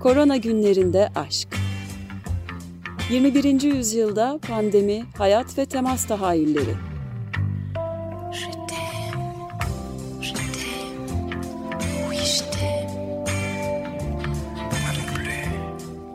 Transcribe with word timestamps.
Korona 0.00 0.36
günlerinde 0.36 1.08
aşk. 1.14 1.48
21. 3.10 3.62
yüzyılda 3.62 4.40
pandemi, 4.48 5.04
hayat 5.18 5.58
ve 5.58 5.66
temas 5.66 6.06
tahayyülleri. 6.06 6.74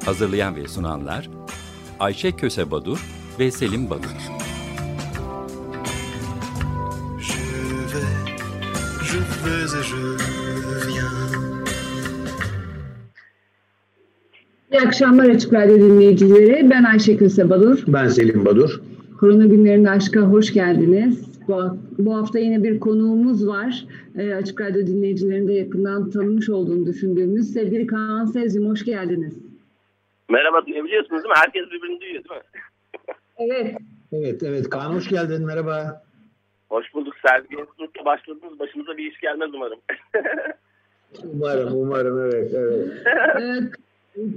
Hazırlayan 0.05 0.55
ve 0.55 0.67
sunanlar 0.67 1.29
Ayşe 1.99 2.31
Köse 2.31 2.71
Badur 2.71 2.99
ve 3.39 3.51
Selim 3.51 3.89
Badur. 3.89 4.09
Je 9.11 9.19
vais 9.43 9.73
et 9.73 9.83
je 9.83 10.50
akşamlar 14.91 15.29
Açık 15.29 15.53
Radyo 15.53 15.77
dinleyicileri. 15.77 16.69
Ben 16.69 16.83
Ayşe 16.83 17.17
Köse 17.17 17.49
Badur. 17.49 17.83
Ben 17.87 18.07
Selim 18.07 18.45
Badur. 18.45 18.81
Korona 19.19 19.45
günlerinde 19.45 19.89
aşka 19.89 20.19
hoş 20.19 20.53
geldiniz. 20.53 21.47
Bu, 21.47 21.77
bu 21.97 22.15
hafta 22.15 22.39
yine 22.39 22.63
bir 22.63 22.79
konuğumuz 22.79 23.47
var. 23.47 23.85
E, 24.17 24.33
Açık 24.33 24.61
Radyo 24.61 24.87
dinleyicilerinin 24.87 25.47
de 25.47 25.53
yakından 25.53 26.09
tanımış 26.09 26.49
olduğunu 26.49 26.85
düşündüğümüz 26.85 27.53
sevgili 27.53 27.87
Kaan 27.87 28.25
Sezgin 28.25 28.69
hoş 28.69 28.85
geldiniz. 28.85 29.39
Merhaba 30.29 30.65
duyabiliyorsunuz 30.65 31.23
değil 31.23 31.33
mi? 31.33 31.41
Herkes 31.41 31.63
birbirini 31.71 32.01
duyuyor 32.01 32.23
değil 32.23 32.41
mi? 32.41 32.45
evet. 33.37 33.75
Evet, 34.11 34.43
evet. 34.43 34.69
Kaan 34.69 34.93
hoş 34.93 35.09
geldin. 35.09 35.45
Merhaba. 35.45 36.03
Hoş 36.69 36.93
bulduk. 36.93 37.13
Sergi 37.27 37.55
Enstitüsü'nde 37.55 38.05
başladınız. 38.05 38.59
Başımıza 38.59 38.97
bir 38.97 39.11
iş 39.11 39.19
gelmez 39.19 39.49
umarım. 39.53 39.79
umarım, 41.33 41.73
umarım. 41.73 42.19
Evet, 42.19 42.51
evet. 42.53 43.73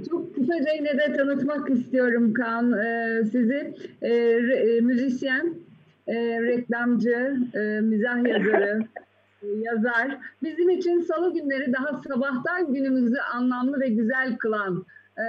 Çok 0.09 0.35
kısaca 0.35 0.73
yine 0.73 0.97
de 0.97 1.13
tanıtmak 1.17 1.69
istiyorum 1.69 2.33
Kaan 2.33 2.73
e, 2.73 3.23
sizi. 3.23 3.73
E, 4.01 4.09
re, 4.41 4.81
müzisyen, 4.81 5.53
e, 6.07 6.15
reklamcı, 6.41 7.37
e, 7.53 7.59
mizah 7.81 8.27
yazarı, 8.27 8.79
e, 9.43 9.47
yazar. 9.47 10.17
Bizim 10.43 10.69
için 10.69 11.01
salı 11.01 11.33
günleri 11.33 11.73
daha 11.73 12.01
sabahtan 12.07 12.73
günümüzü 12.73 13.17
anlamlı 13.33 13.79
ve 13.79 13.87
güzel 13.87 14.37
kılan 14.37 14.85
e, 15.17 15.23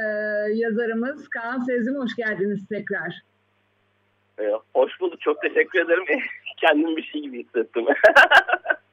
yazarımız 0.53 1.29
Kaan 1.29 1.59
Sezim. 1.59 1.95
Hoş 1.95 2.17
geldiniz 2.17 2.69
tekrar. 2.69 3.23
E, 4.41 4.53
hoş 4.75 5.01
bulduk. 5.01 5.21
Çok 5.21 5.43
teşekkür 5.43 5.79
ederim. 5.79 6.05
Kendim 6.61 6.97
bir 6.97 7.03
şey 7.03 7.23
gibi 7.23 7.45
hissettim. 7.45 7.85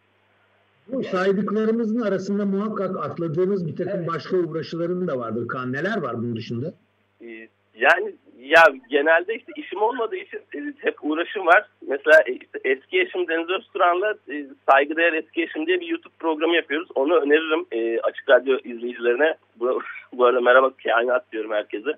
Bu 0.87 1.03
saydıklarımızın 1.03 2.01
arasında 2.01 2.45
muhakkak 2.45 2.97
atladığımız 2.97 3.67
bir 3.67 3.75
takım 3.75 3.99
evet. 3.99 4.07
başka 4.07 4.37
uğraşıların 4.37 5.07
da 5.07 5.17
vardır. 5.19 5.47
Kaan 5.47 5.73
neler 5.73 5.97
var 6.01 6.17
bunun 6.17 6.35
dışında? 6.35 6.73
Ee, 7.21 7.47
yani 7.75 8.15
ya 8.39 8.63
genelde 8.89 9.35
işte 9.35 9.51
işim 9.55 9.81
olmadığı 9.81 10.15
için 10.15 10.39
e, 10.55 10.73
hep 10.77 10.95
uğraşım 11.03 11.45
var. 11.45 11.65
Mesela 11.87 12.23
e, 12.25 12.31
işte 12.31 12.59
eski 12.63 13.01
eşim 13.01 13.27
Deniz 13.27 13.49
Özturan'la 13.49 14.15
e, 14.31 14.45
Saygıdeğer 14.69 15.13
Eski 15.13 15.43
Eşim 15.43 15.67
diye 15.67 15.79
bir 15.79 15.87
YouTube 15.87 16.13
programı 16.19 16.55
yapıyoruz. 16.55 16.89
Onu 16.95 17.15
öneririm 17.15 17.65
e, 17.71 17.99
Açık 17.99 18.29
Radyo 18.29 18.57
izleyicilerine. 18.63 19.35
Bu, 19.55 19.81
bu 20.13 20.25
arada 20.25 20.41
merhaba 20.41 20.71
kainat 20.83 21.31
diyorum 21.31 21.51
herkese. 21.51 21.91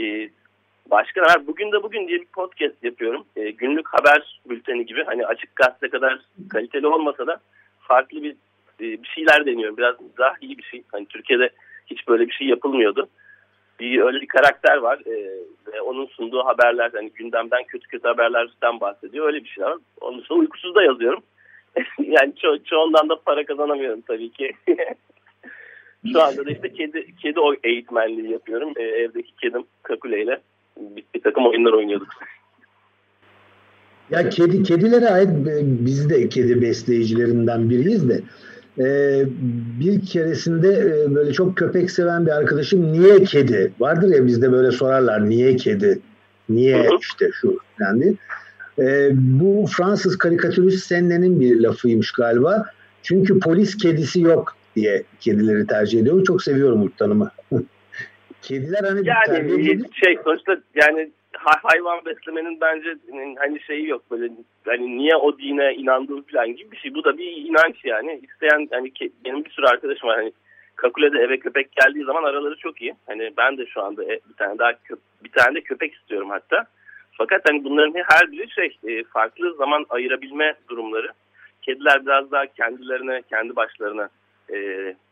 E, 0.00 0.30
başka 0.90 1.20
var. 1.20 1.46
Bugün 1.46 1.72
de 1.72 1.82
bugün 1.82 2.08
diye 2.08 2.20
bir 2.20 2.26
podcast 2.26 2.84
yapıyorum. 2.84 3.24
E, 3.36 3.50
günlük 3.50 3.88
haber 3.88 4.40
bülteni 4.50 4.86
gibi. 4.86 5.04
Hani 5.04 5.26
açık 5.26 5.56
gazete 5.56 5.88
kadar 5.88 6.20
kaliteli 6.48 6.86
olmasa 6.86 7.26
da 7.26 7.40
farklı 7.88 8.22
bir 8.22 8.36
bir 8.80 9.08
şeyler 9.14 9.46
deniyorum. 9.46 9.76
Biraz 9.76 9.94
daha 10.18 10.32
iyi 10.40 10.58
bir 10.58 10.62
şey. 10.62 10.82
Hani 10.92 11.06
Türkiye'de 11.06 11.50
hiç 11.86 12.08
böyle 12.08 12.28
bir 12.28 12.32
şey 12.32 12.46
yapılmıyordu. 12.46 13.08
Bir 13.80 14.00
öyle 14.00 14.20
bir 14.20 14.26
karakter 14.26 14.76
var 14.76 14.98
e, 15.06 15.14
ve 15.72 15.80
onun 15.80 16.06
sunduğu 16.06 16.44
haberler 16.46 16.90
hani 16.94 17.10
gündemden 17.10 17.64
kötü 17.64 17.88
kötü 17.88 18.08
haberlerden 18.08 18.80
bahsediyor. 18.80 19.26
Öyle 19.26 19.44
bir 19.44 19.48
şey 19.48 19.64
var. 19.64 19.78
Onun 20.00 20.18
için 20.20 20.34
uykusuz 20.34 20.74
da 20.74 20.82
yazıyorum. 20.82 21.22
yani 21.98 22.32
ço 22.36 22.58
çoğundan 22.64 23.08
da 23.08 23.20
para 23.26 23.44
kazanamıyorum 23.44 24.00
tabii 24.00 24.30
ki. 24.30 24.52
Şu 26.12 26.22
anda 26.22 26.46
da 26.46 26.50
işte 26.50 26.72
kedi 26.72 27.16
kedi 27.16 27.40
eğitmenliği 27.64 28.32
yapıyorum. 28.32 28.72
E, 28.76 28.82
evdeki 28.82 29.36
kedim 29.36 29.64
Kakule 29.82 30.22
ile 30.22 30.40
bir, 30.76 31.04
bir 31.14 31.20
takım 31.20 31.46
oyunlar 31.46 31.72
oynuyorduk. 31.72 32.08
Ya 34.10 34.28
kedi 34.28 34.62
kedilere 34.62 35.08
ait 35.08 35.28
biz 35.60 36.10
de 36.10 36.28
kedi 36.28 36.62
besleyicilerinden 36.62 37.70
biriyiz 37.70 38.08
de 38.08 38.22
e, 38.78 38.86
bir 39.80 40.06
keresinde 40.06 40.68
e, 40.68 41.14
böyle 41.14 41.32
çok 41.32 41.56
köpek 41.56 41.90
seven 41.90 42.26
bir 42.26 42.30
arkadaşım 42.30 42.92
niye 42.92 43.24
kedi? 43.24 43.72
Vardır 43.80 44.08
ya 44.08 44.26
bizde 44.26 44.52
böyle 44.52 44.70
sorarlar 44.70 45.28
niye 45.28 45.56
kedi? 45.56 45.98
Niye 46.48 46.88
işte 47.00 47.30
şu 47.40 47.58
yani 47.80 48.14
e, 48.78 49.10
bu 49.12 49.66
Fransız 49.76 50.18
karikatürist 50.18 50.86
Senne'nin 50.86 51.40
bir 51.40 51.60
lafıymış 51.60 52.12
galiba. 52.12 52.66
Çünkü 53.02 53.40
polis 53.40 53.76
kedisi 53.76 54.20
yok 54.20 54.56
diye 54.76 55.02
kedileri 55.20 55.66
tercih 55.66 56.00
ediyor. 56.00 56.24
Çok 56.24 56.42
seviyorum 56.42 56.82
bu 56.82 56.90
tanımı 56.96 57.30
kediler 58.42 58.84
hani 58.84 59.08
yani 59.08 59.80
şey 59.92 60.18
sonuçta 60.24 60.56
yani 60.74 61.10
hayvan 61.44 62.04
beslemenin 62.04 62.60
bence 62.60 62.94
hani 63.38 63.60
şeyi 63.60 63.88
yok 63.88 64.02
böyle 64.10 64.32
hani 64.66 64.98
niye 64.98 65.16
o 65.16 65.38
dine 65.38 65.74
inandığım 65.74 66.22
falan 66.22 66.56
gibi 66.56 66.70
bir 66.70 66.76
şey. 66.76 66.94
Bu 66.94 67.04
da 67.04 67.18
bir 67.18 67.36
inanç 67.36 67.84
yani. 67.84 68.20
İsteyen 68.22 68.68
hani 68.70 68.92
benim 69.24 69.44
bir 69.44 69.50
sürü 69.50 69.66
arkadaşım 69.66 70.08
var 70.08 70.16
hani 70.16 70.32
Kakule'de 70.76 71.18
eve 71.18 71.38
köpek 71.38 71.72
geldiği 71.72 72.04
zaman 72.04 72.24
araları 72.24 72.56
çok 72.56 72.82
iyi. 72.82 72.94
Hani 73.06 73.32
ben 73.36 73.58
de 73.58 73.66
şu 73.66 73.82
anda 73.82 74.04
e, 74.04 74.20
bir 74.28 74.34
tane 74.36 74.58
daha 74.58 74.72
bir 75.24 75.30
tane 75.30 75.54
de 75.54 75.60
köpek 75.60 75.94
istiyorum 75.94 76.30
hatta. 76.30 76.64
Fakat 77.12 77.42
hani 77.48 77.64
bunların 77.64 78.02
her 78.08 78.32
biri 78.32 78.50
şey 78.50 78.78
e, 78.86 79.04
farklı 79.04 79.54
zaman 79.54 79.86
ayırabilme 79.88 80.54
durumları. 80.70 81.08
Kediler 81.62 82.06
biraz 82.06 82.30
daha 82.30 82.46
kendilerine, 82.46 83.22
kendi 83.30 83.56
başlarına 83.56 84.08
e, 84.54 84.56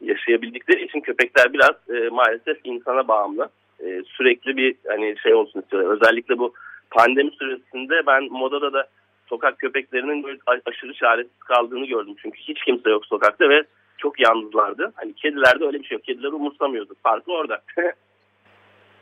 yaşayabildikleri 0.01 0.85
için 0.85 1.01
köpekler 1.01 1.53
biraz 1.53 2.11
maalesef 2.13 2.59
insana 2.65 3.09
bağımlı 3.09 3.49
e, 3.81 4.03
sürekli 4.07 4.57
bir 4.57 4.75
hani 4.89 5.15
şey 5.23 5.35
olsun 5.35 5.61
istiyorlar. 5.61 5.97
Özellikle 5.97 6.39
bu 6.39 6.55
pandemi 6.91 7.31
süresinde 7.31 8.07
ben 8.07 8.25
modada 8.31 8.73
da 8.73 8.89
sokak 9.29 9.59
köpeklerinin 9.59 10.23
böyle 10.23 10.39
aşırı 10.67 10.95
çaresiz 10.95 11.39
kaldığını 11.39 11.87
gördüm. 11.87 12.15
Çünkü 12.23 12.39
hiç 12.39 12.65
kimse 12.65 12.91
yok 12.91 13.07
sokakta 13.07 13.49
ve 13.49 13.63
çok 13.99 14.21
yalnızlardı. 14.21 14.93
Hani 14.97 15.13
kedilerde 15.13 15.65
öyle 15.65 15.81
bir 15.81 15.85
şey 15.85 15.95
yok. 15.97 16.05
Kediler 16.05 16.33
umursamıyordu. 16.33 16.95
Farklı 17.03 17.33
orada. 17.33 17.63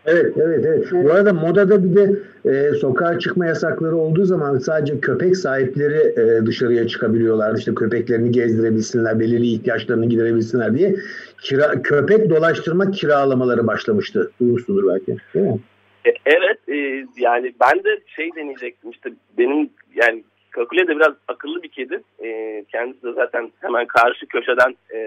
Evet, 0.06 0.32
evet, 0.36 0.64
evet. 0.66 0.92
Bu 0.92 1.12
arada 1.12 1.32
modada 1.32 1.84
bir 1.84 1.96
de 1.96 2.10
e, 2.50 2.74
sokağa 2.74 3.18
çıkma 3.18 3.46
yasakları 3.46 3.96
olduğu 3.96 4.24
zaman 4.24 4.58
sadece 4.58 5.00
köpek 5.00 5.36
sahipleri 5.36 6.20
e, 6.20 6.46
dışarıya 6.46 6.88
çıkabiliyorlar. 6.88 7.54
İşte 7.58 7.74
köpeklerini 7.74 8.30
gezdirebilsinler, 8.30 9.20
belirli 9.20 9.46
ihtiyaçlarını 9.46 10.06
giderebilsinler 10.06 10.74
diye 10.74 10.94
kira, 11.40 11.82
köpek 11.82 12.30
dolaştırma 12.30 12.90
kiralamaları 12.90 13.66
başlamıştı. 13.66 14.30
Duymuşsundur 14.40 14.94
belki. 14.94 15.16
Değil 15.34 15.46
mi? 15.46 15.58
E, 16.04 16.10
evet, 16.26 16.58
e, 16.68 17.06
yani 17.16 17.54
ben 17.60 17.84
de 17.84 18.00
şey 18.06 18.30
deneyecektim 18.36 18.90
işte 18.90 19.10
benim 19.38 19.70
yani 19.94 20.24
Kakule 20.50 20.88
de 20.88 20.96
biraz 20.96 21.12
akıllı 21.28 21.62
bir 21.62 21.68
kedi. 21.68 22.00
E, 22.24 22.64
kendisi 22.72 23.02
de 23.02 23.12
zaten 23.12 23.52
hemen 23.60 23.86
karşı 23.86 24.26
köşeden 24.26 24.76
e, 24.94 24.98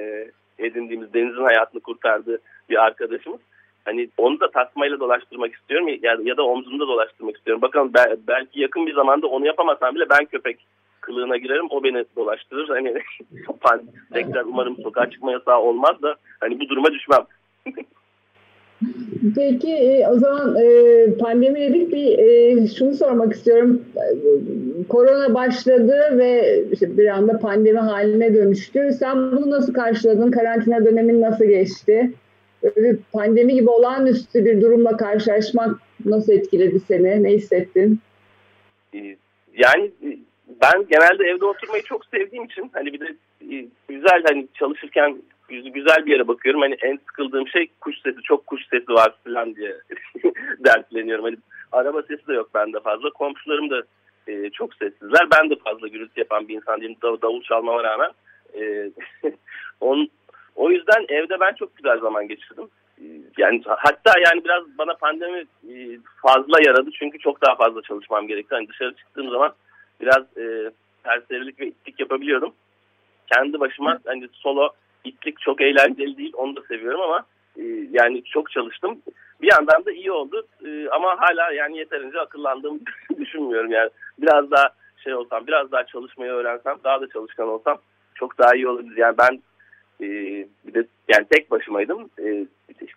edindiğimiz 0.60 1.14
denizin 1.14 1.44
hayatını 1.44 1.82
kurtardığı 1.82 2.40
bir 2.70 2.84
arkadaşımız 2.86 3.40
hani 3.88 4.10
onu 4.18 4.40
da 4.40 4.52
tasmayla 4.52 5.00
dolaştırmak 5.00 5.54
istiyorum 5.54 5.88
ya, 5.88 6.18
ya 6.24 6.38
da 6.38 6.44
omzumda 6.44 6.88
dolaştırmak 6.88 7.38
istiyorum. 7.38 7.62
Bakalım 7.62 7.92
belki 8.28 8.62
yakın 8.62 8.88
bir 8.88 8.94
zamanda 8.94 9.28
onu 9.28 9.46
yapamasam 9.46 9.96
bile 9.96 10.10
ben 10.10 10.26
köpek 10.26 10.58
kılığına 11.02 11.38
girerim 11.38 11.68
o 11.70 11.84
beni 11.84 12.06
dolaştırır. 12.16 12.70
Hani 12.70 12.94
tekrar 14.14 14.44
umarım 14.44 14.78
sokağa 14.84 15.10
çıkma 15.10 15.32
yasağı 15.32 15.60
olmaz 15.60 16.02
da 16.02 16.16
hani 16.40 16.60
bu 16.60 16.70
duruma 16.70 16.92
düşmem. 16.92 17.26
Peki 19.36 19.72
e, 19.74 20.08
o 20.08 20.20
zaman 20.20 20.56
e, 20.56 20.68
pandemi 21.18 21.60
dedik 21.60 21.94
bir 21.94 22.20
e, 22.20 22.68
şunu 22.68 22.94
sormak 22.94 23.34
istiyorum. 23.34 23.82
Korona 24.90 25.34
başladı 25.34 26.18
ve 26.18 26.64
işte 26.72 26.98
bir 26.98 27.08
anda 27.08 27.40
pandemi 27.40 27.80
haline 27.80 28.34
dönüştü. 28.34 28.92
Sen 29.00 29.32
bunu 29.32 29.50
nasıl 29.50 29.74
karşıladın? 29.74 30.32
Karantina 30.32 30.86
dönemin 30.86 31.22
nasıl 31.22 31.46
geçti? 31.46 32.12
Pandemi 33.12 33.54
gibi 33.54 33.70
olağanüstü 33.70 34.46
bir 34.46 34.62
durumla 34.62 34.98
karşılaşmak 34.98 35.80
nasıl 36.06 36.34
etkiledi 36.34 36.80
seni? 36.80 37.24
Ne 37.24 37.30
hissettin? 37.30 38.00
Ee, 38.94 39.18
yani 39.58 39.92
ben 40.62 40.86
genelde 40.90 41.24
evde 41.24 41.46
oturmayı 41.46 41.84
çok 41.84 42.06
sevdiğim 42.06 42.46
için 42.46 42.70
hani 42.74 42.94
bir 42.94 43.00
de 43.00 43.16
e, 43.42 43.66
güzel 43.90 44.24
hani 44.28 44.48
çalışırken 44.54 45.18
güzel 45.50 46.06
bir 46.06 46.12
yere 46.12 46.28
bakıyorum. 46.28 46.62
Hani 46.62 46.76
en 46.82 46.98
sıkıldığım 46.98 47.48
şey 47.48 47.68
kuş 47.82 48.02
sesi, 48.02 48.22
çok 48.24 48.48
kuş 48.48 48.68
sesi 48.70 48.94
var 48.94 49.16
falan 49.24 49.56
diye 49.56 49.76
dertleniyorum. 50.66 51.26
Hani 51.26 51.38
araba 51.72 52.02
sesi 52.02 52.28
de 52.28 52.34
yok 52.34 52.50
bende 52.54 52.80
fazla. 52.80 53.10
Komşularım 53.10 53.70
da 53.70 53.84
e, 54.28 54.50
çok 54.50 54.74
sessizler. 54.74 55.28
Ben 55.32 55.50
de 55.50 55.56
fazla 55.56 55.88
gürültü 55.88 56.20
yapan 56.20 56.48
bir 56.48 56.56
insan 56.56 56.82
değilim. 56.82 56.96
Davul 57.04 57.42
çalmama 57.42 57.84
rağmen. 57.84 58.12
E, 58.60 58.92
onun, 59.82 60.10
o 60.58 60.72
yüzden 60.72 61.06
evde 61.10 61.40
ben 61.40 61.54
çok 61.54 61.76
güzel 61.78 62.00
zaman 62.00 62.28
geçirdim. 62.28 62.70
yani 63.38 63.62
hatta 63.66 64.14
yani 64.26 64.44
biraz 64.46 64.64
bana 64.78 64.94
pandemi 64.94 65.46
e, 65.70 66.00
fazla 66.22 66.62
yaradı 66.66 66.90
çünkü 67.00 67.20
çok 67.20 67.42
daha 67.46 67.56
fazla 67.56 67.82
çalışmam 67.82 68.28
gerekti. 68.28 68.56
Hani 68.56 68.68
dışarı 68.68 68.96
çıktığım 68.96 69.30
zaman 69.30 69.54
biraz 70.02 70.38
e, 70.38 70.72
serserilik 71.06 71.60
ve 71.60 71.68
itlik 71.68 72.00
yapabiliyordum. 72.00 72.54
Kendi 73.34 73.60
başıma 73.60 74.00
hani 74.06 74.28
solo 74.34 74.70
itlik 75.04 75.40
çok 75.40 75.62
eğlenceli 75.62 76.18
değil 76.18 76.34
onu 76.36 76.56
da 76.56 76.62
seviyorum 76.62 77.02
ama 77.02 77.26
e, 77.58 77.64
yani 77.92 78.24
çok 78.24 78.52
çalıştım. 78.52 79.02
Bir 79.42 79.52
yandan 79.52 79.86
da 79.86 79.92
iyi 79.92 80.12
oldu 80.12 80.48
e, 80.66 80.90
ama 80.90 81.22
hala 81.22 81.52
yani 81.52 81.78
yeterince 81.78 82.20
akıllandığımı 82.20 82.80
düşünmüyorum 83.20 83.72
yani 83.72 83.90
biraz 84.20 84.52
daha 84.52 84.70
şey 85.04 85.14
olsam 85.14 85.48
biraz 85.48 85.72
daha 85.72 85.86
çalışmayı 85.86 86.32
öğrensem 86.32 86.78
daha 86.84 87.02
da 87.02 87.10
çalışkan 87.10 87.48
olsam 87.48 87.78
çok 88.16 88.38
daha 88.38 88.56
iyi 88.56 88.68
olabilir. 88.68 88.98
Yani 88.98 89.18
ben 89.18 89.42
e, 90.02 90.08
bir 90.68 90.74
de 90.74 90.88
yani 91.14 91.26
tek 91.30 91.52
başımaydım. 91.52 92.10
E, 92.20 92.46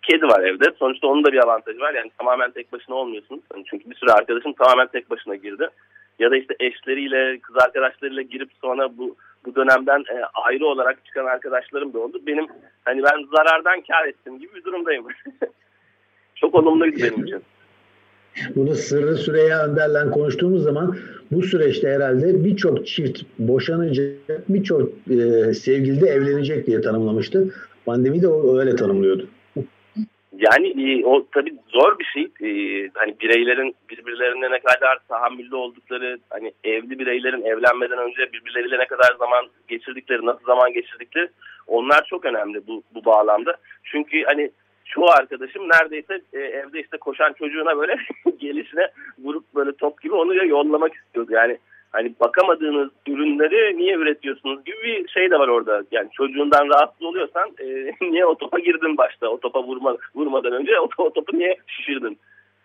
kedi 0.03 0.25
var 0.25 0.43
evde. 0.43 0.65
Sonuçta 0.79 1.07
onun 1.07 1.25
da 1.25 1.33
bir 1.33 1.45
avantajı 1.45 1.81
var. 1.81 1.95
Yani 1.95 2.11
tamamen 2.19 2.51
tek 2.51 2.73
başına 2.73 2.95
olmuyorsunuz. 2.95 3.41
Yani 3.55 3.65
çünkü 3.71 3.91
bir 3.91 3.95
sürü 3.95 4.11
arkadaşım 4.11 4.53
tamamen 4.53 4.87
tek 4.87 5.11
başına 5.11 5.37
girdi. 5.37 5.69
Ya 6.19 6.31
da 6.31 6.37
işte 6.37 6.55
eşleriyle, 6.61 7.39
kız 7.39 7.57
arkadaşlarıyla 7.57 8.23
girip 8.23 8.51
sonra 8.61 8.99
bu 8.99 9.17
bu 9.47 9.55
dönemden 9.55 10.01
e, 10.01 10.25
ayrı 10.35 10.67
olarak 10.67 11.05
çıkan 11.05 11.27
arkadaşlarım 11.27 11.93
da 11.93 11.99
oldu. 11.99 12.21
Benim 12.27 12.47
hani 12.85 13.03
ben 13.03 13.37
zarardan 13.37 13.81
kar 13.81 14.09
ettim 14.09 14.39
gibi 14.39 14.55
bir 14.55 14.65
durumdayım. 14.65 15.07
Çok 16.35 16.55
olumluydu 16.55 16.97
benim 17.03 17.25
için. 17.25 17.43
Bunu 18.57 18.75
Sırrı 18.75 19.17
Süreyya 19.17 19.67
Önder'le 19.67 20.11
konuştuğumuz 20.11 20.63
zaman 20.63 20.97
bu 21.31 21.43
süreçte 21.43 21.89
herhalde 21.89 22.45
birçok 22.45 22.87
çift 22.87 23.23
boşanacak, 23.39 24.49
birçok 24.49 24.83
e, 25.11 25.55
sevgili 25.55 26.01
de 26.01 26.07
evlenecek 26.07 26.67
diye 26.67 26.81
tanımlamıştı. 26.81 27.55
Pandemi 27.87 28.23
de 28.23 28.27
öyle 28.59 28.77
tanımlıyordu. 28.77 29.29
Yani 30.33 30.69
e, 30.69 31.05
o 31.05 31.27
tabii 31.35 31.55
zor 31.69 31.99
bir 31.99 32.05
şey. 32.05 32.23
E, 32.23 32.51
hani 32.95 33.15
bireylerin 33.21 33.75
birbirlerine 33.91 34.51
ne 34.51 34.61
kadar 34.61 34.99
tahammüllü 35.09 35.55
oldukları, 35.55 36.19
hani 36.31 36.53
evli 36.65 36.99
bireylerin 36.99 37.43
evlenmeden 37.43 37.99
önce 37.99 38.33
birbirleriyle 38.33 38.79
ne 38.79 38.87
kadar 38.87 39.17
zaman 39.19 39.47
geçirdikleri, 39.69 40.27
nasıl 40.27 40.45
zaman 40.45 40.73
geçirdikleri 40.73 41.29
onlar 41.67 42.05
çok 42.11 42.25
önemli 42.25 42.67
bu, 42.67 42.83
bu 42.95 43.05
bağlamda. 43.05 43.57
Çünkü 43.85 44.23
hani 44.27 44.51
çoğu 44.91 45.11
arkadaşım 45.11 45.69
neredeyse 45.69 46.21
e, 46.33 46.39
evde 46.39 46.81
işte 46.81 46.97
koşan 46.99 47.33
çocuğuna 47.33 47.79
böyle 47.79 47.97
gelişine 48.39 48.89
vurup 49.19 49.45
böyle 49.55 49.73
top 49.73 50.03
gibi 50.03 50.15
onu 50.15 50.47
yollamak 50.47 50.95
istiyordu. 50.95 51.33
Yani 51.33 51.59
hani 51.93 52.15
bakamadığınız 52.21 52.91
ürünleri 53.07 53.79
niye 53.79 53.95
üretiyorsunuz 53.95 54.65
gibi 54.65 54.83
bir 54.83 55.09
şey 55.09 55.31
de 55.31 55.39
var 55.39 55.49
orada. 55.49 55.83
Yani 55.91 56.09
çocuğundan 56.13 56.69
rahatsız 56.69 57.03
oluyorsan 57.03 57.51
e, 57.61 57.93
niye 58.11 58.27
o 58.27 58.35
topa 58.35 58.59
girdin 58.59 58.97
başta? 58.97 59.29
O 59.29 59.41
topa 59.41 59.63
vurma, 59.63 59.97
vurmadan 60.15 60.53
önce 60.53 60.81
o, 60.81 60.89
o 60.99 61.13
topu 61.13 61.39
niye 61.39 61.57
şişirdin? 61.67 62.19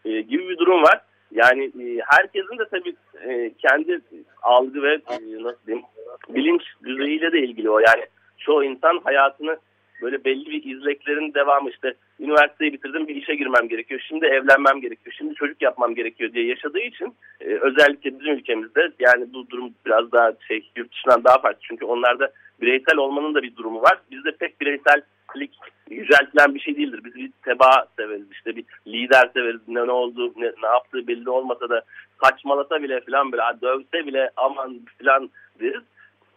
E, 0.05 0.21
gibi 0.21 0.49
bir 0.49 0.57
durum 0.57 0.83
var. 0.83 1.01
Yani 1.31 1.63
e, 1.63 2.01
herkesin 2.05 2.57
de 2.57 2.65
tabii 2.71 2.95
e, 3.27 3.51
kendi 3.57 3.99
algı 4.41 4.83
ve 4.83 4.93
e, 4.93 5.43
nasıl 5.43 5.65
diyeyim 5.67 5.85
bilinç 6.29 6.61
düzeyiyle 6.83 7.31
de 7.31 7.39
ilgili 7.39 7.69
o. 7.69 7.79
Yani 7.79 8.05
çoğu 8.37 8.63
insan 8.63 8.99
hayatını 9.03 9.57
böyle 10.01 10.25
belli 10.25 10.45
bir 10.45 10.75
izleklerin 10.75 11.33
devamı 11.33 11.69
işte 11.69 11.93
üniversiteyi 12.19 12.73
bitirdim 12.73 13.07
bir 13.07 13.15
işe 13.15 13.35
girmem 13.35 13.67
gerekiyor. 13.67 14.01
Şimdi 14.07 14.25
evlenmem 14.25 14.81
gerekiyor. 14.81 15.15
Şimdi 15.17 15.35
çocuk 15.35 15.61
yapmam 15.61 15.95
gerekiyor 15.95 16.33
diye 16.33 16.45
yaşadığı 16.45 16.79
için 16.79 17.15
e, 17.41 17.45
özellikle 17.45 18.19
bizim 18.19 18.33
ülkemizde 18.33 18.91
yani 18.99 19.33
bu 19.33 19.49
durum 19.49 19.73
biraz 19.85 20.11
daha 20.11 20.31
şey 20.47 20.71
yurt 20.75 20.91
dışından 20.91 21.23
daha 21.23 21.41
farklı. 21.41 21.59
Çünkü 21.61 21.85
onlarda 21.85 22.31
bireysel 22.61 22.97
olmanın 22.97 23.33
da 23.33 23.43
bir 23.43 23.55
durumu 23.55 23.81
var. 23.81 23.99
Bizde 24.11 24.31
pek 24.31 24.61
bireysellik 24.61 25.51
yüceltilen 25.89 26.55
bir 26.55 26.59
şey 26.59 26.77
değildir. 26.77 27.01
Biz 27.03 27.15
bir 27.15 27.31
teba 27.45 27.87
severiz 27.97 28.31
işte 28.31 28.55
bir 28.55 28.65
lider 28.87 29.29
severiz. 29.33 29.61
Ne, 29.67 29.87
ne 29.87 29.91
oldu 29.91 30.33
ne, 30.37 30.45
ne 30.45 30.67
yaptığı 30.67 31.07
belli 31.07 31.29
olmasa 31.29 31.69
da 31.69 31.81
saçmalasa 32.23 32.83
bile 32.83 33.01
falan 33.01 33.31
böyle 33.31 33.43
dövse 33.61 34.07
bile 34.07 34.29
aman 34.37 34.79
falan 35.03 35.29
deriz. 35.59 35.83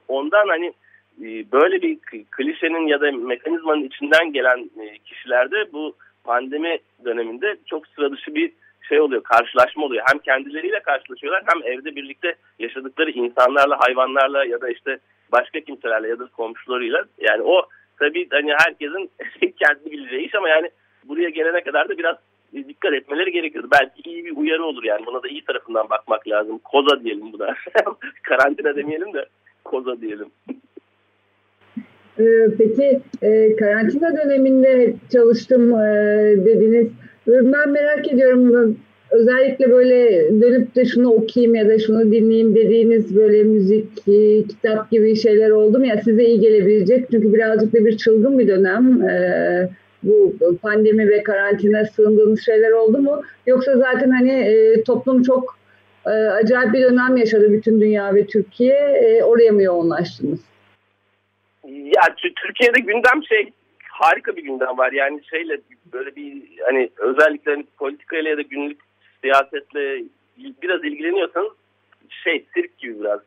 Ondan 0.09 0.49
hani 0.49 0.73
böyle 1.53 1.83
bir 1.83 1.99
klişenin 2.31 2.87
ya 2.87 3.01
da 3.01 3.13
mekanizmanın 3.13 3.85
içinden 3.85 4.33
gelen 4.33 4.71
e, 4.81 4.99
kişilerde 4.99 5.73
bu 5.73 5.97
pandemi 6.25 6.79
döneminde 7.05 7.57
çok 7.67 7.87
sıra 7.87 8.13
dışı 8.13 8.35
bir 8.35 8.53
şey 8.89 9.01
oluyor, 9.01 9.23
karşılaşma 9.23 9.85
oluyor. 9.85 10.05
Hem 10.13 10.19
kendileriyle 10.19 10.81
karşılaşıyorlar 10.81 11.43
hem 11.47 11.73
evde 11.73 11.97
birlikte 11.97 12.35
yaşadıkları 12.59 13.11
insanlarla, 13.11 13.81
hayvanlarla 13.81 14.45
ya 14.45 14.61
da 14.61 14.69
işte 14.69 14.99
başka 15.33 15.61
kimselerle 15.61 16.09
ya 16.09 16.19
da 16.19 16.27
komşularıyla. 16.27 17.05
Yani 17.19 17.43
o 17.43 17.63
tabii 17.99 18.29
hani 18.31 18.53
herkesin 18.59 19.11
kendi 19.59 19.91
bileceği 19.91 20.27
iş 20.27 20.35
ama 20.35 20.49
yani 20.49 20.71
buraya 21.05 21.29
gelene 21.29 21.61
kadar 21.61 21.89
da 21.89 21.99
biraz 21.99 22.17
dikkat 22.53 22.93
etmeleri 22.93 23.33
gerekiyordu. 23.33 23.69
Belki 23.73 24.11
iyi 24.11 24.25
bir 24.25 24.37
uyarı 24.37 24.65
olur 24.65 24.85
yani. 24.85 25.07
Buna 25.07 25.23
da 25.23 25.29
iyi 25.29 25.45
tarafından 25.45 25.91
bakmak 25.91 26.29
lazım. 26.29 26.59
Koza 26.59 27.05
diyelim 27.05 27.33
bu 27.33 27.39
da. 27.39 27.55
Karantina 28.23 28.77
demeyelim 28.77 29.13
de 29.13 29.27
koza 29.65 30.01
diyelim. 30.01 30.31
Ee, 32.21 32.49
peki 32.59 33.01
e, 33.23 33.57
karantina 33.57 34.17
döneminde 34.17 34.95
çalıştım 35.13 35.73
e, 35.73 35.87
dediniz. 36.45 36.89
Ben 37.27 37.71
merak 37.71 38.13
ediyorum 38.13 38.77
özellikle 39.11 39.71
böyle 39.71 40.29
dönüp 40.41 40.75
de 40.75 40.85
şunu 40.85 41.13
okuyayım 41.13 41.55
ya 41.55 41.69
da 41.69 41.79
şunu 41.79 42.13
dinleyeyim 42.13 42.55
dediğiniz 42.55 43.17
böyle 43.17 43.43
müzik, 43.43 44.09
e, 44.09 44.43
kitap 44.43 44.91
gibi 44.91 45.17
şeyler 45.17 45.51
oldu 45.51 45.79
mu 45.79 45.87
ya 45.87 46.03
size 46.05 46.25
iyi 46.25 46.41
gelebilecek? 46.41 47.07
Çünkü 47.11 47.35
birazcık 47.35 47.73
da 47.73 47.85
bir 47.85 47.97
çılgın 47.97 48.39
bir 48.39 48.49
dönem. 48.49 49.01
Bu 50.03 50.35
pandemi 50.63 51.09
ve 51.09 51.23
karantina 51.23 51.85
sığındığınız 51.85 52.41
şeyler 52.41 52.71
oldu 52.71 52.99
mu? 52.99 53.23
Yoksa 53.47 53.77
zaten 53.77 54.11
hani 54.11 54.55
toplum 54.87 55.23
çok 55.23 55.59
acayip 56.43 56.73
bir 56.75 56.83
dönem 56.83 57.17
yaşadı 57.17 57.53
bütün 57.53 57.81
dünya 57.81 58.15
ve 58.15 58.27
Türkiye. 58.27 59.23
Oraya 59.25 59.53
mı 59.53 59.63
yoğunlaştınız? 59.63 60.41
Ya 61.97 62.15
Türkiye'de 62.37 62.81
gündem 62.81 63.25
şey 63.29 63.53
harika 63.89 64.37
bir 64.37 64.43
gündem 64.43 64.79
var. 64.79 64.93
Yani 64.93 65.25
şeyle 65.31 65.61
böyle 65.93 66.17
bir 66.17 66.43
hani 66.65 66.91
özellikle 66.97 67.51
hani 67.51 67.65
politikayla 67.79 68.31
ya 68.31 68.37
da 68.37 68.43
günlük 68.43 68.81
siyasetle 69.21 70.05
biraz 70.63 70.85
ilgileniyorsanız 70.85 71.53
şey 72.25 72.47
sirk 72.55 72.79
gibi 72.79 73.01
biraz. 73.01 73.21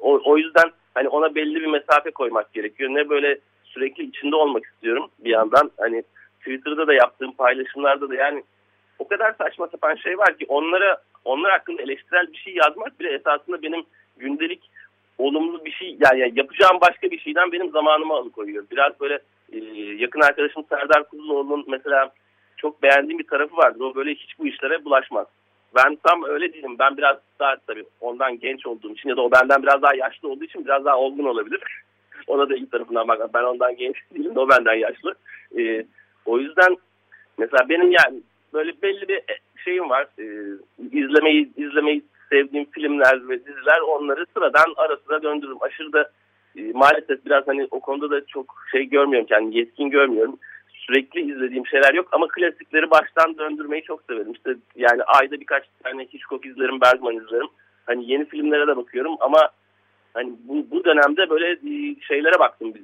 O, 0.00 0.20
o 0.24 0.38
yüzden 0.38 0.70
hani 0.94 1.08
ona 1.08 1.34
belli 1.34 1.54
bir 1.54 1.66
mesafe 1.66 2.10
koymak 2.10 2.52
gerekiyor. 2.52 2.90
Ne 2.90 3.08
böyle 3.08 3.38
sürekli 3.64 4.04
içinde 4.04 4.36
olmak 4.36 4.64
istiyorum 4.66 5.10
bir 5.18 5.30
yandan. 5.30 5.70
Hani 5.78 6.02
Twitter'da 6.38 6.86
da 6.86 6.94
yaptığım 6.94 7.32
paylaşımlarda 7.32 8.08
da 8.10 8.14
yani 8.14 8.42
o 8.98 9.08
kadar 9.08 9.34
saçma 9.38 9.66
sapan 9.66 9.94
şey 9.94 10.18
var 10.18 10.38
ki 10.38 10.46
onlara 10.48 11.02
onlar 11.24 11.52
hakkında 11.52 11.82
eleştirel 11.82 12.32
bir 12.32 12.36
şey 12.36 12.54
yazmak 12.54 13.00
bile 13.00 13.14
esasında 13.14 13.62
benim 13.62 13.84
gündelik 14.16 14.70
olumlu 15.18 15.64
bir 15.64 15.70
şey 15.70 15.96
yani 16.00 16.32
yapacağım 16.34 16.78
başka 16.80 17.10
bir 17.10 17.18
şeyden 17.18 17.52
benim 17.52 17.70
zamanımı 17.70 18.14
alıkoyuyor. 18.14 18.64
Biraz 18.70 19.00
böyle 19.00 19.18
e, 19.52 19.58
yakın 19.98 20.20
arkadaşım 20.20 20.64
Serdar 20.68 21.08
Kuzuloğlu'nun 21.08 21.64
mesela 21.68 22.12
çok 22.56 22.82
beğendiğim 22.82 23.18
bir 23.18 23.26
tarafı 23.26 23.56
vardır. 23.56 23.80
O 23.80 23.94
böyle 23.94 24.14
hiç 24.14 24.38
bu 24.38 24.46
işlere 24.46 24.84
bulaşmaz. 24.84 25.26
Ben 25.74 25.98
tam 26.02 26.24
öyle 26.24 26.52
değilim. 26.52 26.76
Ben 26.78 26.96
biraz 26.96 27.16
daha 27.40 27.56
tabii 27.66 27.84
ondan 28.00 28.38
genç 28.38 28.66
olduğum 28.66 28.92
için 28.92 29.08
ya 29.08 29.16
da 29.16 29.22
o 29.22 29.30
benden 29.30 29.62
biraz 29.62 29.82
daha 29.82 29.94
yaşlı 29.94 30.28
olduğu 30.28 30.44
için 30.44 30.64
biraz 30.64 30.84
daha 30.84 30.98
olgun 30.98 31.24
olabilir. 31.24 31.60
Ona 32.26 32.48
da 32.48 32.56
iyi 32.56 32.70
tarafından 32.70 33.08
bak. 33.08 33.34
Ben 33.34 33.42
ondan 33.42 33.76
genç 33.76 33.96
değilim 34.14 34.34
de 34.34 34.40
o 34.40 34.48
benden 34.48 34.74
yaşlı. 34.74 35.14
Ee, 35.58 35.84
o 36.26 36.38
yüzden 36.38 36.76
mesela 37.38 37.68
benim 37.68 37.90
yani 37.90 38.20
böyle 38.52 38.82
belli 38.82 39.08
bir 39.08 39.22
şeyim 39.64 39.90
var. 39.90 40.06
Ee, 40.18 40.24
izlemeyi 40.92 41.50
izlemeyi 41.56 42.02
sevdiğim 42.30 42.70
filmler 42.70 43.28
ve 43.28 43.38
diziler 43.40 43.80
onları 43.80 44.26
sıradan 44.34 44.74
ara 44.76 44.96
sıra 44.96 45.22
döndürürüm. 45.22 45.62
Aşırı 45.62 45.92
da 45.92 46.10
e, 46.56 46.72
maalesef 46.72 47.26
biraz 47.26 47.48
hani 47.48 47.68
o 47.70 47.80
konuda 47.80 48.10
da 48.10 48.26
çok 48.26 48.54
şey 48.72 48.84
görmüyorum 48.84 49.26
kendimi 49.26 49.56
yetkin 49.56 49.90
görmüyorum. 49.90 50.38
Sürekli 50.68 51.32
izlediğim 51.32 51.66
şeyler 51.66 51.94
yok 51.94 52.08
ama 52.12 52.28
klasikleri 52.28 52.90
baştan 52.90 53.38
döndürmeyi 53.38 53.82
çok 53.82 54.02
severim. 54.02 54.32
İşte 54.32 54.56
yani 54.76 55.02
ayda 55.02 55.40
birkaç 55.40 55.64
tane 55.84 56.02
Hitchcock 56.02 56.46
izlerim, 56.46 56.80
Bergman 56.80 57.16
izlerim. 57.16 57.48
Hani 57.86 58.12
yeni 58.12 58.24
filmlere 58.24 58.66
de 58.66 58.76
bakıyorum 58.76 59.16
ama 59.20 59.48
hani 60.14 60.32
bu, 60.48 60.66
bu 60.70 60.84
dönemde 60.84 61.30
böyle 61.30 61.50
e, 61.50 62.00
şeylere 62.00 62.38
baktım 62.38 62.74
biz 62.74 62.82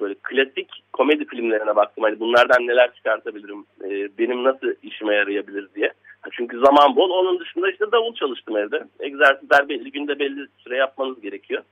böyle 0.00 0.14
klasik 0.22 0.82
komedi 0.92 1.24
filmlerine 1.24 1.76
baktım. 1.76 2.04
Hani 2.04 2.20
bunlardan 2.20 2.66
neler 2.66 2.94
çıkartabilirim, 2.94 3.64
e, 3.84 4.18
benim 4.18 4.44
nasıl 4.44 4.74
işime 4.82 5.14
yarayabilir 5.14 5.68
diye. 5.74 5.92
Çünkü 6.32 6.58
zaman 6.58 6.96
bol. 6.96 7.10
Onun 7.10 7.40
dışında 7.40 7.70
işte 7.70 7.92
davul 7.92 8.14
çalıştım 8.14 8.56
evde. 8.56 8.84
Egzersizler 9.00 9.68
belli 9.68 9.92
günde 9.92 10.18
belli 10.18 10.46
süre 10.58 10.76
yapmanız 10.76 11.20
gerekiyor. 11.20 11.62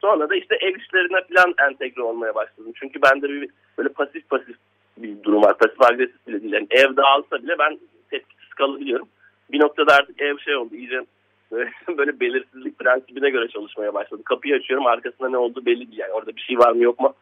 Sonra 0.00 0.30
da 0.30 0.36
işte 0.36 0.56
ev 0.60 0.76
işlerine 0.76 1.20
falan 1.34 1.54
entegre 1.70 2.02
olmaya 2.02 2.34
başladım. 2.34 2.72
Çünkü 2.74 3.02
bende 3.02 3.28
bir 3.28 3.50
böyle 3.78 3.88
pasif 3.88 4.28
pasif 4.28 4.56
bir 4.96 5.22
durum 5.22 5.42
var. 5.42 5.58
Pasif 5.58 5.82
agresif 5.82 6.26
bile 6.26 6.42
değil. 6.42 6.52
Yani 6.52 6.66
ev 6.70 6.96
dağılsa 6.96 7.42
bile 7.42 7.58
ben 7.58 7.78
tepkisiz 8.10 8.54
kalabiliyorum. 8.54 9.08
Bir 9.52 9.60
noktada 9.60 9.94
artık 9.94 10.22
ev 10.22 10.38
şey 10.38 10.56
oldu. 10.56 10.74
İyice 10.74 11.00
böyle, 11.52 11.70
böyle 11.98 12.20
belirsizlik 12.20 12.78
prensibine 12.78 13.30
göre 13.30 13.48
çalışmaya 13.48 13.94
başladı. 13.94 14.22
Kapıyı 14.24 14.54
açıyorum 14.54 14.86
arkasında 14.86 15.28
ne 15.28 15.36
olduğu 15.36 15.66
belli 15.66 15.88
değil. 15.88 15.98
Yani 15.98 16.12
orada 16.12 16.36
bir 16.36 16.40
şey 16.40 16.58
var 16.58 16.72
mı 16.72 16.82
yok 16.82 17.00
mu 17.00 17.14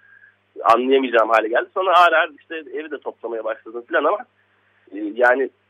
anlayamayacağım 0.65 1.31
hale 1.31 1.49
geldi. 1.49 1.69
Sonra 1.75 1.95
ağır 1.97 2.13
ağır 2.13 2.31
işte 2.41 2.57
evi 2.57 2.91
de 2.91 2.99
toplamaya 2.99 3.45
başladım 3.45 3.85
falan 3.89 4.05
ama 4.05 4.19
e, 4.93 4.99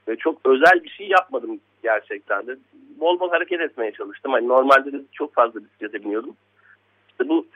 yani 0.07 0.19
çok 0.19 0.41
özel 0.45 0.85
bir 0.85 0.89
şey 0.89 1.09
yapmadım 1.09 1.61
gerçekten 1.83 2.47
de. 2.47 2.57
Bol 3.01 3.21
bol 3.21 3.31
hareket 3.31 3.61
etmeye 3.61 3.93
çalıştım. 3.93 4.33
Hani 4.33 4.49
normalde 4.49 4.93
de 4.93 5.01
çok 5.13 5.35
fazla 5.35 5.61
bisiklete 5.65 6.05
biniyordum. 6.05 6.37
İşte 7.11 7.29
bu 7.29 7.47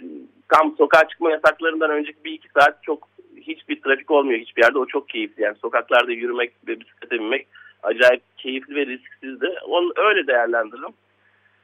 tam 0.48 0.76
sokağa 0.76 1.08
çıkma 1.08 1.30
yasaklarından 1.30 1.90
önceki 1.90 2.24
bir 2.24 2.32
iki 2.32 2.48
saat 2.48 2.82
çok 2.82 3.08
hiçbir 3.36 3.80
trafik 3.80 4.10
olmuyor 4.10 4.40
hiçbir 4.40 4.62
yerde. 4.62 4.78
O 4.78 4.86
çok 4.86 5.08
keyifli. 5.08 5.42
Yani 5.42 5.56
sokaklarda 5.56 6.12
yürümek 6.12 6.52
ve 6.68 6.80
bisiklete 6.80 7.18
binmek 7.18 7.46
acayip 7.82 8.22
keyifli 8.36 8.74
ve 8.74 8.86
risksizdi. 8.86 9.54
Onu 9.66 9.92
öyle 9.96 10.26
değerlendiririm. 10.26 10.92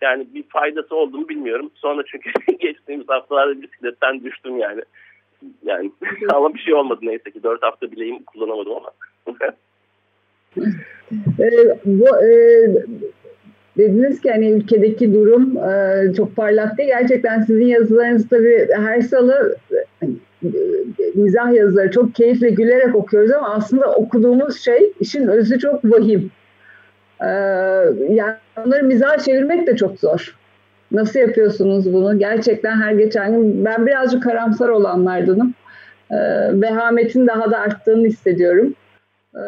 Yani 0.00 0.26
bir 0.34 0.42
faydası 0.42 0.96
olduğunu 0.96 1.28
bilmiyorum. 1.28 1.70
Sonra 1.74 2.02
çünkü 2.06 2.30
geçtiğimiz 2.58 3.08
haftalarda 3.08 3.62
bisikletten 3.62 4.24
düştüm 4.24 4.58
yani. 4.58 4.82
Yani 5.62 5.90
ama 6.34 6.54
bir 6.54 6.58
şey 6.58 6.74
olmadı 6.74 7.00
neyse 7.02 7.30
ki. 7.30 7.42
Dört 7.42 7.62
hafta 7.62 7.92
bileğim 7.92 8.22
kullanamadım 8.22 8.72
ama. 8.72 8.90
e, 11.38 11.48
bu, 11.84 12.24
e, 12.24 12.68
dediniz 13.78 14.20
ki 14.20 14.30
hani 14.30 14.50
ülkedeki 14.50 15.14
durum 15.14 15.56
e, 15.56 16.14
çok 16.14 16.36
parlak 16.36 16.78
değil. 16.78 16.88
Gerçekten 16.88 17.42
sizin 17.42 17.66
yazılarınız 17.66 18.28
tabii 18.28 18.68
her 18.74 19.00
salı 19.00 19.56
e, 20.02 20.06
mizah 21.14 21.52
yazıları 21.52 21.90
çok 21.90 22.14
keyifle 22.14 22.50
gülerek 22.50 22.94
okuyoruz 22.94 23.30
ama 23.30 23.54
aslında 23.54 23.92
okuduğumuz 23.92 24.60
şey 24.60 24.92
işin 25.00 25.28
özü 25.28 25.58
çok 25.58 25.84
vahim. 25.84 26.30
Ee, 27.22 27.26
yani 28.08 28.34
onları 28.66 28.84
mizah 28.84 29.18
çevirmek 29.18 29.66
de 29.66 29.76
çok 29.76 29.98
zor. 29.98 30.36
Nasıl 30.92 31.20
yapıyorsunuz 31.20 31.92
bunu? 31.92 32.18
Gerçekten 32.18 32.80
her 32.80 32.92
geçen 32.92 33.32
gün 33.32 33.64
ben 33.64 33.86
birazcık 33.86 34.22
karamsar 34.22 34.68
olanlardanım. 34.68 35.54
Ee, 36.10 36.16
vehametin 36.60 37.26
daha 37.26 37.50
da 37.50 37.58
arttığını 37.58 38.06
hissediyorum. 38.06 38.74
Ee, 39.36 39.40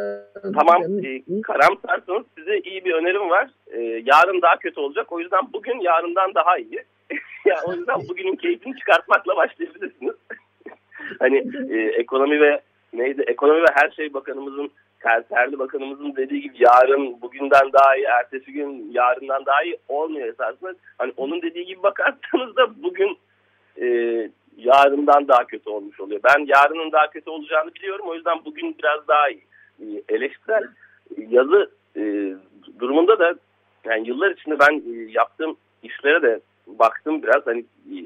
tamam, 0.54 0.82
e, 1.04 1.42
karamsarsanız 1.42 2.26
size 2.38 2.58
iyi 2.58 2.84
bir 2.84 2.94
önerim 2.94 3.30
var. 3.30 3.50
Ee, 3.66 3.80
yarın 4.06 4.42
daha 4.42 4.56
kötü 4.56 4.80
olacak. 4.80 5.12
O 5.12 5.20
yüzden 5.20 5.40
bugün 5.52 5.80
yarından 5.80 6.34
daha 6.34 6.58
iyi. 6.58 6.84
o 7.66 7.72
yüzden 7.72 8.00
bugünün 8.08 8.36
keyfini 8.36 8.76
çıkartmakla 8.76 9.36
başlayabilirsiniz. 9.36 10.14
hani 11.18 11.44
e, 11.70 11.78
ekonomi 11.78 12.40
ve 12.40 12.60
neydi? 12.92 13.22
Ekonomi 13.26 13.62
ve 13.62 13.66
her 13.74 13.90
şey 13.90 14.14
bakanımızın 14.14 14.70
Terli 15.28 15.58
Bakanımızın 15.58 16.16
dediği 16.16 16.40
gibi 16.40 16.54
yarın 16.58 17.20
bugünden 17.20 17.72
daha 17.72 17.96
iyi, 17.96 18.04
ertesi 18.04 18.52
gün 18.52 18.90
yarından 18.92 19.46
daha 19.46 19.62
iyi 19.62 19.78
olmuyor 19.88 20.28
esasında. 20.28 20.74
Hani 20.98 21.12
onun 21.16 21.42
dediği 21.42 21.66
gibi 21.66 21.82
bakarsanız 21.82 22.56
da 22.56 22.82
bugün 22.82 23.18
e, 23.80 23.86
yarından 24.56 25.28
daha 25.28 25.46
kötü 25.46 25.70
olmuş 25.70 26.00
oluyor. 26.00 26.20
Ben 26.24 26.46
yarının 26.46 26.92
daha 26.92 27.10
kötü 27.10 27.30
olacağını 27.30 27.74
biliyorum. 27.74 28.04
O 28.08 28.14
yüzden 28.14 28.44
bugün 28.44 28.76
biraz 28.78 29.08
daha 29.08 29.30
iyi. 29.30 29.42
E, 29.82 30.14
eleştirel 30.14 30.68
yazı 31.28 31.70
e, 31.96 32.34
durumunda 32.78 33.18
da 33.18 33.34
yani 33.84 34.08
yıllar 34.08 34.30
içinde 34.30 34.58
ben 34.58 34.82
e, 34.92 35.10
yaptığım 35.12 35.56
işlere 35.82 36.22
de 36.22 36.40
baktım 36.66 37.22
biraz. 37.22 37.46
Hani 37.46 37.64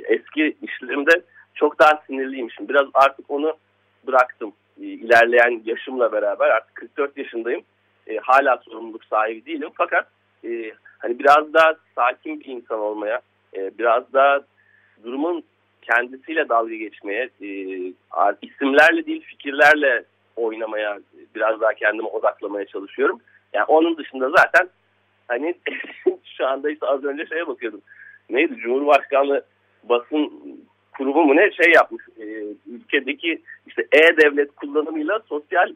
eski 0.09 0.57
işlerimde 0.63 1.23
çok 1.55 1.79
daha 1.79 2.03
sinirliymişim. 2.07 2.69
Biraz 2.69 2.87
artık 2.95 3.31
onu 3.31 3.57
bıraktım. 4.07 4.53
E, 4.81 4.85
ilerleyen 4.85 5.63
yaşımla 5.65 6.13
beraber 6.13 6.49
artık 6.49 6.75
44 6.75 7.19
yaşındayım. 7.19 7.63
E, 8.07 8.17
hala 8.17 8.57
sorumluluk 8.57 9.05
sahibi 9.05 9.47
değilim. 9.47 9.71
Fakat 9.75 10.09
e, 10.45 10.73
hani 10.99 11.19
biraz 11.19 11.53
daha 11.55 11.75
sakin 11.95 12.41
bir 12.41 12.47
insan 12.47 12.79
olmaya, 12.79 13.21
e, 13.57 13.79
biraz 13.79 14.13
daha 14.13 14.41
durumun 15.05 15.43
kendisiyle 15.83 16.49
dalga 16.49 16.75
geçmeye, 16.75 17.29
e, 17.43 17.49
isimlerle 18.43 19.07
değil 19.07 19.23
fikirlerle 19.23 20.05
oynamaya, 20.37 20.99
biraz 21.35 21.61
daha 21.61 21.75
kendime 21.75 22.09
odaklamaya 22.09 22.67
çalışıyorum. 22.67 23.21
Yani 23.53 23.65
onun 23.65 23.97
dışında 23.97 24.31
zaten 24.31 24.69
hani 25.29 25.55
şu 26.37 26.47
anda 26.47 26.71
işte 26.71 26.87
az 26.87 27.05
önce 27.05 27.27
şeye 27.27 27.47
bakıyordum. 27.47 27.81
Neydi 28.31 28.57
Cumhurbaşkanlığı 28.57 29.45
basın 29.85 30.33
kurumu 30.97 31.25
mu 31.25 31.37
ne 31.37 31.51
şey 31.51 31.73
yapmış. 31.73 32.05
E, 32.19 32.25
ülkedeki 32.67 33.43
işte 33.67 33.87
e-devlet 33.93 34.55
kullanımıyla 34.55 35.21
sosyal 35.29 35.75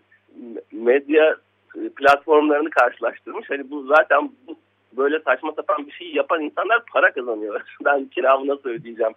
medya 0.73 1.37
e, 1.77 1.89
platformlarını 1.89 2.71
karşılaştırmış. 2.71 3.51
Hani 3.51 3.71
bu 3.71 3.83
zaten 3.83 4.31
bu 4.47 4.57
böyle 4.97 5.21
saçma 5.21 5.53
sapan 5.53 5.87
bir 5.87 5.93
şey 5.93 6.13
yapan 6.13 6.41
insanlar 6.41 6.83
para 6.93 7.13
kazanıyorlar. 7.13 7.63
Ben 7.85 8.05
kiramı 8.05 8.47
nasıl 8.47 8.69
ödeyeceğim 8.69 9.13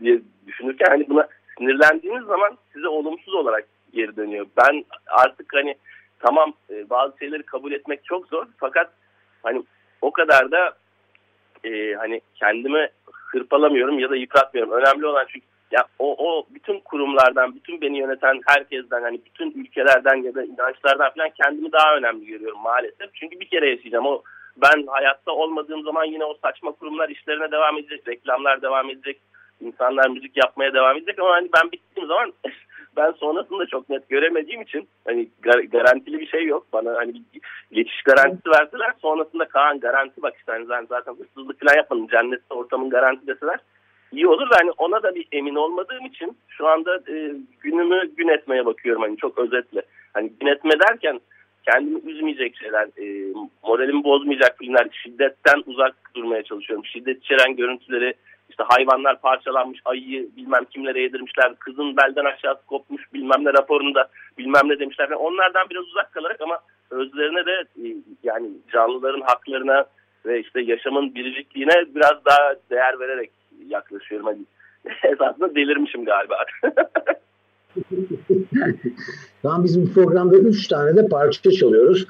diye 0.00 0.20
düşünürken 0.46 0.86
hani 0.88 1.08
buna 1.08 1.28
sinirlendiğiniz 1.58 2.24
zaman 2.24 2.58
size 2.72 2.88
olumsuz 2.88 3.34
olarak 3.34 3.64
geri 3.98 4.16
dönüyor. 4.16 4.46
Ben 4.56 4.84
artık 5.06 5.54
hani 5.54 5.74
tamam 6.18 6.52
e, 6.70 6.90
bazı 6.90 7.18
şeyleri 7.18 7.42
kabul 7.42 7.72
etmek 7.72 8.04
çok 8.04 8.26
zor 8.26 8.46
fakat 8.56 8.90
hani 9.42 9.62
o 10.02 10.12
kadar 10.12 10.50
da 10.50 10.76
e, 11.64 11.94
hani 11.94 12.20
kendimi 12.34 12.88
hırpalamıyorum 13.32 13.98
ya 13.98 14.10
da 14.10 14.16
yıpratmıyorum. 14.16 14.72
Önemli 14.72 15.06
olan 15.06 15.26
çünkü 15.28 15.46
ya 15.70 15.84
o, 15.98 16.16
o 16.28 16.46
bütün 16.50 16.80
kurumlardan, 16.80 17.54
bütün 17.54 17.80
beni 17.80 17.98
yöneten 17.98 18.40
herkesten, 18.46 19.02
hani 19.02 19.20
bütün 19.24 19.50
ülkelerden 19.60 20.22
ya 20.22 20.34
da 20.34 20.44
inançlardan 20.44 21.10
falan 21.10 21.30
kendimi 21.42 21.72
daha 21.72 21.96
önemli 21.96 22.26
görüyorum 22.26 22.60
maalesef. 22.60 23.14
Çünkü 23.14 23.40
bir 23.40 23.48
kere 23.48 23.70
yaşayacağım. 23.70 24.06
O 24.06 24.22
ben 24.56 24.86
hayatta 24.86 25.32
olmadığım 25.32 25.82
zaman 25.82 26.04
yine 26.04 26.24
o 26.24 26.34
saçma 26.42 26.72
kurumlar 26.72 27.08
işlerine 27.08 27.50
devam 27.50 27.78
edecek, 27.78 28.08
reklamlar 28.08 28.62
devam 28.62 28.90
edecek, 28.90 29.20
insanlar 29.60 30.10
müzik 30.10 30.36
yapmaya 30.36 30.74
devam 30.74 30.96
edecek 30.96 31.18
ama 31.18 31.30
hani 31.30 31.48
ben 31.56 31.72
bittiğim 31.72 32.08
zaman 32.08 32.32
ben 32.96 33.12
sonrasında 33.12 33.66
çok 33.66 33.90
net 33.90 34.08
göremediğim 34.08 34.62
için 34.62 34.88
hani 35.04 35.28
garantili 35.70 36.20
bir 36.20 36.26
şey 36.26 36.46
yok. 36.46 36.66
Bana 36.72 36.94
hani 36.94 37.12
geçiş 37.72 38.02
garantisi 38.02 38.50
verdiler. 38.50 38.92
Sonrasında 39.02 39.44
Kaan 39.44 39.80
garanti 39.80 40.22
bak 40.22 40.34
işte 40.38 40.52
hani 40.52 40.66
zaten 40.88 41.14
hırsızlık 41.14 41.60
falan 41.60 41.76
yapmadım. 41.76 42.06
Cennette 42.08 42.54
ortamın 42.54 42.90
garanti 42.90 43.26
deseler 43.26 43.58
iyi 44.12 44.26
olur. 44.26 44.48
Yani 44.60 44.70
ona 44.78 45.02
da 45.02 45.14
bir 45.14 45.28
emin 45.32 45.54
olmadığım 45.54 46.06
için 46.06 46.36
şu 46.48 46.66
anda 46.66 46.96
e, 46.96 47.34
günümü 47.60 48.10
gün 48.16 48.28
etmeye 48.28 48.66
bakıyorum 48.66 49.02
hani 49.02 49.16
çok 49.16 49.38
özetle. 49.38 49.82
Hani 50.14 50.32
gün 50.40 50.46
etme 50.46 50.72
derken 50.88 51.20
kendimi 51.64 52.10
üzmeyecek 52.10 52.56
şeyler, 52.56 52.84
e, 52.84 53.32
moralimi 53.62 54.04
bozmayacak 54.04 54.58
filmler, 54.58 54.88
şiddetten 55.02 55.62
uzak 55.66 55.94
durmaya 56.14 56.42
çalışıyorum. 56.42 56.84
Şiddet 56.84 57.24
içeren 57.24 57.56
görüntüleri, 57.56 58.14
işte 58.58 58.74
hayvanlar 58.76 59.20
parçalanmış, 59.20 59.80
ayıyı 59.84 60.28
bilmem 60.36 60.64
kimlere 60.64 61.00
yedirmişler, 61.00 61.54
kızın 61.54 61.96
belden 61.96 62.24
aşağısı 62.24 62.66
kopmuş 62.66 63.02
bilmem 63.14 63.44
ne 63.44 63.52
raporunda 63.52 64.08
bilmem 64.38 64.62
ne 64.64 64.78
demişler. 64.78 65.08
Yani 65.10 65.16
onlardan 65.16 65.70
biraz 65.70 65.84
uzak 65.84 66.12
kalarak 66.12 66.40
ama 66.40 66.58
özlerine 66.90 67.46
de 67.46 67.52
e, 67.52 67.96
yani 68.22 68.50
canlıların 68.72 69.20
haklarına 69.20 69.84
ve 70.26 70.40
işte 70.40 70.60
yaşamın 70.60 71.14
biricikliğine 71.14 71.94
biraz 71.94 72.24
daha 72.24 72.54
değer 72.70 73.00
vererek 73.00 73.30
yaklaşıyorum. 73.68 74.26
Hani 74.26 74.38
esasında 75.12 75.54
delirmişim 75.54 76.04
galiba. 76.04 76.36
Tamam 79.42 79.64
bizim 79.64 79.92
programda 79.94 80.36
üç 80.36 80.68
tane 80.68 80.96
de 80.96 81.08
parça 81.08 81.50
çalıyoruz. 81.50 82.06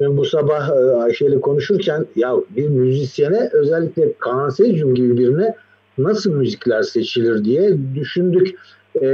Ben 0.00 0.16
bu 0.16 0.24
sabah 0.24 0.68
e, 0.68 1.02
Ayşe 1.02 1.26
ile 1.26 1.40
konuşurken 1.40 2.06
ya 2.16 2.34
bir 2.50 2.68
müzisyene 2.68 3.50
özellikle 3.52 4.12
Kaan 4.18 4.48
Seycum 4.48 4.94
gibi 4.94 5.18
birine 5.18 5.54
nasıl 5.98 6.32
müzikler 6.32 6.82
seçilir 6.82 7.44
diye 7.44 7.94
düşündük. 7.94 8.58
Ee, 9.02 9.06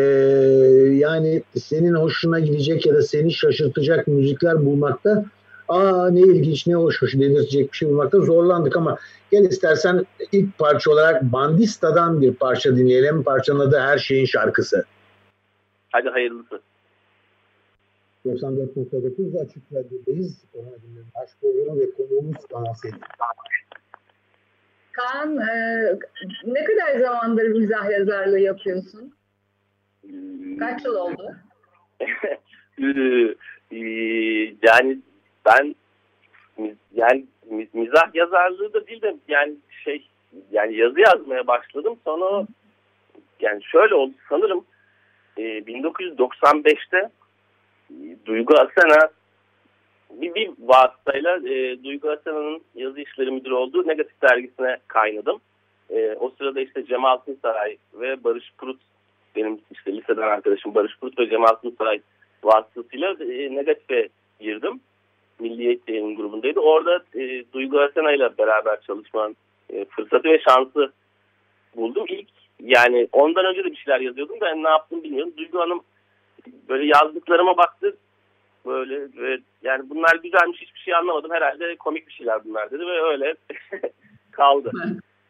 yani 0.95 1.43
senin 1.59 1.95
hoşuna 1.95 2.41
gidecek 2.41 2.87
ya 2.87 2.95
da 2.95 3.03
seni 3.03 3.33
şaşırtacak 3.33 4.09
müzikler 4.09 4.67
bulmakta 4.67 5.25
aa 5.69 6.11
ne 6.11 6.21
ilginç 6.21 6.67
ne 6.67 6.75
hoşmuş 6.75 7.15
dedirtecek 7.15 7.73
bir 7.73 7.77
şey 7.77 7.89
bulmakta 7.89 8.21
zorlandık 8.21 8.77
ama 8.77 8.99
gel 9.31 9.45
istersen 9.45 10.07
ilk 10.33 10.59
parça 10.59 10.91
olarak 10.91 11.23
Bandista'dan 11.23 12.21
bir 12.21 12.35
parça 12.35 12.77
dinleyelim. 12.77 13.23
Parçanın 13.23 13.61
adı 13.61 13.79
Her 13.79 13.99
Şeyin 13.99 14.25
Şarkısı. 14.25 14.85
Hadi 15.93 16.09
hayırlısı. 16.09 16.61
94.9 18.27 19.45
Açık 19.45 19.63
Radyo'dayız. 19.73 20.45
Aşk 21.15 21.37
programı 21.41 21.81
ve 21.81 21.91
konuğumuz 21.91 22.47
Kaan 22.53 22.73
Selim. 22.73 22.99
Kaan, 24.99 25.38
e, 25.38 25.52
ne 26.45 26.64
kadar 26.64 27.00
zamandır 27.00 27.49
mizah 27.49 27.90
yazarlığı 27.90 28.40
yapıyorsun? 28.40 29.14
Kaç 30.59 30.85
yıl 30.85 30.95
oldu? 30.95 31.37
Ee, 33.73 33.76
yani 34.62 34.99
ben 35.47 35.75
yani 36.95 37.26
mizah 37.73 38.14
yazarlığı 38.14 38.73
da 38.73 38.87
değil 38.87 39.02
de 39.02 39.17
yani 39.28 39.55
şey 39.85 40.09
yani 40.52 40.76
yazı 40.76 41.00
yazmaya 41.00 41.47
başladım 41.47 41.99
sonra 42.05 42.47
yani 43.40 43.64
şöyle 43.64 43.95
oldu 43.95 44.14
sanırım 44.28 44.64
e, 45.37 45.43
1995'te 45.43 47.11
e, 47.90 48.26
Duygu 48.26 48.55
Asena 48.55 49.11
bir, 50.11 50.35
bir 50.35 50.50
vasıtayla 50.59 51.37
e, 51.37 51.85
Duygu 51.85 52.11
Asena'nın 52.11 52.61
yazı 52.75 53.00
işleri 53.00 53.31
müdürü 53.31 53.55
olduğu 53.55 53.88
negatif 53.88 54.23
dergisine 54.23 54.79
kaynadım. 54.88 55.41
E, 55.91 56.17
o 56.21 56.31
sırada 56.31 56.61
işte 56.61 56.87
Cemal 56.87 57.19
Saray 57.43 57.77
ve 57.95 58.25
Barış 58.25 58.53
Prut 58.59 58.81
benim 59.37 59.61
işte 59.71 59.93
liseden 59.93 60.23
arkadaşım 60.23 60.75
Barış 60.75 60.95
Kurt 60.95 61.19
ve 61.19 61.29
Cemal 61.29 61.57
Sunsaray 61.62 62.00
vasıtasıyla 62.43 63.17
e, 63.21 63.55
negatife 63.55 64.09
girdim. 64.41 64.81
Milliyet 65.38 65.88
yayın 65.88 66.17
grubundaydı. 66.17 66.61
Orada 66.61 67.05
e, 67.15 67.45
Duygu 67.53 67.77
ile 67.77 68.38
beraber 68.38 68.81
çalışma 68.87 69.31
e, 69.71 69.85
fırsatı 69.85 70.29
ve 70.29 70.41
şansı 70.49 70.93
buldum. 71.77 72.05
İlk 72.09 72.29
yani 72.61 73.09
ondan 73.12 73.45
önce 73.45 73.65
de 73.65 73.71
bir 73.71 73.77
şeyler 73.77 74.00
yazıyordum. 74.00 74.37
Ben 74.41 74.62
ne 74.65 74.69
yaptım 74.69 75.03
bilmiyorum. 75.03 75.33
Duygu 75.37 75.61
Hanım 75.61 75.81
böyle 76.69 76.87
yazdıklarıma 76.87 77.57
baktı. 77.57 77.97
Böyle 78.69 79.01
ve 79.01 79.39
yani 79.63 79.91
bunlar 79.91 80.17
güzelmiş 80.23 80.61
hiçbir 80.61 80.81
şey 80.81 80.95
anlamadım. 80.95 81.31
Herhalde 81.31 81.77
komik 81.77 82.07
bir 82.07 82.13
şeyler 82.13 82.45
bunlar 82.45 82.71
dedi 82.71 82.87
ve 82.87 83.03
öyle 83.03 83.35
kaldı. 84.31 84.73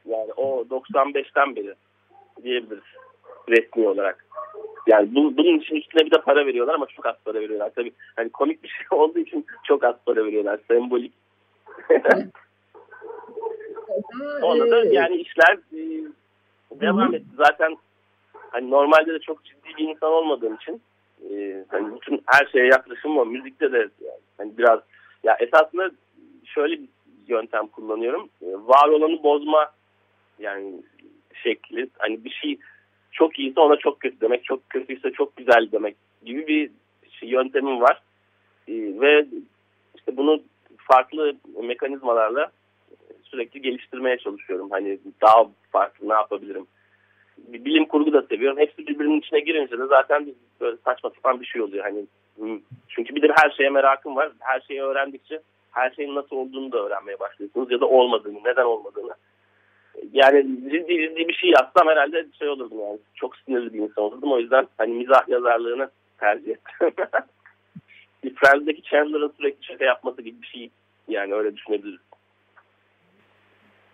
Yani 0.07 0.33
o 0.37 0.64
95'ten 0.71 1.57
beri 1.57 1.75
diyebiliriz 2.42 2.85
resmi 3.49 3.88
olarak. 3.88 4.26
Yani 4.87 5.14
bu, 5.14 5.37
bunun 5.37 5.59
için 5.59 5.76
üstüne 5.76 6.07
bir 6.07 6.11
de 6.11 6.21
para 6.21 6.47
veriyorlar 6.47 6.75
ama 6.75 6.87
çok 6.87 7.07
az 7.07 7.16
para 7.25 7.40
veriyorlar. 7.40 7.71
Tabii 7.75 7.92
hani 8.16 8.30
komik 8.30 8.62
bir 8.62 8.68
şey 8.68 8.87
olduğu 8.99 9.18
için 9.18 9.47
çok 9.64 9.85
az 9.85 9.95
para 10.07 10.25
veriyorlar. 10.25 10.61
Sembolik. 10.68 11.12
Sonra 14.40 14.71
da 14.71 14.85
yani 14.85 15.16
işler 15.16 15.59
e, 15.73 15.80
devam 16.80 17.14
etti. 17.14 17.26
Zaten 17.37 17.76
hani 18.50 18.71
normalde 18.71 19.14
de 19.14 19.18
çok 19.18 19.45
ciddi 19.45 19.68
bir 19.78 19.88
insan 19.88 20.12
olmadığım 20.12 20.54
için 20.54 20.83
e, 21.30 21.64
hani 21.68 21.96
bütün 21.96 22.22
her 22.26 22.46
şeye 22.46 22.66
yaklaşım 22.66 23.16
var. 23.16 23.26
Müzikte 23.26 23.72
de 23.72 23.88
hani 24.38 24.58
biraz 24.58 24.80
ya 25.25 25.37
esasında 25.40 25.90
şöyle 26.44 26.72
bir 26.72 26.88
yöntem 27.28 27.66
kullanıyorum. 27.66 28.28
E, 28.42 28.46
var 28.52 28.88
olanı 28.88 29.22
bozma 29.22 29.72
yani 30.38 30.82
şekli. 31.42 31.88
Hani 31.98 32.25
bir 32.25 32.30
şey 32.30 32.58
çok 33.12 33.38
iyiyse 33.38 33.60
ona 33.60 33.76
çok 33.76 34.00
kötü 34.00 34.20
demek, 34.20 34.44
çok 34.44 34.70
kötüyse 34.70 35.12
çok 35.12 35.37
güzel 35.37 35.72
demek 35.72 35.96
gibi 36.25 36.46
bir 36.46 36.70
şey, 37.10 37.28
yöntemim 37.28 37.80
var. 37.80 38.02
E, 38.68 38.72
ve 39.00 39.26
işte 39.96 40.16
bunu 40.16 40.42
farklı 40.76 41.37
mekanizmalarla 41.62 42.50
sürekli 43.22 43.62
geliştirmeye 43.62 44.18
çalışıyorum. 44.18 44.70
Hani 44.70 44.98
daha 45.22 45.50
farklı 45.72 46.08
ne 46.08 46.12
yapabilirim? 46.12 46.66
Bilim 47.49 47.85
kurgu 47.85 48.12
da 48.12 48.23
seviyorum. 48.23 48.59
Hepsi 48.59 48.87
birbirinin 48.87 49.21
içine 49.21 49.40
girince 49.40 49.78
de 49.78 49.87
zaten 49.87 50.35
böyle 50.61 50.76
saçma 50.85 51.11
sapan 51.11 51.40
bir 51.40 51.47
şey 51.47 51.62
oluyor. 51.62 51.85
Hani 51.85 52.07
çünkü 52.88 53.14
bir 53.14 53.23
de 53.23 53.28
her 53.37 53.50
şeye 53.50 53.71
merakım 53.71 54.16
var. 54.16 54.33
Her 54.38 54.61
şeyi 54.61 54.83
öğrendikçe 54.83 55.40
her 55.71 55.90
şeyin 55.90 56.14
nasıl 56.14 56.37
olduğunu 56.37 56.73
da 56.73 56.78
öğrenmeye 56.78 57.21
başlıyorsunuz 57.21 57.71
ya 57.71 57.80
da 57.80 57.87
olmadığını, 57.87 58.38
neden 58.45 58.64
olmadığını. 58.64 59.14
Yani 60.12 60.47
ciddi 60.71 60.99
ciddi 60.99 61.28
bir 61.28 61.35
şey 61.35 61.50
yazsam 61.50 61.88
herhalde 61.88 62.26
şey 62.38 62.49
olurdum 62.49 62.80
yani. 62.80 62.99
Çok 63.14 63.37
sinirli 63.37 63.75
bir 63.75 63.78
insan 63.78 64.04
olurdum. 64.04 64.33
O 64.33 64.38
yüzden 64.38 64.66
hani 64.78 64.95
mizah 64.95 65.28
yazarlığını 65.28 65.90
tercih 66.21 66.50
ettim. 66.50 66.90
Friends'deki 68.35 68.83
Chandler'ın 68.83 69.33
sürekli 69.37 69.64
şaka 69.66 69.85
yapması 69.85 70.23
gibi 70.23 70.42
bir 70.42 70.47
şey 70.47 70.71
yani 71.09 71.35
öyle 71.35 71.57
düşünebiliriz. 71.57 72.00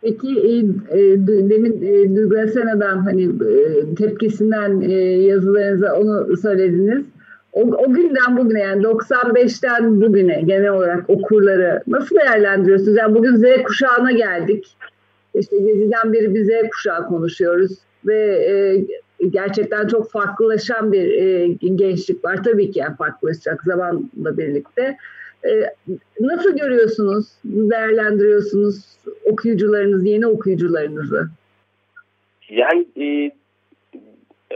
Peki 0.05 0.29
e, 0.29 0.57
e, 0.99 1.27
demin 1.27 1.83
e, 1.83 2.17
Duygu 2.17 2.39
Asena'dan 2.39 2.99
hani 2.99 3.23
e, 3.25 3.95
tepkisinden 3.95 4.81
e, 4.81 4.93
yazılarınıza 5.03 5.95
onu 5.95 6.37
söylediniz. 6.37 7.07
O, 7.53 7.61
o 7.61 7.93
günden 7.93 8.37
bugüne 8.37 8.61
yani 8.61 8.83
95'ten 8.83 10.01
bugüne 10.01 10.43
genel 10.43 10.71
olarak 10.71 11.11
okurları 11.11 11.83
nasıl 11.87 12.17
değerlendiriyorsunuz? 12.17 12.97
Yani 12.97 13.15
bugün 13.15 13.37
Z 13.37 13.63
kuşağına 13.63 14.13
geldik. 14.13 14.77
İşte 15.35 15.59
Gezi'den 15.59 16.13
beri 16.13 16.35
bir 16.35 16.45
Z 16.45 16.69
kuşağı 16.71 17.07
konuşuyoruz 17.07 17.79
ve 18.07 18.17
e, 18.49 18.85
gerçekten 19.27 19.87
çok 19.87 20.11
farklılaşan 20.11 20.93
bir 20.93 21.09
e, 21.13 21.47
gençlik 21.75 22.25
var. 22.25 22.45
Tabii 22.45 22.71
ki 22.71 22.79
yani 22.79 22.97
farklılaşacak 22.97 23.63
zamanla 23.65 24.39
birlikte. 24.39 24.97
E, 25.47 25.51
nasıl 26.21 26.57
görüyorsunuz, 26.57 27.27
değerlendiriyorsunuz 27.45 28.99
okuyucularınız, 29.25 30.07
yeni 30.07 30.27
okuyucularınızı? 30.27 31.29
Yani 32.49 32.87
e, 32.97 33.31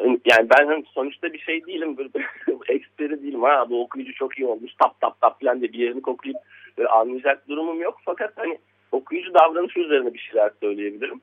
yani 0.05 0.49
ben 0.59 0.85
sonuçta 0.95 1.33
bir 1.33 1.39
şey 1.39 1.67
değilim, 1.67 1.97
eksperi 2.69 3.23
değilim. 3.23 3.43
Ha 3.43 3.71
bu 3.71 3.83
okuyucu 3.83 4.15
çok 4.15 4.39
iyi 4.39 4.47
olmuş, 4.47 4.73
tap 4.83 5.01
tap 5.01 5.21
tap 5.21 5.41
falan 5.41 5.61
diye 5.61 5.73
bir 5.73 5.79
yerini 5.79 6.03
koklayıp 6.03 6.39
böyle 6.79 6.89
anlayacak 6.89 7.49
durumum 7.49 7.81
yok. 7.81 7.99
Fakat 8.05 8.33
hani 8.37 8.59
okuyucu 8.93 9.35
davranışı 9.35 9.81
üzerine 9.81 10.15
bir 10.15 10.19
şeyler 10.19 10.51
söyleyebilirim. 10.61 11.21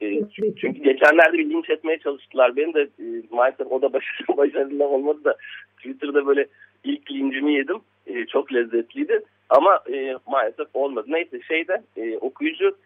E, 0.00 0.20
çünkü 0.60 0.82
geçenlerde 0.82 1.38
bir 1.38 1.50
linç 1.50 1.70
etmeye 1.70 1.98
çalıştılar. 1.98 2.56
Benim 2.56 2.74
de 2.74 2.80
e, 2.80 3.04
maalesef 3.30 3.72
o 3.72 3.82
da 3.82 3.92
başarılı, 3.92 4.36
başarılı 4.36 4.84
olmadı 4.84 5.24
da 5.24 5.36
Twitter'da 5.76 6.26
böyle 6.26 6.46
ilk 6.84 7.10
lincimi 7.10 7.54
yedim. 7.54 7.76
E, 8.10 8.26
çok 8.26 8.52
lezzetliydi. 8.54 9.22
Ama 9.50 9.80
e, 9.92 10.16
maalesef 10.26 10.68
olmadı. 10.74 11.06
Neyse 11.08 11.40
şeyde 11.48 11.82
e, 11.96 12.18
okuyucu 12.18 12.76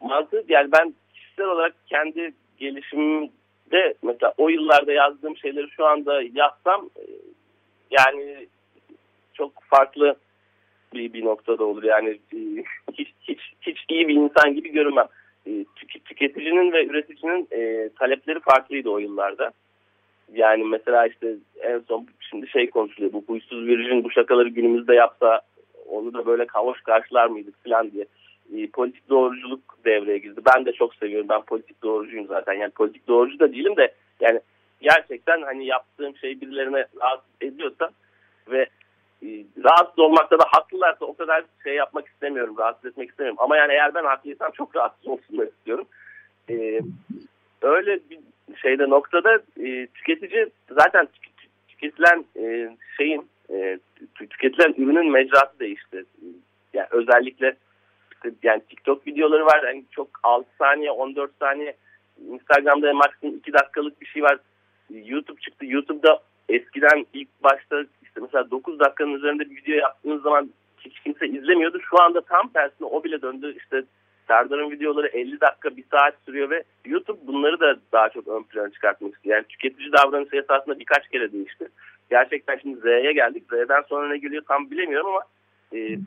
mantığı 0.00 0.44
yani 0.48 0.72
ben 0.72 0.94
kişisel 1.14 1.46
olarak 1.46 1.74
kendi 1.86 2.32
gelişimimde 2.58 3.94
mesela 4.02 4.34
o 4.36 4.48
yıllarda 4.48 4.92
yazdığım 4.92 5.36
şeyleri 5.36 5.70
şu 5.70 5.86
anda 5.86 6.22
yazsam 6.34 6.90
e, 6.96 7.04
yani 7.90 8.46
çok 9.34 9.62
farklı 9.62 10.16
bir, 10.94 11.12
bir 11.12 11.24
noktada 11.24 11.64
olur. 11.64 11.82
Yani 11.82 12.08
e, 12.34 12.38
hiç, 12.92 13.08
hiç, 13.20 13.40
hiç 13.62 13.84
iyi 13.88 14.08
bir 14.08 14.14
insan 14.14 14.54
gibi 14.54 14.72
görünmem. 14.72 15.06
E, 15.46 15.64
tüketicinin 16.04 16.72
ve 16.72 16.86
üreticinin 16.86 17.48
e, 17.50 17.88
talepleri 17.98 18.40
farklıydı 18.40 18.90
o 18.90 18.98
yıllarda. 18.98 19.52
Yani 20.32 20.64
mesela 20.64 21.06
işte 21.06 21.34
en 21.60 21.78
son 21.78 22.06
şimdi 22.20 22.48
şey 22.48 22.70
konuşuluyor. 22.70 23.12
Bu 23.12 23.24
huysuz 23.26 23.66
virjin 23.66 24.04
bu 24.04 24.10
şakaları 24.10 24.48
günümüzde 24.48 24.94
yapsa 24.94 25.40
onu 25.88 26.14
da 26.14 26.26
böyle 26.26 26.46
kavoş 26.46 26.80
karşılar 26.80 27.26
mıydık 27.26 27.64
falan 27.64 27.90
diye. 27.90 28.06
E, 28.56 28.66
politik 28.66 29.08
doğruculuk 29.08 29.78
devreye 29.84 30.18
girdi. 30.18 30.40
Ben 30.54 30.66
de 30.66 30.72
çok 30.72 30.94
seviyorum. 30.94 31.28
Ben 31.28 31.42
politik 31.42 31.82
doğrucuyum 31.82 32.26
zaten. 32.26 32.52
Yani 32.52 32.70
politik 32.70 33.08
doğrucu 33.08 33.38
da 33.38 33.52
değilim 33.52 33.76
de 33.76 33.94
yani 34.20 34.40
gerçekten 34.80 35.42
hani 35.42 35.66
yaptığım 35.66 36.16
şey 36.16 36.40
birilerine 36.40 36.86
rahatsız 37.00 37.32
ediyorsa 37.40 37.90
ve 38.50 38.66
e, 39.22 39.28
rahatsız 39.64 39.98
olmakta 39.98 40.38
da 40.38 40.44
haklılarsa 40.46 41.04
o 41.04 41.16
kadar 41.16 41.44
şey 41.64 41.74
yapmak 41.74 42.06
istemiyorum. 42.06 42.54
Rahatsız 42.58 42.90
etmek 42.90 43.10
istemiyorum. 43.10 43.38
Ama 43.40 43.56
yani 43.56 43.72
eğer 43.72 43.94
ben 43.94 44.04
haklıysam 44.04 44.50
çok 44.50 44.76
rahatsız 44.76 45.06
olsunlar 45.06 45.46
istiyorum. 45.46 45.86
E, 46.50 46.80
öyle 47.62 48.00
bir 48.10 48.18
şeyde 48.56 48.88
noktada 48.88 49.34
e, 49.60 49.86
tüketici 49.86 50.46
zaten 50.70 51.08
tüketilen 51.68 52.24
e, 52.36 52.76
şeyin 52.96 53.28
e, 53.50 53.78
tüketilen 54.14 54.74
ürünün 54.78 55.10
mecrası 55.10 55.60
değişti. 55.60 56.04
Yani 56.74 56.86
özellikle 56.90 57.56
işte, 58.12 58.36
yani 58.42 58.62
TikTok 58.68 59.06
videoları 59.06 59.46
var. 59.46 59.62
Yani 59.64 59.84
çok 59.90 60.08
6 60.22 60.48
saniye 60.58 60.90
14 60.90 61.30
saniye 61.40 61.76
Instagram'da 62.30 62.92
maksimum 62.92 63.36
2 63.36 63.52
dakikalık 63.52 64.00
bir 64.00 64.06
şey 64.06 64.22
var. 64.22 64.38
YouTube 64.90 65.40
çıktı. 65.40 65.66
YouTube'da 65.66 66.20
eskiden 66.48 67.06
ilk 67.12 67.28
başta 67.42 67.84
işte 68.02 68.20
mesela 68.20 68.50
9 68.50 68.78
dakikanın 68.78 69.14
üzerinde 69.14 69.50
bir 69.50 69.56
video 69.56 69.74
yaptığınız 69.74 70.22
zaman 70.22 70.50
hiç 70.78 71.00
kimse 71.00 71.26
izlemiyordu. 71.26 71.80
Şu 71.90 72.02
anda 72.02 72.20
tam 72.20 72.48
tersine 72.48 72.86
o 72.86 73.04
bile 73.04 73.22
döndü. 73.22 73.54
İşte 73.56 73.82
Serdar'ın 74.28 74.70
videoları 74.70 75.06
50 75.06 75.40
dakika, 75.40 75.76
1 75.76 75.84
saat 75.90 76.14
sürüyor 76.24 76.50
ve 76.50 76.62
YouTube 76.84 77.26
bunları 77.26 77.60
da 77.60 77.76
daha 77.92 78.08
çok 78.08 78.28
ön 78.28 78.42
plana 78.42 78.70
çıkartmak 78.70 79.14
istiyor. 79.14 79.36
Yani 79.36 79.46
tüketici 79.48 79.92
davranışı 79.92 80.36
esasında 80.36 80.78
birkaç 80.78 81.08
kere 81.08 81.32
değişti. 81.32 81.68
Gerçekten 82.10 82.58
şimdi 82.62 82.80
Z'ye 82.80 83.12
geldik. 83.12 83.44
Z'den 83.50 83.82
sonra 83.88 84.08
ne 84.08 84.18
geliyor 84.18 84.42
tam 84.48 84.70
bilemiyorum 84.70 85.08
ama 85.08 85.22
e, 85.74 85.98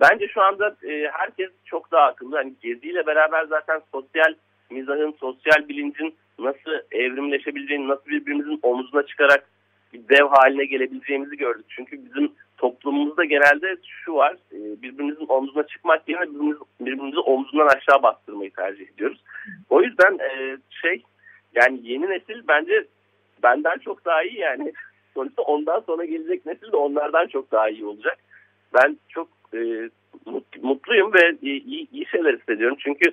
bence 0.00 0.28
şu 0.28 0.42
anda 0.42 0.76
e, 0.88 1.08
herkes 1.12 1.50
çok 1.64 1.92
daha 1.92 2.06
akıllı. 2.06 2.36
Hani 2.36 2.52
geziyle 2.62 3.06
beraber 3.06 3.44
zaten 3.44 3.80
sosyal 3.92 4.34
mizahın, 4.70 5.14
sosyal 5.20 5.68
bilincin 5.68 6.14
nasıl 6.38 6.70
evrimleşebileceğini, 6.92 7.88
nasıl 7.88 8.06
birbirimizin 8.06 8.60
omuzuna 8.62 9.02
çıkarak 9.06 9.44
bir 9.92 10.08
dev 10.08 10.26
haline 10.26 10.64
gelebileceğimizi 10.64 11.36
gördük. 11.36 11.66
Çünkü 11.68 12.04
bizim 12.04 12.32
toplumumuzda 12.56 13.24
genelde 13.24 13.76
şu 14.04 14.14
var. 14.14 14.36
E, 14.52 14.82
birbirimizin 14.82 15.26
omzuna 15.28 15.66
çıkmak 15.66 16.08
yerine 16.08 16.30
birbirimiz, 16.30 16.56
birbirimizi 16.80 17.18
omzundan 17.18 17.66
aşağı 17.66 18.02
bastırmayı 18.02 18.50
tercih 18.50 18.88
ediyoruz. 18.88 19.22
O 19.70 19.82
yüzden 19.82 20.18
e, 20.18 20.56
şey 20.70 21.02
yani 21.54 21.80
yeni 21.82 22.08
nesil 22.08 22.42
bence 22.48 22.86
benden 23.42 23.78
çok 23.78 24.04
daha 24.04 24.22
iyi 24.22 24.38
yani. 24.38 24.72
Sonuçta 25.14 25.42
ondan 25.42 25.80
sonra 25.80 26.04
gelecek 26.04 26.46
nesil 26.46 26.72
de 26.72 26.76
onlardan 26.76 27.26
çok 27.26 27.52
daha 27.52 27.68
iyi 27.68 27.84
olacak. 27.84 28.18
Ben 28.74 28.98
çok 29.08 29.28
e, 29.54 29.90
mutluyum 30.62 31.14
ve 31.14 31.36
iyi, 31.42 31.90
iyi 31.90 32.06
şeyler 32.06 32.38
hissediyorum. 32.38 32.76
Çünkü 32.80 33.10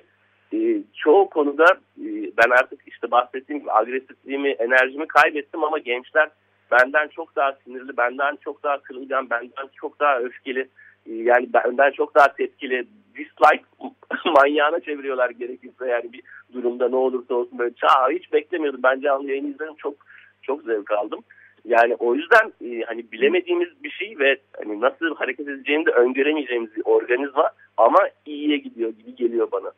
e, 0.54 0.82
çoğu 0.96 1.30
konuda 1.30 1.64
e, 1.98 2.06
ben 2.36 2.50
artık 2.50 2.80
işte 2.86 3.10
bahsettiğim 3.10 3.60
gibi 3.60 3.72
agresifliğimi, 3.72 4.50
enerjimi 4.50 5.08
kaybettim 5.08 5.64
ama 5.64 5.78
gençler 5.78 6.30
benden 6.70 7.08
çok 7.08 7.36
daha 7.36 7.52
sinirli, 7.52 7.96
benden 7.96 8.36
çok 8.36 8.62
daha 8.62 8.78
kırılgan, 8.82 9.30
benden 9.30 9.68
çok 9.74 10.00
daha 10.00 10.18
öfkeli, 10.20 10.68
yani 11.06 11.48
benden 11.52 11.90
çok 11.90 12.14
daha 12.14 12.32
tepkili, 12.32 12.86
dislike 13.14 13.64
manyağına 14.24 14.80
çeviriyorlar 14.80 15.30
gerekirse 15.30 15.86
yani 15.86 16.12
bir 16.12 16.22
durumda 16.52 16.88
ne 16.88 16.96
olursa 16.96 17.34
olsun 17.34 17.58
böyle 17.58 17.74
çağ 17.74 18.10
hiç 18.10 18.32
beklemiyordum. 18.32 18.80
Ben 18.82 19.00
canlı 19.00 19.30
yayın 19.30 19.52
izledim 19.52 19.74
çok 19.74 19.94
çok 20.42 20.62
zevk 20.62 20.90
aldım. 20.90 21.20
Yani 21.64 21.94
o 21.94 22.14
yüzden 22.14 22.52
e, 22.64 22.82
hani 22.82 23.12
bilemediğimiz 23.12 23.68
bir 23.84 23.90
şey 23.90 24.18
ve 24.18 24.36
hani 24.64 24.80
nasıl 24.80 25.14
hareket 25.16 25.48
edeceğini 25.48 25.86
de 25.86 25.90
öngöremeyeceğimiz 25.90 26.76
bir 26.76 26.82
organizma 26.84 27.50
ama 27.76 27.98
iyiye 28.26 28.56
gidiyor 28.56 28.90
gibi 28.90 29.14
geliyor 29.14 29.48
bana. 29.52 29.72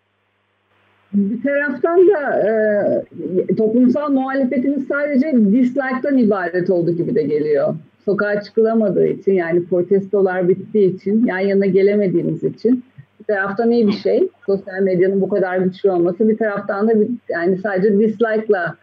Bir 1.14 1.42
taraftan 1.42 2.08
da 2.08 2.48
e, 2.48 3.54
toplumsal 3.56 4.10
muhalefetimiz 4.10 4.86
sadece 4.86 5.32
dislike'tan 5.32 6.18
ibaret 6.18 6.70
olduğu 6.70 6.90
gibi 6.90 7.14
de 7.14 7.22
geliyor. 7.22 7.74
Sokağa 8.04 8.40
çıkılamadığı 8.40 9.06
için 9.06 9.32
yani 9.32 9.64
protestolar 9.64 10.48
bittiği 10.48 10.96
için 10.96 11.26
yan 11.26 11.38
yana 11.38 11.66
gelemediğimiz 11.66 12.44
için 12.44 12.84
bir 13.20 13.24
taraftan 13.34 13.70
iyi 13.70 13.86
bir 13.86 13.92
şey. 13.92 14.28
Sosyal 14.46 14.82
medyanın 14.82 15.20
bu 15.20 15.28
kadar 15.28 15.58
güçlü 15.58 15.90
olması 15.90 16.28
bir 16.28 16.38
taraftan 16.38 16.88
da 16.88 17.00
bir, 17.00 17.08
yani 17.28 17.58
sadece 17.58 17.98
dislike'la 17.98 18.76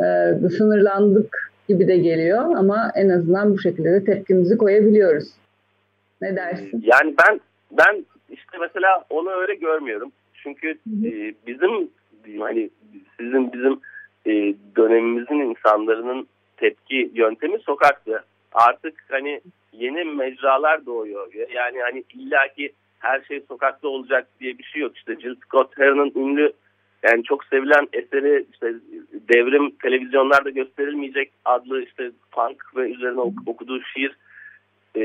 e, 0.00 0.04
sınırlandık 0.48 1.52
gibi 1.68 1.88
de 1.88 1.96
geliyor 1.96 2.56
ama 2.56 2.92
en 2.94 3.08
azından 3.08 3.52
bu 3.52 3.58
şekilde 3.58 3.92
de 3.92 4.04
tepkimizi 4.04 4.58
koyabiliyoruz. 4.58 5.28
Ne 6.20 6.36
dersin? 6.36 6.84
Yani 6.84 7.14
ben 7.18 7.40
ben 7.78 8.04
işte 8.30 8.58
mesela 8.60 9.04
onu 9.10 9.30
öyle 9.30 9.54
görmüyorum. 9.54 10.12
Çünkü 10.44 10.70
e, 11.04 11.34
bizim 11.46 11.90
hani 12.40 12.70
sizin 13.18 13.52
bizim 13.52 13.80
e, 14.26 14.54
dönemimizin 14.76 15.38
insanların 15.38 16.28
tepki 16.56 17.10
yöntemi 17.14 17.58
sokaktı. 17.58 18.24
Artık 18.52 18.94
hani 19.08 19.40
yeni 19.72 20.04
mecralar 20.04 20.86
doğuyor. 20.86 21.32
Yani 21.54 21.80
hani 21.82 22.04
illaki 22.14 22.72
her 22.98 23.20
şey 23.20 23.40
sokakta 23.48 23.88
olacak 23.88 24.26
diye 24.40 24.58
bir 24.58 24.64
şey 24.64 24.82
yok. 24.82 24.96
İşte 24.96 25.20
Jill 25.20 25.34
Scott 25.34 25.78
Heron'ın 25.78 26.12
ünlü 26.16 26.52
yani 27.02 27.24
çok 27.24 27.44
sevilen 27.44 27.88
eseri 27.92 28.46
işte 28.52 28.74
devrim 29.34 29.70
televizyonlarda 29.70 30.50
gösterilmeyecek 30.50 31.30
adlı 31.44 31.82
işte 31.82 32.10
punk 32.32 32.76
ve 32.76 32.90
üzerine 32.90 33.20
okuduğu 33.46 33.80
şiir 33.82 34.16
e, 34.96 35.00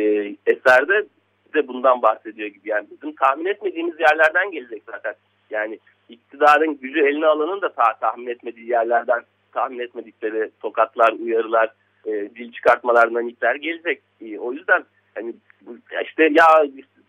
eserde 0.46 1.06
de 1.54 1.68
bundan 1.68 2.02
bahsediyor 2.02 2.48
gibi. 2.48 2.70
Yani 2.70 2.88
bizim 2.92 3.16
tahmin 3.16 3.46
etmediğimiz 3.46 4.00
yerlerden 4.00 4.52
gelecek 4.52 4.84
zaten. 4.86 5.16
Yani 5.50 5.80
iktidarın 6.10 6.78
gücü 6.78 7.00
eline 7.00 7.26
alanın 7.26 7.62
da 7.62 7.74
ta 7.74 7.94
tahmin 8.02 8.28
etmediği 8.28 8.70
yerlerden 8.70 9.24
tahmin 9.52 9.80
etmedikleri 9.80 10.52
tokatlar, 10.60 11.14
uyarılar, 11.14 11.74
e, 12.06 12.12
dil 12.12 12.52
çıkartmalar, 12.52 13.14
nanikler 13.14 13.56
gelecek. 13.56 14.02
E, 14.22 14.40
o 14.40 14.54
yüzden 14.54 14.86
hani 15.16 15.34
işte 16.04 16.24
ya 16.24 16.46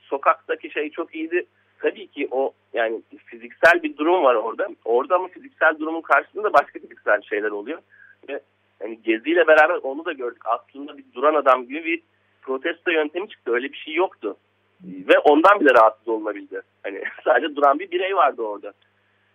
sokaktaki 0.01 0.71
şey 0.71 0.91
çok 0.91 1.15
iyiydi. 1.15 1.47
Tabii 1.79 2.07
ki 2.07 2.29
o 2.31 2.53
yani 2.73 3.03
fiziksel 3.25 3.83
bir 3.83 3.97
durum 3.97 4.25
var 4.25 4.35
orada. 4.35 4.69
Orada 4.85 5.17
ama 5.17 5.29
fiziksel 5.29 5.79
durumun 5.79 6.01
karşısında 6.01 6.53
başka 6.53 6.79
fiziksel 6.79 7.23
şeyler 7.23 7.51
oluyor. 7.51 7.79
Ve 8.29 8.41
yani 8.81 9.03
geziyle 9.03 9.47
beraber 9.47 9.75
onu 9.83 10.05
da 10.05 10.13
gördük. 10.13 10.43
Aslında 10.45 10.99
bir 10.99 11.05
duran 11.15 11.35
adam 11.35 11.67
gibi 11.67 11.85
bir 11.85 12.03
protesto 12.43 12.91
yöntemi 12.91 13.29
çıktı. 13.29 13.53
Öyle 13.53 13.73
bir 13.73 13.77
şey 13.77 13.95
yoktu. 13.95 14.37
Ve 14.85 15.19
ondan 15.19 15.61
bile 15.61 15.71
rahatsız 15.75 16.09
olunabildi. 16.09 16.63
Hani 16.83 17.03
sadece 17.25 17.57
duran 17.57 17.79
bir 17.79 17.91
birey 17.91 18.17
vardı 18.17 18.43
orada. 18.43 18.73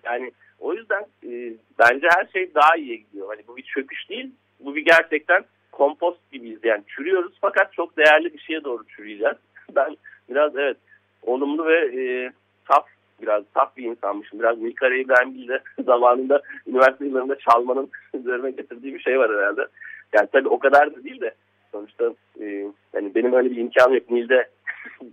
Yani 0.03 0.31
o 0.59 0.73
yüzden 0.73 1.05
e, 1.23 1.53
bence 1.79 2.07
her 2.15 2.27
şey 2.33 2.55
daha 2.55 2.75
iyiye 2.75 2.95
gidiyor. 2.95 3.27
Hani 3.27 3.41
bu 3.47 3.57
bir 3.57 3.63
çöküş 3.63 4.09
değil. 4.09 4.31
Bu 4.59 4.75
bir 4.75 4.85
gerçekten 4.85 5.45
kompost 5.71 6.31
gibiyiz. 6.31 6.59
Yani 6.63 6.83
çürüyoruz 6.87 7.33
fakat 7.41 7.73
çok 7.73 7.97
değerli 7.97 8.33
bir 8.33 8.39
şeye 8.39 8.63
doğru 8.63 8.87
çürüyeceğiz. 8.87 9.35
Ben 9.75 9.97
biraz 10.29 10.55
evet 10.57 10.77
olumlu 11.23 11.65
ve 11.65 12.01
e, 12.01 12.31
saf 12.71 12.85
biraz 13.21 13.43
saf 13.53 13.77
bir 13.77 13.83
insanmışım. 13.83 14.39
Biraz 14.39 14.59
Milkara 14.59 14.95
İbrahim 14.95 15.47
de 15.47 15.61
zamanında 15.85 16.41
üniversite 16.67 17.05
yıllarında 17.05 17.37
çalmanın 17.39 17.89
üzerine 18.13 18.51
getirdiği 18.51 18.93
bir 18.93 18.99
şey 18.99 19.19
var 19.19 19.31
herhalde. 19.31 19.67
Yani 20.13 20.27
tabii 20.31 20.47
o 20.47 20.59
kadar 20.59 20.95
da 20.95 21.03
değil 21.03 21.21
de 21.21 21.33
sonuçta 21.71 22.13
e, 22.41 22.45
yani 22.93 23.15
benim 23.15 23.33
öyle 23.33 23.51
bir 23.51 23.57
imkanım 23.57 23.93
yok. 23.93 24.09
Nil'de 24.09 24.49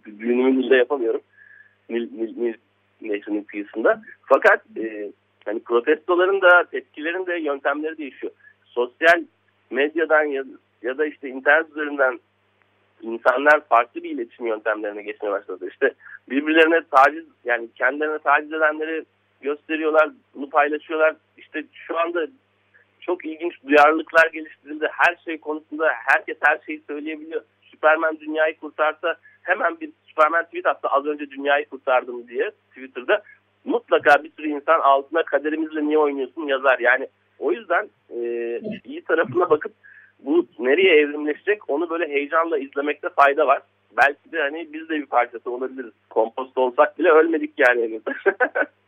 düğünümü 0.05 0.77
yapamıyorum. 0.77 1.21
Nil, 1.91 2.09
Nil, 2.13 2.37
Nil 2.37 2.55
nehrinin 3.03 3.45
kıyısında. 3.45 4.03
Fakat 4.23 4.61
e, 4.77 5.11
hani 5.45 5.61
protestoların 5.61 6.41
da 6.41 6.65
tepkilerin 6.65 7.27
de 7.27 7.35
yöntemleri 7.35 7.99
değişiyor. 7.99 8.33
Sosyal 8.65 9.23
medyadan 9.71 10.25
ya, 10.25 10.45
ya 10.83 10.99
da 10.99 11.07
işte 11.07 11.29
internet 11.29 11.71
üzerinden 11.71 12.21
insanlar 13.03 13.61
farklı 13.69 14.03
bir 14.03 14.11
iletişim 14.11 14.47
yöntemlerine 14.47 15.03
geçmeye 15.03 15.31
başladı. 15.31 15.69
İşte 15.71 15.95
birbirlerine 16.31 16.81
taciz 16.91 17.25
yani 17.45 17.69
kendilerine 17.75 18.19
taciz 18.19 18.53
edenleri 18.53 19.05
gösteriyorlar, 19.41 20.11
bunu 20.35 20.51
paylaşıyorlar. 20.51 21.17
İşte 21.37 21.65
şu 21.73 21.99
anda 21.99 22.27
çok 23.01 23.25
ilginç 23.25 23.55
duyarlılıklar 23.67 24.31
geliştirildi. 24.33 24.89
Her 24.93 25.17
şey 25.25 25.39
konusunda 25.39 25.89
herkes 26.07 26.37
her 26.41 26.59
şeyi 26.67 26.83
söyleyebiliyor. 26.87 27.43
Süperman 27.63 28.21
dünyayı 28.21 28.57
kurtarsa 28.57 29.17
hemen 29.43 29.81
bir 29.81 29.91
Superman 30.07 30.45
tweet 30.45 30.67
attı 30.67 30.89
az 30.89 31.07
önce 31.07 31.31
dünyayı 31.31 31.69
kurtardım 31.69 32.29
diye 32.29 32.51
Twitter'da. 32.69 33.23
Mutlaka 33.65 34.25
bir 34.25 34.31
sürü 34.31 34.49
insan 34.49 34.81
altına 34.81 35.23
kaderimizle 35.23 35.85
niye 35.85 35.99
oynuyorsun 35.99 36.47
yazar. 36.47 36.79
Yani 36.79 37.09
o 37.39 37.53
yüzden 37.53 37.89
e, 38.11 38.21
iyi 38.85 39.05
tarafına 39.05 39.51
bakıp 39.51 39.73
bu 40.19 40.47
nereye 40.59 40.97
evrimleşecek 40.97 41.71
onu 41.71 41.91
böyle 41.91 42.09
heyecanla 42.09 42.59
izlemekte 42.59 43.09
fayda 43.09 43.47
var. 43.47 43.63
Belki 43.97 44.33
de 44.33 44.43
hani 44.43 44.69
biz 44.73 44.89
de 44.89 44.95
bir 44.95 45.07
parçası 45.07 45.51
olabiliriz. 45.51 45.93
Kompost 46.11 46.59
olsak 46.59 46.99
bile 46.99 47.11
ölmedik 47.11 47.53
yani. 47.59 48.01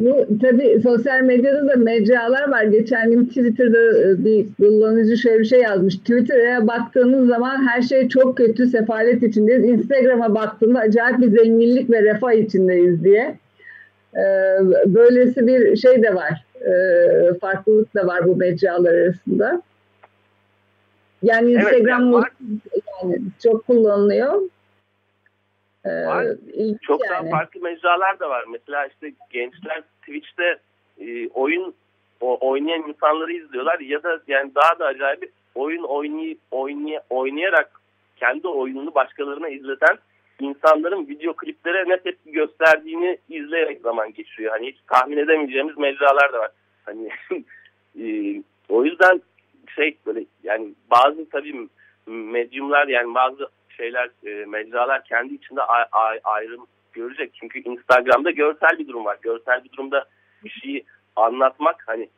Bu 0.00 0.26
tabii 0.42 0.80
sosyal 0.82 1.20
medyada 1.20 1.68
da 1.68 1.76
mecralar 1.76 2.50
var. 2.50 2.62
Geçen 2.62 3.10
gün 3.10 3.24
Twitter'da 3.24 3.98
e, 3.98 4.24
bir 4.24 4.46
kullanıcı 4.56 5.16
şöyle 5.16 5.38
bir 5.38 5.44
şey 5.44 5.60
yazmış. 5.60 5.96
Twitter'a 5.96 6.66
baktığınız 6.66 7.28
zaman 7.28 7.68
her 7.68 7.82
şey 7.82 8.08
çok 8.08 8.36
kötü, 8.36 8.66
sefalet 8.66 9.22
içindeyiz. 9.22 9.64
Instagram'a 9.64 10.34
baktığında 10.34 10.78
acayip 10.78 11.18
bir 11.18 11.30
zenginlik 11.30 11.90
ve 11.90 12.02
refah 12.02 12.32
içindeyiz 12.32 13.04
diye. 13.04 13.38
E, 14.14 14.24
böylesi 14.86 15.46
bir 15.46 15.76
şey 15.76 16.02
de 16.02 16.14
var. 16.14 16.44
E, 16.60 16.72
farklılık 17.40 17.94
da 17.94 18.06
var 18.06 18.26
bu 18.26 18.36
mecralar 18.36 18.94
arasında. 18.94 19.62
Yani 21.22 21.52
Instagram 21.52 22.14
evet, 22.14 22.24
yani 23.02 23.18
çok 23.42 23.66
kullanılıyor. 23.66 24.42
Var. 25.84 26.24
Ee, 26.24 26.78
Çok 26.82 27.04
yani. 27.04 27.10
daha 27.10 27.38
farklı 27.38 27.60
mecralar 27.60 28.20
da 28.20 28.30
var. 28.30 28.44
Mesela 28.48 28.86
işte 28.86 29.12
gençler 29.30 29.82
Twitch'te 30.00 30.58
e, 31.00 31.28
oyun 31.28 31.74
o, 32.20 32.48
oynayan 32.50 32.88
insanları 32.88 33.32
izliyorlar 33.32 33.80
ya 33.80 34.02
da 34.02 34.20
yani 34.26 34.54
daha 34.54 34.78
da 34.78 34.86
acayip 34.86 35.32
oyun 35.54 35.82
oynay, 35.82 36.36
oynay, 36.50 36.98
oynayarak 37.10 37.70
kendi 38.16 38.48
oyununu 38.48 38.94
başkalarına 38.94 39.48
izleten 39.48 39.98
insanların 40.40 41.08
video 41.08 41.32
kliplere 41.32 41.88
ne 41.88 42.00
tepki 42.00 42.32
gösterdiğini 42.32 43.18
izleyerek 43.28 43.80
zaman 43.80 44.12
geçiyor. 44.12 44.52
Hani 44.52 44.66
hiç 44.66 44.76
tahmin 44.86 45.16
edemeyeceğimiz 45.16 45.78
mecralar 45.78 46.32
da 46.32 46.38
var. 46.38 46.50
Hani 46.84 47.08
e, 48.00 48.04
o 48.68 48.84
yüzden 48.84 49.22
şey 49.76 49.96
böyle 50.06 50.24
yani 50.42 50.68
bazı 50.90 51.28
tabii 51.30 51.68
medyumlar 52.06 52.88
yani 52.88 53.14
bazı 53.14 53.48
şeyler 53.80 54.10
e, 54.26 54.44
mecralar 54.44 55.04
kendi 55.04 55.34
içinde 55.34 55.62
ayrım 56.24 56.66
görecek. 56.92 57.30
Çünkü 57.40 57.58
Instagram'da 57.58 58.30
görsel 58.30 58.78
bir 58.78 58.88
durum 58.88 59.04
var. 59.04 59.18
Görsel 59.22 59.64
bir 59.64 59.72
durumda 59.72 60.04
bir 60.44 60.50
şeyi 60.50 60.84
anlatmak 61.16 61.82
hani 61.86 62.08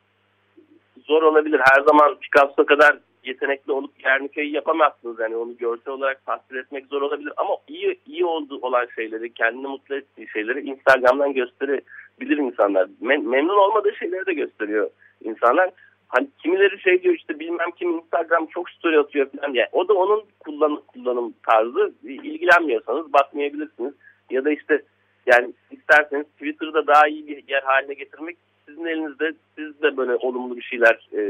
zor 1.06 1.22
olabilir. 1.22 1.60
Her 1.64 1.82
zaman 1.82 2.16
Picasso 2.20 2.66
kadar 2.66 2.98
yetenekli 3.24 3.72
olup 3.72 4.02
Guernica'yı 4.02 4.50
yapamazsınız. 4.50 5.20
Yani 5.20 5.36
onu 5.36 5.56
görsel 5.56 5.92
olarak 5.92 6.26
tasvir 6.26 6.56
etmek 6.56 6.86
zor 6.86 7.02
olabilir. 7.02 7.32
Ama 7.36 7.56
iyi 7.68 8.00
iyi 8.06 8.24
olduğu 8.24 8.58
olan 8.58 8.86
şeyleri, 8.94 9.34
kendini 9.34 9.66
mutlu 9.66 9.94
ettiği 9.94 10.28
şeyleri 10.28 10.60
Instagram'dan 10.60 11.32
gösterebilir 11.32 12.36
insanlar. 12.36 12.88
Mem 13.00 13.28
memnun 13.28 13.58
olmadığı 13.58 13.96
şeyleri 13.98 14.26
de 14.26 14.34
gösteriyor 14.34 14.90
insanlar. 15.24 15.70
Hani 16.12 16.28
kimileri 16.38 16.80
şey 16.80 17.02
diyor 17.02 17.14
işte 17.14 17.38
bilmem 17.38 17.70
kim 17.76 17.90
Instagram 17.90 18.46
çok 18.46 18.70
story 18.70 18.98
atıyor 18.98 19.26
falan 19.26 19.54
diye. 19.54 19.68
O 19.72 19.88
da 19.88 19.94
onun 19.94 20.24
kullanım, 20.40 20.80
kullanım 20.86 21.34
tarzı. 21.46 21.92
İlgilenmiyorsanız 22.04 23.12
bakmayabilirsiniz. 23.12 23.94
Ya 24.30 24.44
da 24.44 24.50
işte 24.50 24.82
yani 25.26 25.52
isterseniz 25.70 26.26
Twitter'da 26.26 26.86
daha 26.86 27.08
iyi 27.08 27.26
bir 27.26 27.48
yer 27.48 27.62
haline 27.62 27.94
getirmek 27.94 28.36
sizin 28.66 28.84
elinizde. 28.84 29.32
Siz 29.56 29.82
de 29.82 29.96
böyle 29.96 30.16
olumlu 30.16 30.56
bir 30.56 30.62
şeyler 30.62 31.08
e, 31.12 31.22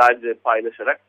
sadece 0.00 0.34
paylaşarak 0.34 1.00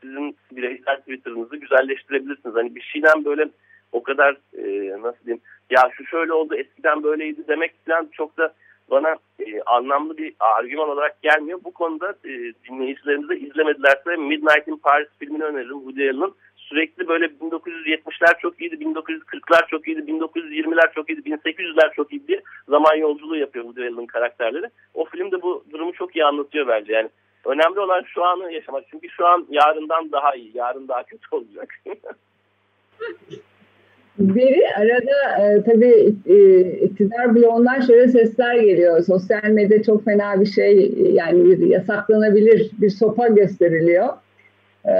sizin 0.00 0.36
bireysel 0.52 0.96
Twitter'ınızı 0.96 1.56
güzelleştirebilirsiniz. 1.56 2.54
Hani 2.54 2.74
bir 2.74 2.82
şeyden 2.82 3.24
böyle 3.24 3.48
o 3.92 4.02
kadar 4.02 4.36
e, 4.58 4.90
nasıl 5.02 5.24
diyeyim 5.24 5.42
ya 5.70 5.90
şu 5.92 6.06
şöyle 6.06 6.32
oldu 6.32 6.54
eskiden 6.54 7.02
böyleydi 7.02 7.48
demek 7.48 7.86
falan 7.86 8.08
çok 8.12 8.38
da 8.38 8.54
bana 8.90 9.16
e, 9.38 9.62
anlamlı 9.66 10.16
bir 10.16 10.34
argüman 10.40 10.88
olarak 10.88 11.22
gelmiyor. 11.22 11.60
Bu 11.64 11.70
konuda 11.70 12.14
e, 12.24 12.30
dinleyicilerimiz 12.68 13.28
de 13.28 13.38
izlemedilerse 13.38 14.16
Midnight 14.16 14.68
in 14.68 14.76
Paris 14.76 15.08
filmini 15.18 15.44
öneririm. 15.44 15.78
Woody 15.78 16.10
Allen'ın 16.10 16.34
sürekli 16.56 17.08
böyle 17.08 17.24
1970'ler 17.24 18.38
çok 18.42 18.60
iyiydi, 18.60 18.74
1940'lar 18.74 19.68
çok 19.68 19.88
iyiydi, 19.88 20.00
1920'ler 20.00 20.94
çok 20.94 21.10
iyiydi, 21.10 21.30
1800'ler 21.30 21.94
çok 21.94 22.12
iyiydi 22.12 22.28
diye 22.28 22.40
zaman 22.68 22.96
yolculuğu 22.96 23.36
yapıyor 23.36 23.64
Woody 23.64 23.88
Allen'ın 23.88 24.06
karakterleri. 24.06 24.66
O 24.94 25.04
film 25.04 25.32
de 25.32 25.42
bu 25.42 25.64
durumu 25.70 25.92
çok 25.92 26.16
iyi 26.16 26.24
anlatıyor 26.24 26.68
bence. 26.68 26.92
Yani 26.92 27.08
önemli 27.44 27.80
olan 27.80 28.02
şu 28.02 28.24
anı 28.24 28.52
yaşamak. 28.52 28.84
Çünkü 28.90 29.08
şu 29.08 29.26
an 29.26 29.46
yarından 29.50 30.12
daha 30.12 30.34
iyi. 30.34 30.50
Yarın 30.54 30.88
daha 30.88 31.02
kötü 31.02 31.26
olacak. 31.30 31.74
Beri 34.18 34.62
arada 34.76 35.44
e, 35.46 35.62
tabii 35.62 36.14
e, 36.26 36.60
iktidar 36.60 37.34
bloğundan 37.34 37.80
şöyle 37.80 38.08
sesler 38.08 38.54
geliyor. 38.54 39.02
Sosyal 39.02 39.44
medya 39.44 39.82
çok 39.82 40.04
fena 40.04 40.40
bir 40.40 40.46
şey 40.46 40.94
yani 41.12 41.44
bir 41.44 41.66
yasaklanabilir 41.66 42.70
bir 42.80 42.90
sopa 42.90 43.28
gösteriliyor. 43.28 44.08
E, 44.86 44.92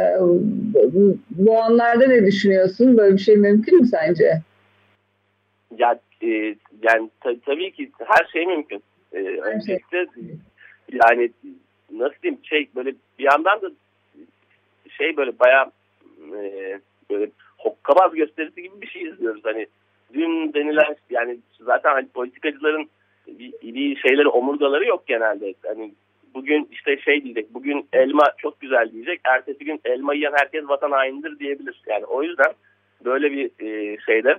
bu, 0.92 1.16
bu 1.30 1.62
anlarda 1.62 2.06
ne 2.06 2.26
düşünüyorsun? 2.26 2.96
Böyle 2.96 3.14
bir 3.14 3.22
şey 3.22 3.36
mümkün 3.36 3.80
mü 3.80 3.86
sence? 3.86 4.42
Ya 5.78 5.98
e, 6.22 6.28
yani 6.82 7.10
tab- 7.20 7.40
tabii 7.46 7.72
ki 7.72 7.90
her 7.98 8.28
şey 8.32 8.46
mümkün. 8.46 8.82
E, 9.12 9.18
öncelikle 9.18 10.06
yani 11.04 11.30
nasıl 11.92 12.22
diyeyim 12.22 12.40
şey 12.42 12.68
böyle 12.76 12.90
bir 13.18 13.24
yandan 13.24 13.62
da 13.62 13.70
şey 14.90 15.16
böyle 15.16 15.38
bayağı 15.38 15.66
e, 16.34 16.80
böyle 17.10 17.30
hokkabaz 17.62 18.14
gösterisi 18.14 18.62
gibi 18.62 18.80
bir 18.80 18.86
şey 18.86 19.02
izliyoruz. 19.02 19.44
Hani 19.44 19.66
dün 20.14 20.54
denilen 20.54 20.96
yani 21.10 21.38
zaten 21.60 21.90
hani 21.90 22.08
politikacıların 22.08 22.88
bir, 23.62 23.96
şeyleri 23.96 24.28
omurgaları 24.28 24.86
yok 24.86 25.06
genelde. 25.06 25.54
Hani 25.66 25.92
bugün 26.34 26.68
işte 26.72 26.96
şey 26.96 27.24
diyecek 27.24 27.54
bugün 27.54 27.86
elma 27.92 28.24
çok 28.38 28.60
güzel 28.60 28.92
diyecek. 28.92 29.20
Ertesi 29.24 29.64
gün 29.64 29.80
elma 29.84 30.14
yiyen 30.14 30.32
herkes 30.36 30.68
vatan 30.68 30.90
hainidir 30.90 31.38
diyebilir. 31.38 31.82
Yani 31.86 32.04
o 32.04 32.22
yüzden 32.22 32.52
böyle 33.04 33.32
bir 33.32 33.50
e, 33.66 33.96
şeyde 34.06 34.38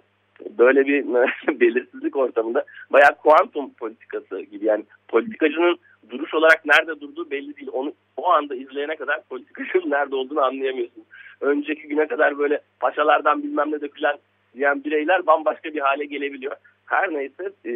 böyle 0.57 0.87
bir 0.87 1.05
belirsizlik 1.59 2.15
ortamında 2.15 2.65
bayağı 2.89 3.15
kuantum 3.15 3.73
politikası 3.73 4.41
gibi 4.41 4.65
yani 4.65 4.83
politikacının 5.07 5.77
duruş 6.09 6.33
olarak 6.33 6.65
nerede 6.65 7.01
durduğu 7.01 7.31
belli 7.31 7.55
değil. 7.55 7.69
Onu 7.73 7.93
o 8.17 8.31
anda 8.31 8.55
izleyene 8.55 8.95
kadar 8.95 9.23
politikacının 9.23 9.89
nerede 9.91 10.15
olduğunu 10.15 10.41
anlayamıyorsun. 10.41 11.03
Önceki 11.41 11.87
güne 11.87 12.07
kadar 12.07 12.37
böyle 12.37 12.61
paşalardan 12.79 13.43
bilmem 13.43 13.71
ne 13.71 13.81
dökülen 13.81 14.17
diyen 14.55 14.83
bireyler 14.83 15.27
bambaşka 15.27 15.73
bir 15.73 15.79
hale 15.79 16.05
gelebiliyor. 16.05 16.55
Her 16.85 17.13
neyse 17.13 17.51
e, 17.65 17.73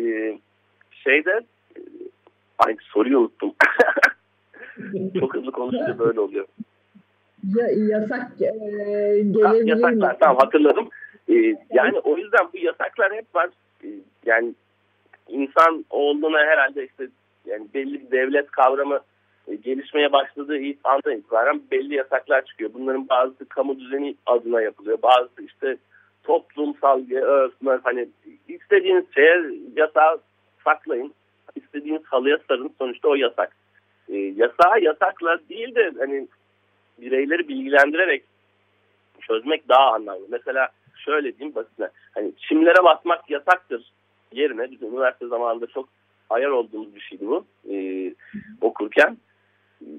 şeyde 0.91 1.41
e, 1.75 1.79
ay 2.57 2.75
soruyu 2.81 3.19
unuttum. 3.19 3.53
Çok 5.19 5.35
hızlı 5.35 5.51
konuşunca 5.51 5.99
böyle 5.99 6.19
oluyor. 6.19 6.45
Ya, 7.55 7.67
yasak 7.67 8.31
e, 8.41 8.45
gelebilir 9.19 9.67
yasaklar, 9.67 10.11
mi? 10.11 10.17
Tamam 10.19 10.37
hatırladım. 10.37 10.89
Ee, 11.29 11.55
yani 11.73 11.99
o 12.03 12.17
yüzden 12.17 12.47
bu 12.53 12.57
yasaklar 12.57 13.13
hep 13.13 13.35
var. 13.35 13.49
Ee, 13.83 13.87
yani 14.25 14.53
insan 15.27 15.85
olduğuna 15.89 16.37
herhalde 16.37 16.85
işte 16.85 17.07
yani 17.45 17.67
belli 17.73 18.01
bir 18.01 18.11
devlet 18.11 18.51
kavramı 18.51 18.99
e, 19.47 19.55
gelişmeye 19.55 20.11
başladığı 20.11 20.57
ilk 20.57 20.77
andan 20.83 21.17
itibaren 21.17 21.61
belli 21.71 21.95
yasaklar 21.95 22.45
çıkıyor. 22.45 22.73
Bunların 22.73 23.09
bazısı 23.09 23.45
kamu 23.45 23.79
düzeni 23.79 24.15
adına 24.25 24.61
yapılıyor. 24.61 25.01
Bazısı 25.01 25.43
işte 25.43 25.77
toplumsal 26.23 27.11
örfme 27.11 27.79
hani 27.83 28.09
istediğiniz 28.47 29.05
şeye 29.15 29.41
yasağı 29.75 30.19
saklayın. 30.63 31.13
istediğiniz 31.55 32.05
halıya 32.05 32.37
sarın. 32.47 32.71
Sonuçta 32.77 33.07
o 33.07 33.15
yasak. 33.15 33.55
E, 34.09 34.17
yasağı 34.17 34.81
yasakla 34.81 35.39
değil 35.49 35.75
de 35.75 35.91
hani 35.99 36.27
bireyleri 36.97 37.47
bilgilendirerek 37.47 38.23
çözmek 39.21 39.69
daha 39.69 39.93
anlamlı. 39.93 40.25
Mesela 40.29 40.69
şöyle 41.05 41.37
diyeyim 41.37 41.55
basitine. 41.55 41.89
Hani 42.13 42.31
çimlere 42.37 42.83
basmak 42.83 43.29
yasaktır 43.29 43.91
yerine 44.31 44.71
biz 44.71 44.81
üniversite 44.81 45.27
zamanında 45.27 45.67
çok 45.67 45.89
ayar 46.29 46.49
olduğumuz 46.49 46.95
bir 46.95 47.01
şeydi 47.01 47.27
bu 47.27 47.45
e, 47.71 47.75
okurken. 48.61 49.17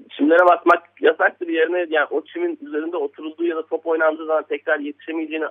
Çimlere 0.09 0.45
basmak 0.45 1.01
yasaktır 1.01 1.47
yerine 1.47 1.85
yani 1.89 2.07
o 2.11 2.21
çimin 2.21 2.59
üzerinde 2.61 2.97
oturulduğu 2.97 3.45
ya 3.45 3.55
da 3.55 3.65
top 3.65 3.85
oynandığı 3.85 4.25
zaman 4.25 4.43
tekrar 4.43 4.79
yetişemeyeceğini 4.79 5.45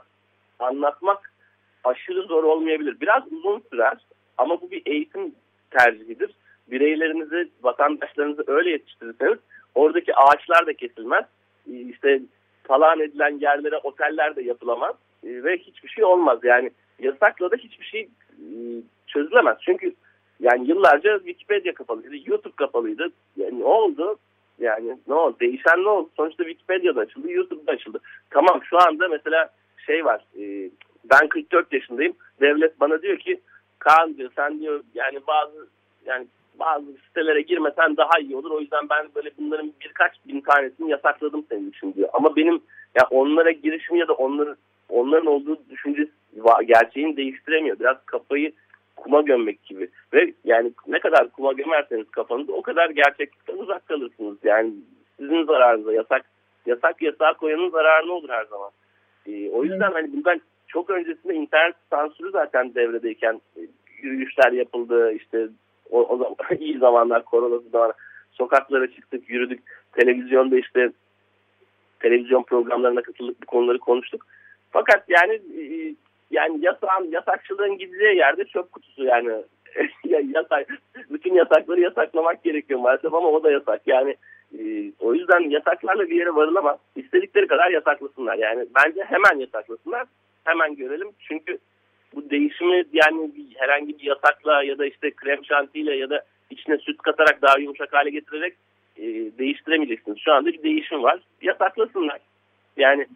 anlatmak 0.58 1.32
aşırı 1.84 2.22
zor 2.22 2.44
olmayabilir. 2.44 3.00
Biraz 3.00 3.32
uzun 3.32 3.62
sürer 3.70 3.96
ama 4.38 4.60
bu 4.60 4.70
bir 4.70 4.82
eğitim 4.86 5.34
tercihidir. 5.70 6.34
Bireylerinizi, 6.70 7.48
vatandaşlarınızı 7.62 8.44
öyle 8.46 8.70
yetiştirirseniz 8.70 9.38
oradaki 9.74 10.16
ağaçlar 10.16 10.66
da 10.66 10.72
kesilmez. 10.72 11.24
İşte 11.66 12.20
talan 12.64 13.00
edilen 13.00 13.38
yerlere 13.38 13.76
oteller 13.76 14.36
de 14.36 14.42
yapılamaz 14.42 14.94
ve 15.24 15.58
hiçbir 15.58 15.88
şey 15.88 16.04
olmaz. 16.04 16.38
Yani 16.42 16.70
yasakla 16.98 17.50
da 17.50 17.56
hiçbir 17.56 17.84
şey 17.84 18.08
çözülemez. 19.06 19.56
Çünkü 19.60 19.94
yani 20.40 20.68
yıllarca 20.68 21.18
Wikipedia 21.18 21.74
kapalıydı, 21.74 22.16
YouTube 22.26 22.56
kapalıydı. 22.56 23.08
Yani 23.36 23.60
ne 23.60 23.64
oldu? 23.64 24.16
Yani 24.58 24.98
ne 25.08 25.14
oldu? 25.14 25.36
Değişen 25.40 25.84
ne 25.84 25.88
oldu? 25.88 26.10
Sonuçta 26.16 26.44
Wikipedia'da 26.44 27.00
açıldı, 27.00 27.30
YouTube'da 27.30 27.72
açıldı. 27.72 28.00
Tamam 28.30 28.60
şu 28.64 28.78
anda 28.86 29.08
mesela 29.08 29.50
şey 29.86 30.04
var. 30.04 30.24
E, 30.40 30.70
ben 31.10 31.28
44 31.28 31.72
yaşındayım. 31.72 32.14
Devlet 32.40 32.80
bana 32.80 33.02
diyor 33.02 33.18
ki 33.18 33.40
Kaan 33.78 34.16
diyor 34.16 34.30
sen 34.36 34.60
diyor 34.60 34.80
yani 34.94 35.20
bazı 35.26 35.66
yani 36.06 36.26
bazı 36.58 36.86
sitelere 37.06 37.40
girmesen 37.40 37.96
daha 37.96 38.18
iyi 38.20 38.36
olur. 38.36 38.50
O 38.50 38.60
yüzden 38.60 38.88
ben 38.90 39.06
böyle 39.14 39.30
bunların 39.38 39.72
birkaç 39.80 40.12
bin 40.28 40.40
tanesini 40.40 40.90
yasakladım 40.90 41.44
senin 41.48 41.70
için 41.70 41.94
diyor. 41.94 42.08
Ama 42.12 42.36
benim 42.36 42.60
ya 42.94 43.06
onlara 43.10 43.50
girişim 43.50 43.96
ya 43.96 44.08
da 44.08 44.12
onların 44.12 44.56
onların 44.88 45.26
olduğu 45.26 45.58
düşünce 45.70 46.08
gerçeğini 46.66 47.16
değiştiremiyor. 47.16 47.78
Biraz 47.78 47.96
kafayı 48.06 48.52
kuma 48.96 49.20
gömmek 49.20 49.64
gibi. 49.64 49.88
Ve 50.12 50.32
yani 50.44 50.72
ne 50.86 50.98
kadar 50.98 51.28
kuma 51.28 51.52
gömerseniz 51.52 52.10
kafanızı 52.10 52.52
o 52.52 52.62
kadar 52.62 52.90
gerçeklikten 52.90 53.56
uzak 53.56 53.86
kalırsınız. 53.86 54.36
Yani 54.44 54.72
sizin 55.20 55.44
zararınıza 55.44 55.92
yasak 55.92 56.24
yasak 56.66 57.02
yasağa 57.02 57.32
koyanın 57.32 57.70
zararına 57.70 58.12
olur 58.12 58.28
her 58.28 58.44
zaman. 58.44 58.70
Ee, 59.26 59.50
o 59.50 59.64
yüzden 59.64 59.92
hani 59.92 60.12
bundan 60.12 60.40
çok 60.68 60.90
öncesinde 60.90 61.34
internet 61.34 61.74
sansürü 61.90 62.30
zaten 62.30 62.74
devredeyken 62.74 63.40
e, 63.56 63.60
yürüyüşler 64.02 64.52
yapıldı. 64.52 65.12
işte 65.12 65.48
o, 65.90 66.02
o 66.02 66.16
zaman 66.16 66.36
iyi 66.60 66.78
zamanlar 66.78 67.24
korona 67.24 67.58
zaman 67.72 67.92
sokaklara 68.32 68.86
çıktık, 68.86 69.30
yürüdük. 69.30 69.62
Televizyonda 69.92 70.58
işte 70.58 70.90
televizyon 72.00 72.42
programlarına 72.42 73.02
katıldık, 73.02 73.42
bu 73.42 73.46
konuları 73.46 73.78
konuştuk. 73.78 74.26
Fakat 74.70 75.04
yani 75.08 75.32
e, 75.34 75.94
yani 76.30 76.64
yasağın, 76.64 77.10
yasakçılığın 77.10 77.78
gideceği 77.78 78.16
yerde 78.16 78.44
çöp 78.44 78.72
kutusu 78.72 79.04
yani. 79.04 79.32
yasak, 80.34 80.68
bütün 81.10 81.34
yasakları 81.34 81.80
yasaklamak 81.80 82.44
gerekiyor 82.44 82.80
maalesef 82.80 83.14
ama 83.14 83.28
o 83.28 83.42
da 83.42 83.50
yasak. 83.50 83.80
Yani 83.86 84.16
e, 84.58 84.92
o 85.00 85.14
yüzden 85.14 85.50
yasaklarla 85.50 86.10
bir 86.10 86.16
yere 86.16 86.34
varılamaz. 86.34 86.78
İstedikleri 86.96 87.46
kadar 87.46 87.70
yasaklasınlar. 87.70 88.38
Yani 88.38 88.66
bence 88.74 89.04
hemen 89.04 89.40
yasaklasınlar. 89.40 90.06
Hemen 90.44 90.76
görelim. 90.76 91.08
Çünkü 91.18 91.58
bu 92.14 92.30
değişimi 92.30 92.84
yani 92.92 93.30
herhangi 93.56 93.98
bir 93.98 94.04
yasakla 94.04 94.62
ya 94.62 94.78
da 94.78 94.86
işte 94.86 95.10
krem 95.10 95.44
şantiyle 95.44 95.96
ya 95.96 96.10
da 96.10 96.24
içine 96.50 96.78
süt 96.78 97.02
katarak 97.02 97.42
daha 97.42 97.58
yumuşak 97.58 97.92
hale 97.92 98.10
getirerek 98.10 98.54
e, 98.96 99.04
değiştiremeyeceksiniz. 99.38 100.18
Şu 100.18 100.32
anda 100.32 100.52
bir 100.52 100.62
değişim 100.62 101.02
var. 101.02 101.20
Yasaklasınlar. 101.42 102.18
Yani 102.76 103.06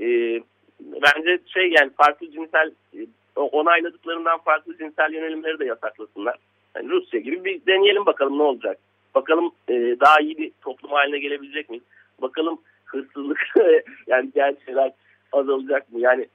e, 0.00 0.40
bence 0.80 1.38
şey 1.46 1.70
yani 1.78 1.90
farklı 1.96 2.30
cinsel 2.30 2.72
e, 2.94 3.06
onayladıklarından 3.40 4.38
farklı 4.38 4.78
cinsel 4.78 5.12
yönelimleri 5.12 5.58
de 5.58 5.64
yasaklasınlar. 5.64 6.36
Yani 6.76 6.88
Rusya 6.88 7.20
gibi 7.20 7.44
bir 7.44 7.66
deneyelim 7.66 8.06
bakalım 8.06 8.38
ne 8.38 8.42
olacak. 8.42 8.78
Bakalım 9.14 9.52
e, 9.68 9.74
daha 10.00 10.20
iyi 10.20 10.38
bir 10.38 10.52
toplum 10.60 10.90
haline 10.90 11.18
gelebilecek 11.18 11.70
miyiz? 11.70 11.84
Bakalım 12.22 12.60
hırsızlık 12.84 13.38
yani 14.06 14.32
diğer 14.34 14.54
şeyler 14.66 14.92
azalacak 15.32 15.92
mı? 15.92 16.00
Yani 16.00 16.26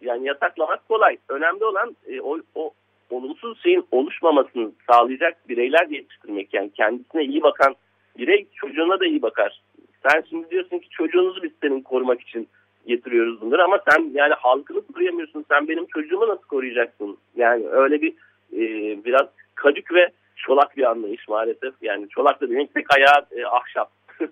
yani 0.00 0.26
yasaklamak 0.26 0.88
kolay. 0.88 1.16
Önemli 1.28 1.64
olan 1.64 1.96
e, 2.06 2.20
o, 2.20 2.38
o 2.54 2.72
olumsuz 3.10 3.62
şeyin 3.62 3.86
oluşmamasını 3.90 4.72
sağlayacak 4.90 5.48
bireyler 5.48 5.86
yetiştirmek. 5.86 6.54
Yani 6.54 6.70
kendisine 6.70 7.24
iyi 7.24 7.42
bakan 7.42 7.74
birey 8.18 8.46
çocuğuna 8.54 9.00
da 9.00 9.06
iyi 9.06 9.22
bakar. 9.22 9.62
Sen 10.08 10.24
şimdi 10.30 10.50
diyorsun 10.50 10.78
ki 10.78 10.88
çocuğunuzu 10.90 11.42
biz 11.42 11.52
senin 11.62 11.80
korumak 11.80 12.20
için 12.20 12.48
getiriyoruz 12.86 13.40
bunları 13.40 13.64
ama 13.64 13.80
sen 13.90 14.10
yani 14.14 14.34
halkını 14.34 14.86
koruyamıyorsun. 14.86 15.44
Sen 15.48 15.68
benim 15.68 15.86
çocuğumu 15.86 16.28
nasıl 16.28 16.42
koruyacaksın? 16.42 17.18
Yani 17.36 17.68
öyle 17.68 18.02
bir 18.02 18.12
e, 18.52 18.60
biraz 19.04 19.28
kadük 19.54 19.94
ve 19.94 20.10
çolak 20.36 20.76
bir 20.76 20.90
anlayış 20.90 21.28
maalesef. 21.28 21.74
Yani 21.82 22.08
çolak 22.08 22.40
da 22.40 22.50
demek 22.50 22.74
tek 22.74 22.94
ayağı 22.96 23.26
e, 23.30 23.44
ahşap. 23.44 23.90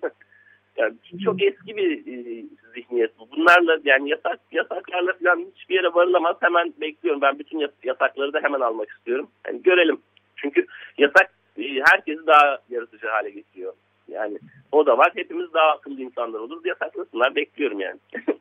yani 0.77 0.93
çok 1.23 1.43
eski 1.43 1.77
bir 1.77 1.91
e, 1.91 2.45
zihniyet 2.75 3.19
bu. 3.19 3.27
Bunlarla 3.37 3.77
yani 3.83 4.09
yasak 4.09 4.39
yasaklarla 4.51 5.13
falan 5.13 5.45
hiçbir 5.55 5.75
yere 5.75 5.93
varılamaz. 5.93 6.35
Hemen 6.39 6.73
bekliyorum. 6.81 7.21
Ben 7.21 7.39
bütün 7.39 7.67
yasakları 7.83 8.33
da 8.33 8.39
hemen 8.43 8.59
almak 8.59 8.89
istiyorum. 8.89 9.27
Yani 9.47 9.63
görelim. 9.63 10.01
Çünkü 10.35 10.65
yasak 10.97 11.33
e, 11.57 11.63
herkesi 11.63 12.27
daha 12.27 12.59
yaratıcı 12.69 13.07
hale 13.07 13.29
getiriyor. 13.29 13.73
Yani 14.07 14.37
o 14.71 14.85
da 14.85 14.97
var. 14.97 15.11
Hepimiz 15.15 15.53
daha 15.53 15.71
akıllı 15.71 16.01
insanlar 16.01 16.39
oluruz. 16.39 16.65
Yasaklasınlar. 16.65 17.35
Bekliyorum 17.35 17.79
yani. 17.79 17.99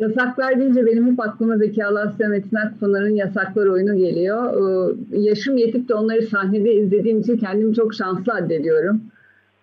Yasaklar 0.00 0.60
deyince 0.60 0.86
benim 0.86 1.12
hep 1.12 1.20
aklıma 1.20 1.58
Zeki 1.58 1.84
Alasya 1.84 2.28
Metin 2.28 2.56
Akpınar'ın 2.56 3.14
Yasaklar 3.14 3.66
oyunu 3.66 3.96
geliyor. 3.96 4.54
Ee, 4.54 4.94
yaşım 5.18 5.56
yetip 5.56 5.88
de 5.88 5.94
onları 5.94 6.22
sahnede 6.22 6.74
izlediğim 6.74 7.20
için 7.20 7.36
kendimi 7.36 7.74
çok 7.74 7.94
şanslı 7.94 8.32
addediyorum. 8.32 9.00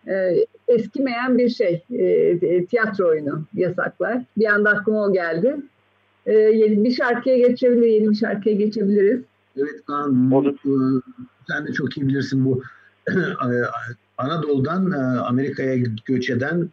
Ee, 0.07 0.45
eskimeyen 0.67 1.37
bir 1.37 1.49
şey, 1.49 1.83
e, 1.91 2.65
tiyatro 2.65 3.07
oyunu 3.07 3.43
Yasaklar. 3.53 4.21
Bir 4.37 4.45
anda 4.45 4.69
aklıma 4.69 5.05
o 5.05 5.13
geldi. 5.13 5.55
Ee, 6.25 6.33
yeni 6.33 6.83
bir 6.83 6.91
şarkıya 6.91 7.37
geçebilir, 7.37 7.87
yeni 7.87 8.09
bir 8.09 8.15
şarkıya 8.15 8.55
geçebiliriz. 8.55 9.21
Evet 9.57 9.85
Kaan, 9.87 10.31
bu, 10.31 10.55
sen 11.47 11.67
de 11.67 11.73
çok 11.73 11.97
iyi 11.97 12.07
bilirsin 12.07 12.45
bu 12.45 12.61
Anadolu'dan 14.17 14.91
Amerika'ya 15.27 15.75
göç 16.05 16.29
eden 16.29 16.69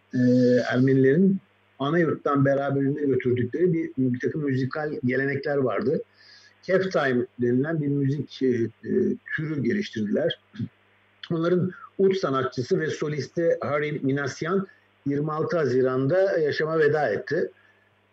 Ermenilerin 0.73 1.39
ana 1.85 1.99
yurttan 1.99 2.45
beraberinde 2.45 3.01
götürdükleri 3.01 3.73
bir, 3.73 3.91
bir 3.99 4.21
takım 4.21 4.45
müzikal 4.45 4.93
gelenekler 5.05 5.57
vardı. 5.57 6.03
Kef 6.63 6.93
Time 6.93 7.27
denilen 7.41 7.83
bir 7.83 7.89
müzik 7.89 8.43
e, 8.43 8.47
e, 8.47 8.71
türü 9.37 9.63
geliştirdiler. 9.63 10.41
Onların 11.31 11.73
ut 11.99 12.17
sanatçısı 12.17 12.81
ve 12.81 12.87
solisti 12.87 13.59
Harry 13.61 14.01
Minasyan 14.03 14.67
26 15.07 15.59
Haziran'da 15.59 16.39
yaşama 16.39 16.79
veda 16.79 17.09
etti. 17.09 17.51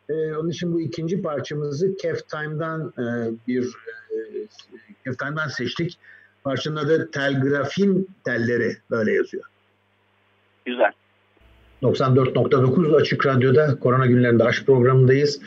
Ee, 0.09 0.35
onun 0.35 0.49
için 0.49 0.73
bu 0.73 0.81
ikinci 0.81 1.21
parçamızı 1.21 1.95
Kef 1.97 2.29
Time'dan 2.29 2.93
e, 2.97 3.31
bir 3.47 3.63
e, 4.11 4.17
Kef 5.03 5.19
Time'dan 5.19 5.47
seçtik. 5.47 5.97
Parçanın 6.43 6.75
adı 6.75 7.11
Telgrafin 7.11 8.07
Telleri 8.25 8.77
böyle 8.91 9.13
yazıyor. 9.13 9.43
Güzel. 10.65 10.91
94.9 11.83 12.95
Açık 12.95 13.25
Radyo'da 13.25 13.77
Korona 13.79 14.05
Günlerinde 14.05 14.43
Aşk 14.43 14.65
programındayız. 14.65 15.39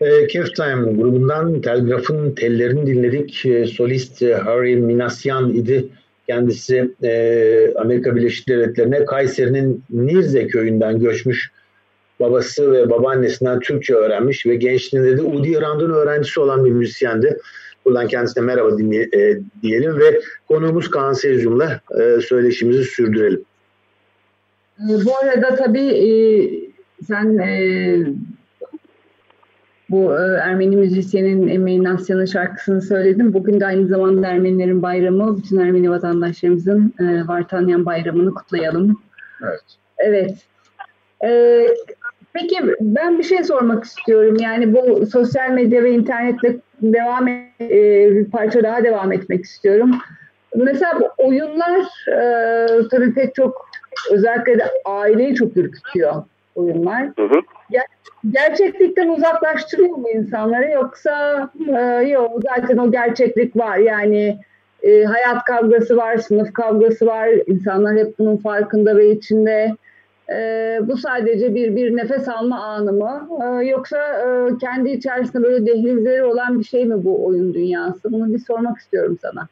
E, 0.00 0.26
Kef 0.26 0.54
Time 0.54 0.92
grubundan 0.92 1.60
Telgraf'ın 1.60 2.30
tellerini 2.30 2.86
dinledik. 2.86 3.46
E, 3.46 3.66
solist 3.66 4.22
Harry 4.22 4.76
Minasyan 4.76 5.50
idi. 5.50 5.88
Kendisi 6.26 6.90
e, 7.02 7.74
Amerika 7.76 8.16
Birleşik 8.16 8.48
Devletleri'ne 8.48 9.04
Kayseri'nin 9.04 9.84
Nirze 9.90 10.46
köyünden 10.46 11.00
göçmüş. 11.00 11.50
Babası 12.20 12.72
ve 12.72 12.90
babaannesinden 12.90 13.60
Türkçe 13.60 13.94
öğrenmiş 13.94 14.46
ve 14.46 14.56
gençliğinde 14.56 15.16
de 15.16 15.22
Udi 15.22 15.60
Rand'ın 15.60 15.90
öğrencisi 15.90 16.40
olan 16.40 16.64
bir 16.64 16.70
müzisyendi. 16.70 17.38
Buradan 17.84 18.08
kendisine 18.08 18.44
merhaba 18.44 18.78
dinle, 18.78 19.02
e, 19.02 19.40
diyelim 19.62 19.98
ve 19.98 20.20
konuğumuz 20.48 20.90
Kaan 20.90 21.12
Sezyum'la 21.12 21.80
e, 22.00 22.20
söyleşimizi 22.20 22.84
sürdürelim. 22.84 23.44
Ee, 24.78 25.04
bu 25.04 25.16
arada 25.16 25.54
tabii 25.54 25.88
e, 25.88 26.08
sen 27.04 27.38
e, 27.38 27.96
bu 29.90 30.12
e, 30.14 30.22
Ermeni 30.42 30.76
müzisyenin 30.76 31.48
Emeğin 31.48 31.84
Asya'nın 31.84 32.24
şarkısını 32.24 32.82
söyledin. 32.82 33.34
Bugün 33.34 33.60
de 33.60 33.66
aynı 33.66 33.86
zamanda 33.86 34.26
Ermenilerin 34.26 34.82
bayramı. 34.82 35.38
Bütün 35.38 35.58
Ermeni 35.58 35.90
vatandaşlarımızın 35.90 36.94
e, 37.00 37.28
Vartanyan 37.28 37.86
bayramını 37.86 38.34
kutlayalım. 38.34 39.02
Evet. 39.42 39.62
Evet. 39.98 40.36
E, 41.24 41.62
peki 42.32 42.56
ben 42.80 43.18
bir 43.18 43.24
şey 43.24 43.44
sormak 43.44 43.84
istiyorum. 43.84 44.36
Yani 44.40 44.72
bu 44.72 45.06
sosyal 45.06 45.50
medya 45.50 45.84
ve 45.84 45.90
internetle 45.90 46.56
devam 46.82 47.28
e, 47.28 47.40
bir 48.10 48.30
parça 48.30 48.62
daha 48.62 48.84
devam 48.84 49.12
etmek 49.12 49.44
istiyorum. 49.44 49.90
Mesela 50.54 51.00
oyunlar 51.18 51.80
e, 52.08 52.88
tabii 52.90 53.14
pek 53.14 53.34
çok 53.34 53.67
özellikle 54.10 54.58
de 54.58 54.64
aileyi 54.84 55.34
çok 55.34 55.56
ürkütüyor 55.56 56.22
oyunlar. 56.54 57.02
Hı 57.02 57.22
hı. 57.22 57.40
Ger- 57.70 57.86
gerçeklikten 58.30 59.08
uzaklaştırıyor 59.08 59.96
mu 59.96 60.08
insanları 60.14 60.70
yoksa 60.70 61.48
e, 61.68 61.80
yok 62.08 62.40
zaten 62.42 62.76
o 62.76 62.90
gerçeklik 62.90 63.56
var 63.56 63.76
yani 63.76 64.38
e, 64.82 65.04
hayat 65.04 65.44
kavgası 65.44 65.96
var, 65.96 66.16
sınıf 66.16 66.52
kavgası 66.52 67.06
var, 67.06 67.28
insanlar 67.46 67.96
hep 67.96 68.18
bunun 68.18 68.36
farkında 68.36 68.96
ve 68.96 69.10
içinde. 69.10 69.76
E, 70.32 70.78
bu 70.82 70.96
sadece 70.96 71.54
bir 71.54 71.76
bir 71.76 71.96
nefes 71.96 72.28
alma 72.28 72.64
anı 72.64 72.92
mı? 72.92 73.28
E, 73.42 73.66
yoksa 73.66 73.98
e, 73.98 74.58
kendi 74.58 74.90
içerisinde 74.90 75.42
böyle 75.42 75.66
dehlizleri 75.66 76.24
olan 76.24 76.58
bir 76.58 76.64
şey 76.64 76.84
mi 76.84 77.04
bu 77.04 77.26
oyun 77.26 77.54
dünyası? 77.54 78.12
Bunu 78.12 78.34
bir 78.34 78.38
sormak 78.38 78.78
istiyorum 78.78 79.18
sana. 79.22 79.48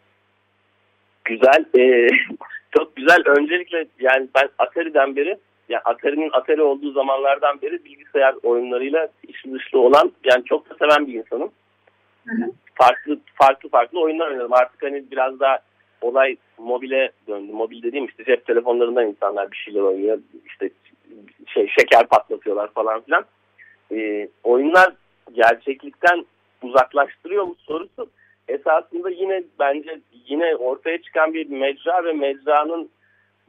Güzel. 1.24 1.64
E, 1.78 2.08
çok 2.70 2.96
güzel. 2.96 3.22
Öncelikle 3.26 3.86
yani 4.00 4.28
ben 4.34 4.48
Atari'den 4.58 5.16
beri 5.16 5.38
yani 5.68 5.82
Atari'nin 5.84 6.30
Atari 6.32 6.62
olduğu 6.62 6.92
zamanlardan 6.92 7.62
beri 7.62 7.84
bilgisayar 7.84 8.34
oyunlarıyla 8.42 9.08
işi 9.28 9.52
dışlı 9.52 9.80
olan 9.80 10.12
yani 10.24 10.44
çok 10.44 10.70
da 10.70 10.74
seven 10.74 11.06
bir 11.06 11.14
insanım. 11.14 11.50
Hı 12.26 12.34
hı. 12.34 12.50
Farklı 12.74 13.18
farklı 13.34 13.68
farklı 13.68 14.00
oyunlar 14.00 14.26
oynuyorum. 14.26 14.52
Artık 14.52 14.82
hani 14.82 15.04
biraz 15.10 15.40
daha 15.40 15.58
olay 16.00 16.36
mobile 16.58 17.10
döndü. 17.28 17.52
Mobil 17.52 17.82
dediğim 17.82 18.06
işte 18.06 18.24
cep 18.24 18.46
telefonlarından 18.46 19.06
insanlar 19.06 19.50
bir 19.50 19.56
şeyler 19.56 19.80
oynuyor. 19.80 20.18
İşte 20.46 20.70
şey 21.46 21.68
şeker 21.78 22.06
patlatıyorlar 22.06 22.72
falan 22.72 23.00
filan. 23.00 23.24
Ee, 23.92 24.28
oyunlar 24.44 24.92
gerçeklikten 25.32 26.26
uzaklaştırıyor 26.62 27.44
mu 27.44 27.54
sorusu 27.58 28.10
esasında 28.48 29.10
yine 29.10 29.42
bence 29.58 30.00
yine 30.26 30.56
ortaya 30.56 31.02
çıkan 31.02 31.34
bir 31.34 31.50
mecra 31.50 32.04
ve 32.04 32.12
mecranın 32.12 32.90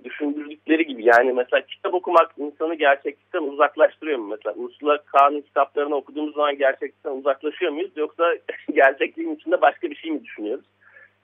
düşündürdükleri 0.03 0.85
gibi. 0.85 1.05
Yani 1.05 1.33
mesela 1.33 1.61
kitap 1.61 1.93
okumak 1.93 2.31
insanı 2.37 2.75
gerçeklikten 2.75 3.43
uzaklaştırıyor 3.43 4.19
mu? 4.19 4.27
Mesela 4.27 4.55
Ursula 4.55 4.97
K'nın 4.97 5.41
kitaplarını 5.41 5.95
okuduğumuz 5.95 6.33
zaman 6.35 6.57
gerçeklikten 6.57 7.11
uzaklaşıyor 7.11 7.71
muyuz? 7.71 7.91
Yoksa 7.95 8.35
gerçekliğin 8.73 9.35
içinde 9.35 9.61
başka 9.61 9.89
bir 9.89 9.95
şey 9.95 10.11
mi 10.11 10.23
düşünüyoruz? 10.23 10.65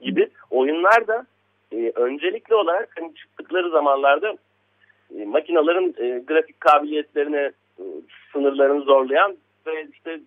Gibi 0.01 0.29
oyunlar 0.49 1.07
da 1.07 1.25
e, 1.71 1.91
öncelikli 1.95 2.55
olarak 2.55 2.89
hani 2.99 3.15
çıktıkları 3.15 3.69
zamanlarda 3.69 4.37
e, 5.19 5.25
makinaların 5.25 5.93
e, 5.97 6.19
grafik 6.27 6.61
kabiliyetlerini 6.61 7.51
e, 7.79 7.83
sınırlarını 8.31 8.81
zorlayan 8.81 9.37
ve 9.67 9.87
işte 9.93 10.19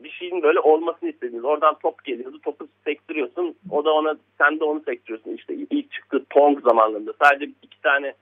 bir 0.00 0.10
şeyin 0.10 0.42
böyle 0.42 0.60
olmasını 0.60 1.08
istediğiniz. 1.08 1.44
Oradan 1.44 1.74
top 1.82 2.04
geliyordu. 2.04 2.40
Topu 2.42 2.68
sektiriyorsun. 2.84 3.54
O 3.70 3.84
da 3.84 3.92
ona 3.92 4.16
sen 4.38 4.60
de 4.60 4.64
onu 4.64 4.80
sektiriyorsun. 4.80 5.34
İşte 5.34 5.54
ilk 5.54 5.92
çıktı 5.92 6.24
Pong 6.30 6.62
zamanlarında. 6.62 7.12
Sadece 7.22 7.52
iki 7.62 7.80
tane 7.80 8.14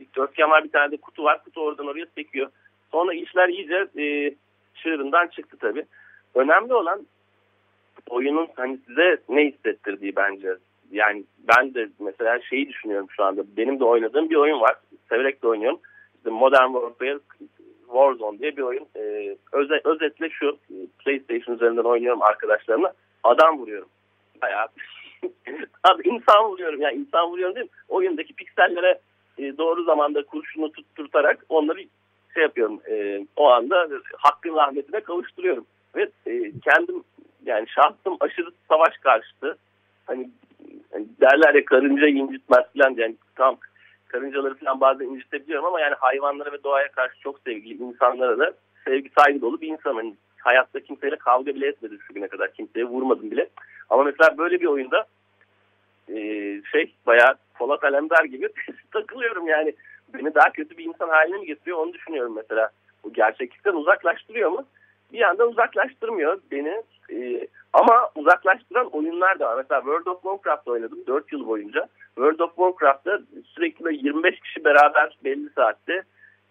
dikdörtgen 0.00 0.50
var. 0.50 0.64
Bir 0.64 0.72
tane 0.72 0.92
de 0.92 0.96
kutu 0.96 1.24
var. 1.24 1.44
Kutu 1.44 1.60
oradan 1.60 1.86
oraya 1.86 2.06
sekiyor. 2.14 2.50
Sonra 2.92 3.14
işler 3.14 3.48
iyice 3.48 3.86
e, 3.98 4.34
çığırından 4.74 5.26
çıktı 5.26 5.56
tabii. 5.60 5.84
Önemli 6.34 6.74
olan 6.74 7.06
oyunun 8.08 8.48
hani 8.56 8.78
size 8.86 9.18
ne 9.28 9.44
hissettirdiği 9.46 10.16
bence. 10.16 10.56
Yani 10.90 11.24
ben 11.38 11.74
de 11.74 11.88
mesela 12.00 12.40
şeyi 12.40 12.68
düşünüyorum 12.68 13.06
şu 13.10 13.24
anda. 13.24 13.42
Benim 13.56 13.80
de 13.80 13.84
oynadığım 13.84 14.30
bir 14.30 14.36
oyun 14.36 14.60
var. 14.60 14.76
Severek 15.08 15.42
de 15.42 15.48
oynuyorum. 15.48 15.80
İşte 16.16 16.30
Modern 16.30 16.72
Warfare 16.72 17.18
Warzone 17.92 18.38
diye 18.38 18.56
bir 18.56 18.62
oyun. 18.62 18.86
E, 18.96 19.36
öze, 19.52 19.80
özetle 19.84 20.30
şu 20.30 20.58
PlayStation 20.98 21.54
üzerinden 21.54 21.84
oynuyorum 21.84 22.22
arkadaşlarımla. 22.22 22.92
Adam 23.24 23.58
vuruyorum. 23.58 23.88
Bayağı 24.42 24.66
Abi 25.84 26.08
insan 26.08 26.44
vuruyorum. 26.44 26.80
Yani 26.80 26.96
insan 26.96 27.30
vuruyorum 27.30 27.54
değil 27.54 27.66
mi? 27.66 27.72
Oyundaki 27.88 28.34
piksellere 28.34 29.00
e, 29.38 29.58
doğru 29.58 29.84
zamanda 29.84 30.22
kurşunu 30.22 30.72
tutturtarak 30.72 31.44
onları 31.48 31.78
şey 32.34 32.42
yapıyorum. 32.42 32.80
E, 32.90 33.26
o 33.36 33.50
anda 33.50 33.88
hakkın 34.16 34.54
rahmetine 34.54 35.00
kavuşturuyorum. 35.00 35.66
Ve 35.96 36.10
e, 36.26 36.52
kendim 36.64 37.04
yani 37.46 37.68
şahsım 37.68 38.16
aşırı 38.20 38.50
savaş 38.68 38.96
karşıtı. 38.98 39.56
Hani, 40.06 40.30
hani 40.92 41.06
derler 41.20 41.54
ya 41.54 41.64
karınca 41.64 42.06
incitmez 42.06 42.64
falan 42.78 42.94
yani 42.96 43.16
tam 43.36 43.56
karıncaları 44.12 44.54
falan 44.54 44.80
bazen 44.80 45.04
incitebiliyorum 45.04 45.66
ama 45.66 45.80
yani 45.80 45.94
hayvanlara 45.94 46.52
ve 46.52 46.64
doğaya 46.64 46.88
karşı 46.88 47.20
çok 47.20 47.40
sevgili 47.46 47.74
insanlara 47.74 48.38
da 48.38 48.54
sevgi 48.84 49.10
saygı 49.18 49.40
dolu 49.40 49.60
bir 49.60 49.68
insanım. 49.68 49.96
Yani 49.96 50.14
hayatta 50.38 50.80
kimseyle 50.80 51.16
kavga 51.16 51.54
bile 51.54 51.66
etmedim 51.66 51.98
şu 52.06 52.14
güne 52.14 52.28
kadar. 52.28 52.52
Kimseye 52.52 52.84
vurmadım 52.84 53.30
bile. 53.30 53.48
Ama 53.90 54.02
mesela 54.02 54.38
böyle 54.38 54.60
bir 54.60 54.66
oyunda 54.66 55.06
e, 56.08 56.14
şey 56.72 56.94
bayağı 57.06 57.34
Polat 57.54 57.84
Alemdar 57.84 58.24
gibi 58.24 58.48
takılıyorum 58.92 59.48
yani. 59.48 59.74
Beni 60.14 60.34
daha 60.34 60.52
kötü 60.52 60.78
bir 60.78 60.84
insan 60.84 61.08
haline 61.08 61.36
mi 61.36 61.46
getiriyor 61.46 61.78
onu 61.78 61.92
düşünüyorum 61.92 62.32
mesela. 62.36 62.70
Bu 63.04 63.12
gerçeklikten 63.12 63.72
uzaklaştırıyor 63.72 64.50
mu? 64.50 64.64
Bir 65.12 65.18
yandan 65.18 65.48
uzaklaştırmıyor 65.48 66.40
beni. 66.50 66.82
E, 67.12 67.48
ama 67.72 68.01
oyunlar 69.22 69.38
da 69.38 69.48
var. 69.48 69.56
Mesela 69.56 69.80
World 69.80 70.06
of 70.06 70.22
Warcraft 70.22 70.68
oynadım 70.68 70.98
4 71.06 71.32
yıl 71.32 71.46
boyunca. 71.46 71.88
World 72.14 72.38
of 72.38 72.56
Warcraft'ta 72.56 73.20
sürekli 73.44 74.06
25 74.06 74.40
kişi 74.40 74.64
beraber 74.64 75.16
belli 75.24 75.50
saatte 75.50 76.02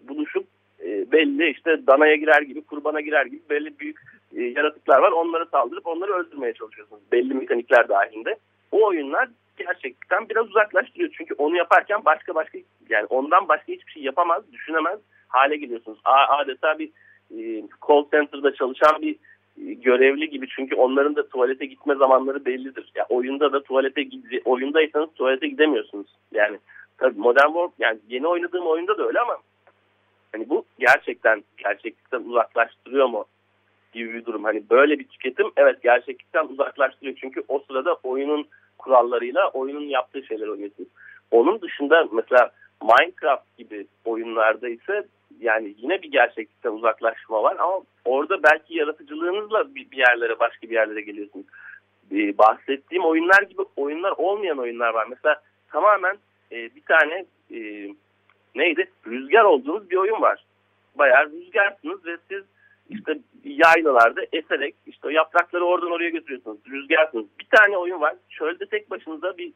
buluşup 0.02 0.48
e, 0.84 1.12
belli 1.12 1.50
işte 1.50 1.88
danaya 1.88 2.16
girer 2.16 2.42
gibi, 2.42 2.62
kurbana 2.62 3.02
girer 3.02 3.26
gibi 3.26 3.42
belli 3.50 3.80
büyük 3.80 4.00
e, 4.36 4.44
yaratıklar 4.44 5.00
var. 5.00 5.12
Onları 5.12 5.46
saldırıp 5.46 5.88
onları 5.88 6.14
öldürmeye 6.14 6.54
çalışıyorsunuz. 6.54 7.02
Belli 7.12 7.34
mekanikler 7.34 7.90
dahilinde. 7.90 8.36
O 8.72 8.86
oyunlar 8.88 9.30
gerçekten 9.58 10.30
biraz 10.30 10.48
uzaklaştırıyor. 10.48 11.10
Çünkü 11.18 11.34
onu 11.34 11.56
yaparken 11.56 12.06
başka 12.06 12.36
başka 12.36 12.58
yani 12.90 13.06
ondan 13.06 13.48
başka 13.48 13.74
hiçbir 13.74 13.92
şey 13.92 14.04
yapamaz, 14.04 14.44
düşünemez 14.52 15.00
hale 15.28 15.58
geliyorsunuz. 15.58 16.00
Adeta 16.06 16.80
bir 16.80 16.90
e, 17.38 17.64
call 17.88 18.04
center'da 18.12 18.54
çalışan 18.54 19.02
bir 19.02 19.16
görevli 19.62 20.30
gibi 20.30 20.48
çünkü 20.56 20.76
onların 20.76 21.16
da 21.16 21.28
tuvalete 21.28 21.66
gitme 21.66 21.96
zamanları 21.96 22.46
bellidir. 22.46 22.92
Ya 22.96 23.06
oyunda 23.10 23.54
da 23.54 23.64
tuvalete 23.64 24.04
gide, 24.04 24.42
oyundaysanız 24.46 25.10
tuvalete 25.16 25.48
gidemiyorsunuz. 25.48 26.08
Yani 26.32 26.60
tabii 26.98 27.20
Modern 27.20 27.48
Warfare 27.48 27.72
yani 27.80 28.00
yeni 28.10 28.28
oynadığım 28.28 28.68
oyunda 28.68 28.98
da 28.98 29.08
öyle 29.08 29.20
ama 29.20 29.38
hani 30.32 30.50
bu 30.50 30.66
gerçekten 30.80 31.44
gerçeklikten 31.58 32.20
uzaklaştırıyor 32.20 33.08
mu 33.08 33.26
gibi 33.94 34.14
bir 34.14 34.26
durum. 34.26 34.44
Hani 34.44 34.64
böyle 34.70 35.00
bir 35.00 35.08
tüketim 35.08 35.52
evet 35.58 35.84
gerçeklikten 35.84 36.48
uzaklaştırıyor. 36.48 37.18
Çünkü 37.22 37.44
o 37.48 37.60
sırada 37.60 37.94
oyunun 38.04 38.48
kurallarıyla 38.78 39.50
oyunun 39.50 39.86
yaptığı 39.86 40.24
şeyler 40.24 40.48
oynuyorsunuz. 40.48 40.90
Onun 41.32 41.62
dışında 41.62 42.08
mesela 42.12 42.52
Minecraft 42.82 43.58
gibi 43.58 43.88
oyunlarda 44.06 44.70
ise 44.70 45.08
yani 45.42 45.76
yine 45.78 46.02
bir 46.02 46.12
gerçeklikten 46.12 46.72
uzaklaşma 46.72 47.44
var 47.44 47.56
ama 47.60 47.82
orada 48.06 48.44
belki 48.44 48.78
yaratıcılığınızla 48.78 49.76
bir 49.76 49.98
yerlere 49.98 50.40
başka 50.40 50.70
bir 50.70 50.76
yerlere 50.76 51.02
geliyorsunuz. 51.02 51.46
Ee, 52.12 52.38
bahsettiğim 52.38 53.06
oyunlar 53.06 53.42
gibi 53.42 53.62
oyunlar 53.76 54.12
olmayan 54.18 54.58
oyunlar 54.58 54.94
var. 54.94 55.08
Mesela 55.10 55.42
tamamen 55.72 56.18
e, 56.52 56.56
bir 56.56 56.82
tane 56.82 57.26
e, 57.54 57.90
neydi? 58.56 58.92
Rüzgar 59.08 59.44
olduğunuz 59.44 59.90
bir 59.90 59.96
oyun 59.96 60.22
var. 60.22 60.46
Bayağı 60.96 61.32
rüzgarsınız 61.32 62.06
ve 62.06 62.18
siz 62.30 62.44
işte 62.90 63.20
yaylalarda 63.44 64.22
eserek 64.34 64.76
işte 64.86 65.14
yaprakları 65.14 65.66
oradan 65.66 65.92
oraya 65.92 66.10
götürüyorsunuz. 66.10 66.58
Rüzgarsınız. 66.70 67.26
Bir 67.40 67.58
tane 67.58 67.78
oyun 67.78 68.02
var. 68.02 68.16
Çölde 68.30 68.66
tek 68.66 68.92
başınıza 68.92 69.38
bir 69.38 69.52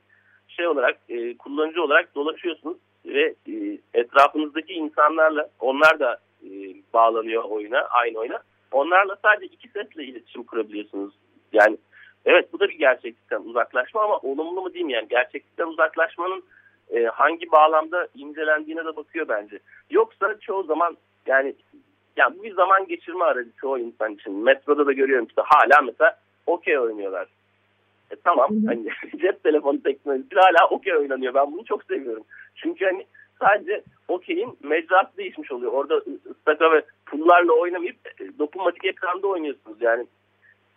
şey 0.56 0.68
olarak 0.68 0.98
e, 1.10 1.38
kullanıcı 1.38 1.84
olarak 1.84 2.16
dolaşıyorsunuz 2.16 2.78
ve 3.06 3.36
e, 3.48 3.78
etrafınızdaki 3.94 4.74
insanlarla 4.74 5.50
onlar 5.60 6.00
da 6.00 6.20
e, 6.44 6.50
bağlanıyor 6.94 7.44
oyuna 7.44 7.80
aynı 7.80 8.20
oyuna. 8.20 8.40
Onlarla 8.72 9.18
sadece 9.22 9.46
iki 9.46 9.68
sesle 9.68 10.04
iletişim 10.04 10.44
kurabiliyorsunuz. 10.44 11.14
Yani 11.54 11.78
evet 12.26 12.54
bu 12.54 12.60
da 12.60 12.70
bir 12.70 12.78
gerçeklikten 12.78 13.42
uzaklaşma 13.42 14.02
ama 14.02 14.18
olumlu 14.18 14.62
mu 14.62 14.74
diyeyim 14.74 14.90
yani 14.90 15.08
gerçeklikten 15.08 15.68
uzaklaşmanın 15.68 16.44
e, 16.90 17.04
hangi 17.04 17.52
bağlamda 17.52 18.08
incelendiğine 18.16 18.86
de 18.86 18.96
bakıyor 18.96 19.28
bence. 19.28 19.60
Yoksa 19.90 20.40
çoğu 20.40 20.64
zaman 20.64 20.98
yani 21.26 21.56
yani 22.18 22.44
bir 22.44 22.54
zaman 22.54 22.88
geçirme 22.88 23.26
aracı 23.26 23.52
çoğu 23.62 23.80
insan 23.80 24.14
için. 24.14 24.34
Metroda 24.34 24.86
da 24.86 24.94
görüyorum 24.94 25.26
işte 25.26 25.42
hala 25.46 25.82
mesela 25.82 26.18
okey 26.48 26.80
oynuyorlar. 26.80 27.28
E, 28.12 28.16
tamam 28.24 28.50
hani 28.68 28.90
cep 29.22 29.44
telefonu 29.44 29.84
teknolojisi 29.84 30.36
hala 30.36 30.70
okey 30.70 30.98
oynanıyor. 30.98 31.34
Ben 31.34 31.52
bunu 31.52 31.66
çok 31.66 31.84
seviyorum. 31.84 32.24
Çünkü 32.56 32.86
hani 32.86 33.06
sadece 33.40 33.84
okeyin 34.08 34.58
mecrası 34.64 35.18
değişmiş 35.18 35.52
oluyor. 35.52 35.72
Orada 35.72 36.02
ıstaka 36.32 36.72
ve 36.72 36.86
pullarla 37.06 37.54
oynamayıp 37.54 37.96
e, 38.20 38.40
dokunmatik 38.40 38.86
ekranda 38.86 39.28
oynuyorsunuz. 39.28 39.78
Yani 39.82 40.08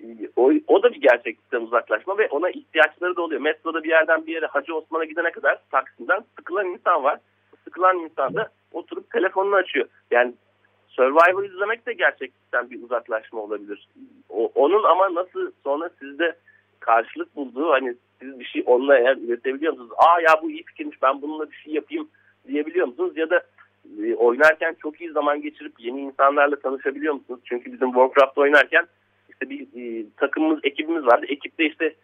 e, 0.03 0.07
o, 0.37 0.53
o 0.67 0.83
da 0.83 0.93
bir 0.93 1.01
gerçeklikten 1.01 1.61
uzaklaşma 1.61 2.19
ve 2.19 2.29
ona 2.29 2.51
ihtiyaçları 2.51 3.17
da 3.17 3.23
oluyor. 3.23 3.41
Metroda 3.41 3.85
bir 3.85 3.89
yerden 3.89 4.27
bir 4.27 4.35
yere 4.35 4.47
Hacı 4.47 4.75
Osman'a 4.75 5.05
gidene 5.05 5.31
kadar 5.31 5.59
Taksim'den 5.71 6.25
sıkılan 6.39 6.67
insan 6.67 7.05
var. 7.05 7.19
Sıkılan 7.65 7.99
insan 7.99 8.35
da 8.35 8.49
oturup 8.73 9.11
telefonunu 9.11 9.55
açıyor. 9.55 9.87
Yani 10.11 10.35
Survivor 10.89 11.45
izlemek 11.45 11.87
de 11.87 11.93
gerçekten 11.93 12.71
bir 12.71 12.83
uzaklaşma 12.83 13.41
olabilir. 13.41 13.89
O, 14.29 14.51
onun 14.55 14.83
ama 14.83 15.15
nasıl 15.15 15.53
sonra 15.65 15.91
sizde 15.99 16.37
karşılık 16.89 17.37
bulduğu 17.37 17.71
hani 17.71 17.95
siz 18.21 18.41
bir 18.41 18.45
şey 18.45 18.63
onunla 18.67 18.99
eğer 18.99 19.17
üretebiliyor 19.17 19.73
musunuz? 19.73 19.93
Aa 19.97 20.21
ya 20.21 20.43
bu 20.43 20.51
iyi 20.51 20.63
fikirmiş 20.63 21.03
ben 21.03 21.23
bununla 21.23 21.51
bir 21.51 21.57
şey 21.57 21.73
yapayım 21.73 22.09
diyebiliyor 22.49 22.87
musunuz? 22.87 23.13
Ya 23.17 23.31
da 23.31 23.43
e, 24.03 24.15
oynarken 24.15 24.77
çok 24.83 25.01
iyi 25.01 25.11
zaman 25.11 25.43
geçirip 25.43 25.73
yeni 25.79 26.01
insanlarla 26.01 26.57
tanışabiliyor 26.57 27.15
musunuz? 27.15 27.41
Çünkü 27.45 27.73
bizim 27.73 27.93
Warcraft 27.93 28.39
oynarken 28.39 28.87
işte 29.29 29.51
bir 29.51 29.61
e, 29.61 30.05
takımımız, 30.17 30.61
ekibimiz 30.63 31.07
vardı. 31.07 31.27
Ekipte 31.29 31.67
işte 31.67 31.95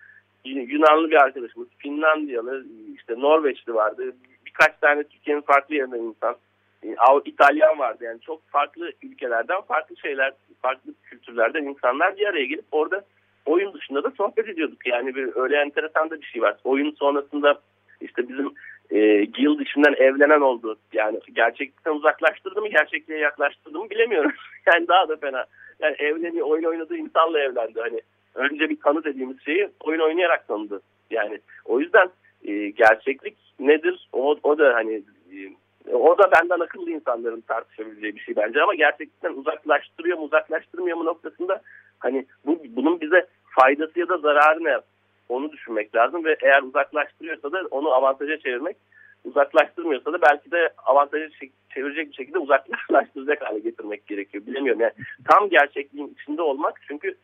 Yunanlı 0.45 1.11
bir 1.11 1.23
arkadaşımız, 1.23 1.69
Finlandiyalı, 1.79 2.65
işte 2.95 3.15
Norveçli 3.19 3.75
vardı. 3.75 4.17
Birkaç 4.47 4.79
tane 4.81 5.05
Türkiye'nin 5.05 5.43
farklı 5.43 5.75
yerinden 5.75 5.99
insan. 5.99 6.37
E, 6.83 6.97
İtalyan 7.25 7.79
vardı 7.79 8.05
yani 8.05 8.21
çok 8.21 8.49
farklı 8.49 8.93
ülkelerden 9.03 9.61
farklı 9.61 9.97
şeyler, 9.97 10.33
farklı 10.63 10.95
kültürlerden 11.03 11.65
insanlar 11.65 12.17
bir 12.17 12.27
araya 12.27 12.45
gelip 12.45 12.65
orada 12.73 13.05
oyun 13.47 13.73
dışında 13.73 14.05
da 14.05 14.11
sohbet 14.11 14.49
ediyorduk. 14.49 14.87
Yani 14.87 15.15
bir 15.15 15.37
öyle 15.37 15.57
enteresan 15.57 16.11
da 16.11 16.21
bir 16.21 16.27
şey 16.27 16.43
var. 16.43 16.57
Oyun 16.65 16.91
sonrasında 16.91 17.61
işte 18.01 18.29
bizim 18.29 18.53
e, 18.91 19.25
guild 19.25 19.61
içinden 19.61 19.95
evlenen 19.99 20.41
oldu. 20.41 20.77
Yani 20.93 21.21
gerçeklikten 21.33 21.93
uzaklaştırdı 21.93 22.61
mı, 22.61 22.69
gerçekliğe 22.69 23.19
yaklaştırdı 23.19 23.79
mı 23.79 23.91
bilemiyorum. 23.91 24.33
yani 24.67 24.89
daha 24.89 25.09
da 25.09 25.17
fena. 25.17 25.45
Yani 25.81 25.97
evleniyor, 25.99 26.47
oyun 26.47 26.65
oynadığı 26.65 26.97
insanla 26.97 27.39
evlendi. 27.39 27.81
Hani 27.81 28.01
önce 28.35 28.71
bir 28.71 28.81
tanı 28.81 29.05
dediğimiz 29.05 29.45
şeyi 29.45 29.69
oyun 29.81 30.01
oynayarak 30.01 30.49
tanıdı. 30.49 30.81
Yani 31.11 31.39
o 31.65 31.81
yüzden 31.81 32.09
e, 32.45 32.69
gerçeklik 32.69 33.37
nedir? 33.61 34.09
O, 34.13 34.37
o 34.43 34.59
da 34.59 34.75
hani 34.75 35.03
e, 35.33 35.95
o 35.95 36.19
da 36.19 36.31
benden 36.33 36.61
akıllı 36.61 36.91
insanların 36.91 37.41
tartışabileceği 37.41 38.17
bir 38.17 38.21
şey 38.21 38.37
bence 38.37 38.63
ama 38.63 38.75
gerçekten 38.75 39.33
uzaklaştırıyor 39.33 40.19
mu 40.19 40.25
uzaklaştırmıyor 40.25 40.97
mu 40.97 41.05
noktasında 41.05 41.63
hani 42.05 42.27
bu, 42.47 42.63
bunun 42.77 43.01
bize 43.01 43.27
faydası 43.61 44.01
ya 44.01 44.09
da 44.09 44.19
zararı 44.19 44.65
ne 44.65 44.79
onu 45.29 45.53
düşünmek 45.53 45.95
lazım 45.95 46.25
ve 46.25 46.37
eğer 46.43 46.63
uzaklaştırıyorsa 46.63 47.53
da 47.53 47.63
onu 47.71 47.93
avantaja 47.93 48.39
çevirmek 48.39 48.77
uzaklaştırmıyorsa 49.25 50.13
da 50.13 50.23
belki 50.23 50.51
de 50.51 50.69
avantaja 50.87 51.29
çevirecek 51.75 52.09
bir 52.09 52.15
şekilde 52.15 52.39
uzaklaştıracak 52.39 53.43
hale 53.43 53.59
getirmek 53.59 54.07
gerekiyor. 54.07 54.47
Bilemiyorum 54.47 54.81
yani 54.81 54.93
tam 55.29 55.49
gerçekliğin 55.49 56.17
içinde 56.21 56.43
olmak 56.43 56.81
çünkü 56.89 57.15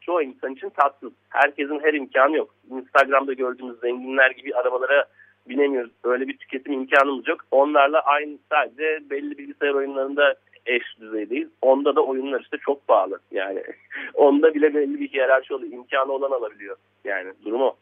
çoğu 0.00 0.22
insan 0.22 0.52
için 0.54 0.68
tatsız. 0.68 1.12
Herkesin 1.28 1.80
her 1.80 1.94
imkanı 1.94 2.36
yok. 2.36 2.54
Instagram'da 2.70 3.32
gördüğümüz 3.32 3.80
zenginler 3.80 4.30
gibi 4.30 4.54
arabalara 4.54 5.04
binemiyoruz. 5.48 5.92
Öyle 6.04 6.28
bir 6.28 6.36
tüketim 6.36 6.72
imkanımız 6.72 7.28
yok. 7.28 7.40
Onlarla 7.50 8.00
aynı 8.00 8.38
sadece 8.50 9.10
belli 9.10 9.38
bilgisayar 9.38 9.74
oyunlarında 9.74 10.34
eş 10.66 10.82
düzeydeyiz. 11.00 11.48
Onda 11.62 11.96
da 11.96 12.00
oyunlar 12.00 12.40
işte 12.40 12.56
çok 12.66 12.88
pahalı. 12.88 13.18
Yani 13.30 13.62
onda 14.14 14.54
bile 14.54 14.74
belli 14.74 15.00
bir 15.00 15.08
hiyerarşi 15.08 15.54
oluyor. 15.54 15.72
İmkanı 15.72 16.12
olan 16.12 16.30
alabiliyor. 16.30 16.76
Yani 17.04 17.32
durumu. 17.44 17.76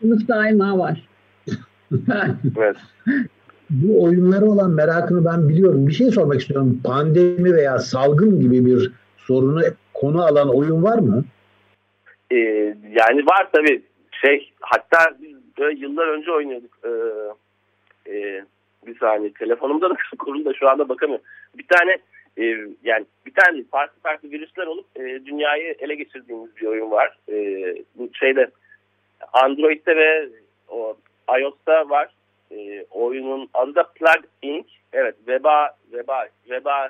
Sınıf 0.00 0.28
daima 0.28 0.78
var. 0.78 1.08
evet. 2.58 2.76
Bu 3.70 4.04
oyunlara 4.04 4.44
olan 4.44 4.70
merakını 4.70 5.24
ben 5.24 5.48
biliyorum. 5.48 5.86
Bir 5.86 5.92
şey 5.92 6.10
sormak 6.10 6.40
istiyorum. 6.40 6.80
Pandemi 6.84 7.54
veya 7.54 7.78
salgın 7.78 8.40
gibi 8.40 8.66
bir 8.66 8.92
sorunu 9.16 9.60
konu 9.94 10.22
alan 10.22 10.56
oyun 10.56 10.82
var 10.82 10.98
mı? 10.98 11.24
Ee, 12.30 12.36
yani 12.82 13.26
var 13.26 13.48
tabii. 13.52 13.82
Şey 14.10 14.52
hatta 14.60 14.98
biz 15.22 15.36
böyle 15.58 15.80
yıllar 15.80 16.08
önce 16.08 16.30
oynuyorduk. 16.30 16.70
Ee, 16.84 16.90
e, 18.12 18.44
bir 18.86 18.98
saniye 18.98 19.32
telefonumda 19.32 19.90
da 19.90 19.94
kurulu 20.18 20.44
da 20.44 20.54
şu 20.54 20.68
anda 20.68 20.88
bakamıyorum. 20.88 21.24
Bir 21.58 21.66
tane 21.66 21.98
e, 22.38 22.44
yani 22.84 23.06
bir 23.26 23.34
tane 23.34 23.64
farklı 23.70 24.00
farklı 24.00 24.30
virüsler 24.30 24.66
olup 24.66 24.86
e, 24.96 25.26
dünyayı 25.26 25.74
ele 25.78 25.94
geçirdiğimiz 25.94 26.56
bir 26.56 26.66
oyun 26.66 26.90
var. 26.90 27.18
E, 27.28 27.34
bu 27.94 28.10
şeyde 28.14 28.50
Android'de 29.32 29.96
ve 29.96 30.28
o 30.68 30.96
iOS'ta 31.40 31.88
var. 31.88 32.14
E, 32.50 32.84
oyunun 32.90 33.48
adı 33.54 33.74
da 33.74 33.82
Plug 33.82 34.24
Inc. 34.42 34.66
Evet, 34.92 35.16
Weba 35.16 35.76
Weba 35.90 36.26
Weba 36.42 36.88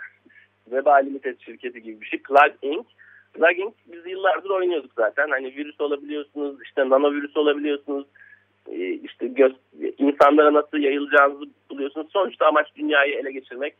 Weba 0.64 0.94
Limited 0.94 1.40
şirketi 1.40 1.82
gibi 1.82 2.00
bir 2.00 2.06
şey. 2.06 2.22
Plug 2.22 2.52
Inc. 2.62 2.86
Plug 3.34 3.58
Inc. 3.58 3.74
biz 3.86 4.06
yıllardır 4.06 4.50
oynuyorduk 4.50 4.92
zaten. 4.96 5.28
Hani 5.30 5.46
virüs 5.46 5.80
olabiliyorsunuz, 5.80 6.62
işte 6.62 6.88
nanovirüs 6.88 7.36
olabiliyorsunuz 7.36 8.06
e, 8.68 8.92
işte 8.92 9.26
göz, 9.26 9.52
insanlara 9.98 10.52
nasıl 10.52 10.78
yayılacağınızı 10.78 11.44
buluyorsunuz. 11.70 12.06
Sonuçta 12.12 12.46
amaç 12.46 12.66
dünyayı 12.76 13.14
ele 13.14 13.32
geçirmek. 13.32 13.74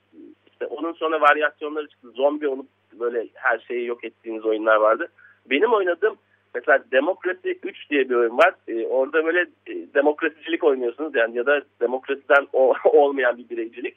İşte 0.54 0.66
onun 0.66 0.92
sonra 0.92 1.20
varyasyonları 1.20 1.88
çıktı. 1.88 2.08
Zombi 2.10 2.48
olup 2.48 2.66
böyle 2.92 3.28
her 3.34 3.58
şeyi 3.58 3.86
yok 3.86 4.04
ettiğiniz 4.04 4.44
oyunlar 4.44 4.76
vardı. 4.76 5.08
Benim 5.50 5.72
oynadığım 5.72 6.16
mesela 6.54 6.84
Demokrasi 6.92 7.58
3 7.62 7.90
diye 7.90 8.10
bir 8.10 8.14
oyun 8.14 8.38
var. 8.38 8.54
Ee, 8.68 8.86
orada 8.86 9.24
böyle 9.24 9.40
e, 9.40 9.74
demokrasicilik 9.94 10.64
oynuyorsunuz 10.64 11.14
yani 11.14 11.36
ya 11.36 11.46
da 11.46 11.62
demokrasiden 11.80 12.46
o, 12.52 12.74
olmayan 12.84 13.38
bir 13.38 13.48
bireycilik. 13.48 13.96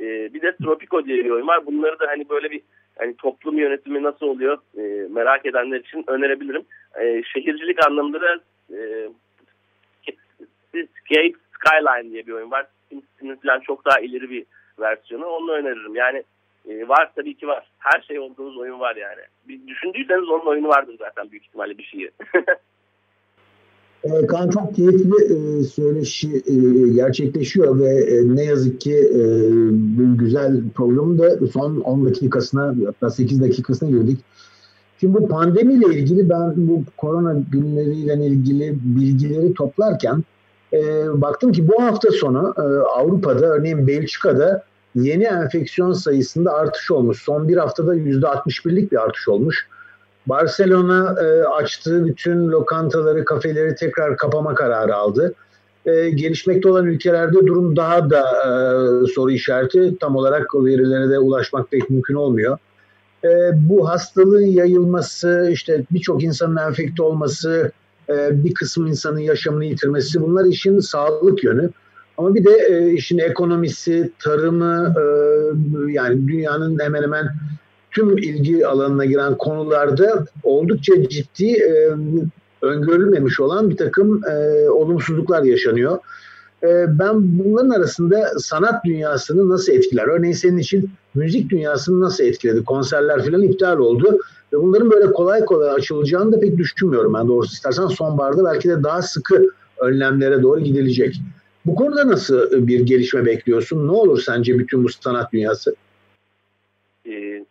Ee, 0.00 0.34
bir 0.34 0.42
de 0.42 0.56
Tropico 0.56 1.04
diye 1.04 1.24
bir 1.24 1.30
oyun 1.30 1.46
var. 1.46 1.66
Bunları 1.66 1.98
da 1.98 2.06
hani 2.08 2.28
böyle 2.28 2.50
bir 2.50 2.60
hani 2.98 3.16
toplum 3.16 3.58
yönetimi 3.58 4.02
nasıl 4.02 4.26
oluyor 4.26 4.58
e, 4.78 5.08
merak 5.10 5.46
edenler 5.46 5.80
için 5.80 6.04
önerebilirim. 6.06 6.62
E, 7.00 7.22
şehircilik 7.22 7.86
anlamında 7.86 8.20
da 8.20 8.40
e, 8.72 9.08
Escape 10.74 11.38
Skyline 11.54 12.10
diye 12.10 12.26
bir 12.26 12.32
oyun 12.32 12.50
var. 12.50 12.66
Sims'in 12.88 13.34
falan 13.34 13.60
çok 13.60 13.84
daha 13.84 14.00
ileri 14.00 14.30
bir 14.30 14.44
versiyonu. 14.80 15.26
Onu 15.26 15.52
öneririm. 15.52 15.94
Yani 15.94 16.24
e, 16.68 16.88
var 16.88 17.12
tabii 17.16 17.34
ki 17.34 17.46
var. 17.46 17.70
Her 17.78 18.02
şey 18.02 18.18
olduğunuz 18.18 18.56
oyun 18.58 18.80
var 18.80 18.96
yani. 18.96 19.20
Bir 19.48 19.66
düşündüyseniz 19.66 20.28
onun 20.28 20.46
oyunu 20.46 20.68
vardır 20.68 20.96
zaten 20.98 21.30
büyük 21.30 21.46
ihtimalle 21.46 21.78
bir 21.78 21.84
şeyi. 21.84 22.10
E, 24.04 24.26
Kaan 24.26 24.50
çok 24.50 24.74
keyifli 24.74 25.24
e, 25.24 25.62
söyleşi 25.64 26.28
e, 26.46 26.88
gerçekleşiyor 26.92 27.78
ve 27.78 27.88
e, 27.88 28.36
ne 28.36 28.44
yazık 28.44 28.80
ki 28.80 28.94
e, 28.94 29.20
bu 29.70 30.18
güzel 30.18 30.60
programın 30.74 31.18
da 31.18 31.46
son 31.46 31.80
10 31.80 32.06
dakikasına 32.06 32.74
hatta 32.86 33.10
8 33.10 33.42
dakikasına 33.42 33.90
girdik. 33.90 34.18
Şimdi 35.00 35.14
bu 35.14 35.28
pandemiyle 35.28 35.94
ilgili 35.94 36.28
ben 36.28 36.52
bu 36.56 36.82
korona 36.96 37.36
günleriyle 37.52 38.26
ilgili 38.26 38.78
bilgileri 38.82 39.54
toplarken 39.54 40.24
baktım 41.12 41.52
ki 41.52 41.68
bu 41.68 41.82
hafta 41.82 42.10
sonu 42.10 42.54
Avrupa'da 42.96 43.46
örneğin 43.46 43.86
Belçika'da 43.86 44.64
yeni 44.94 45.24
enfeksiyon 45.24 45.92
sayısında 45.92 46.52
artış 46.52 46.90
olmuş. 46.90 47.22
Son 47.22 47.48
bir 47.48 47.56
haftada 47.56 47.96
%61'lik 47.96 48.92
bir 48.92 49.02
artış 49.02 49.28
olmuş. 49.28 49.66
Barcelona 50.26 51.16
e, 51.22 51.42
açtığı 51.42 52.06
bütün 52.06 52.48
lokantaları, 52.48 53.24
kafeleri 53.24 53.74
tekrar 53.74 54.16
kapama 54.16 54.54
kararı 54.54 54.94
aldı. 54.94 55.34
E, 55.86 56.10
gelişmekte 56.10 56.68
olan 56.68 56.86
ülkelerde 56.86 57.46
durum 57.46 57.76
daha 57.76 58.10
da 58.10 58.20
e, 58.20 58.50
soru 59.06 59.30
işareti. 59.30 59.98
Tam 60.00 60.16
olarak 60.16 60.54
verilere 60.54 61.10
de 61.10 61.18
ulaşmak 61.18 61.70
pek 61.70 61.90
mümkün 61.90 62.14
olmuyor. 62.14 62.58
E, 63.24 63.28
bu 63.54 63.88
hastalığın 63.88 64.46
yayılması, 64.46 65.48
işte 65.52 65.84
birçok 65.90 66.22
insanın 66.22 66.56
enfekte 66.56 67.02
olması, 67.02 67.72
e, 68.08 68.44
bir 68.44 68.54
kısım 68.54 68.86
insanın 68.86 69.18
yaşamını 69.18 69.64
yitirmesi 69.64 70.22
bunlar 70.22 70.44
işin 70.44 70.80
sağlık 70.80 71.44
yönü. 71.44 71.70
Ama 72.20 72.34
bir 72.34 72.44
de 72.44 72.66
e, 72.70 72.92
işin 72.92 73.18
ekonomisi, 73.18 74.10
tarımı 74.18 74.94
e, 74.98 75.92
yani 75.92 76.28
dünyanın 76.28 76.78
hemen 76.78 77.02
hemen 77.02 77.28
tüm 77.90 78.18
ilgi 78.18 78.66
alanına 78.66 79.04
giren 79.04 79.38
konularda 79.38 80.24
oldukça 80.42 81.08
ciddi 81.08 81.52
e, 81.52 81.90
öngörülmemiş 82.62 83.40
olan 83.40 83.70
bir 83.70 83.76
takım 83.76 84.24
e, 84.24 84.68
olumsuzluklar 84.70 85.42
yaşanıyor. 85.42 85.98
E, 86.62 86.98
ben 86.98 87.38
bunların 87.38 87.70
arasında 87.70 88.30
sanat 88.38 88.84
dünyasını 88.84 89.48
nasıl 89.48 89.72
etkiler? 89.72 90.08
Örneğin 90.08 90.34
senin 90.34 90.58
için 90.58 90.90
müzik 91.14 91.50
dünyasını 91.50 92.00
nasıl 92.00 92.24
etkiledi? 92.24 92.64
Konserler 92.64 93.24
falan 93.26 93.42
iptal 93.42 93.78
oldu. 93.78 94.18
Ve 94.52 94.56
bunların 94.56 94.90
böyle 94.90 95.12
kolay 95.12 95.44
kolay 95.44 95.70
açılacağını 95.70 96.32
da 96.32 96.40
pek 96.40 96.56
düşünmüyorum 96.56 97.14
ben 97.14 97.28
doğrusu 97.28 97.52
istersen 97.52 97.86
sonbaharda 97.86 98.44
belki 98.44 98.68
de 98.68 98.82
daha 98.82 99.02
sıkı 99.02 99.46
önlemlere 99.78 100.42
doğru 100.42 100.60
gidilecek. 100.60 101.20
Bu 101.66 101.74
konuda 101.74 102.08
nasıl 102.08 102.66
bir 102.66 102.86
gelişme 102.86 103.26
bekliyorsun? 103.26 103.88
Ne 103.88 103.92
olur 103.92 104.20
sence 104.20 104.58
bütün 104.58 104.84
bu 104.84 104.88
sanat 104.88 105.32
dünyası? 105.32 105.76
Ee, 107.06 107.44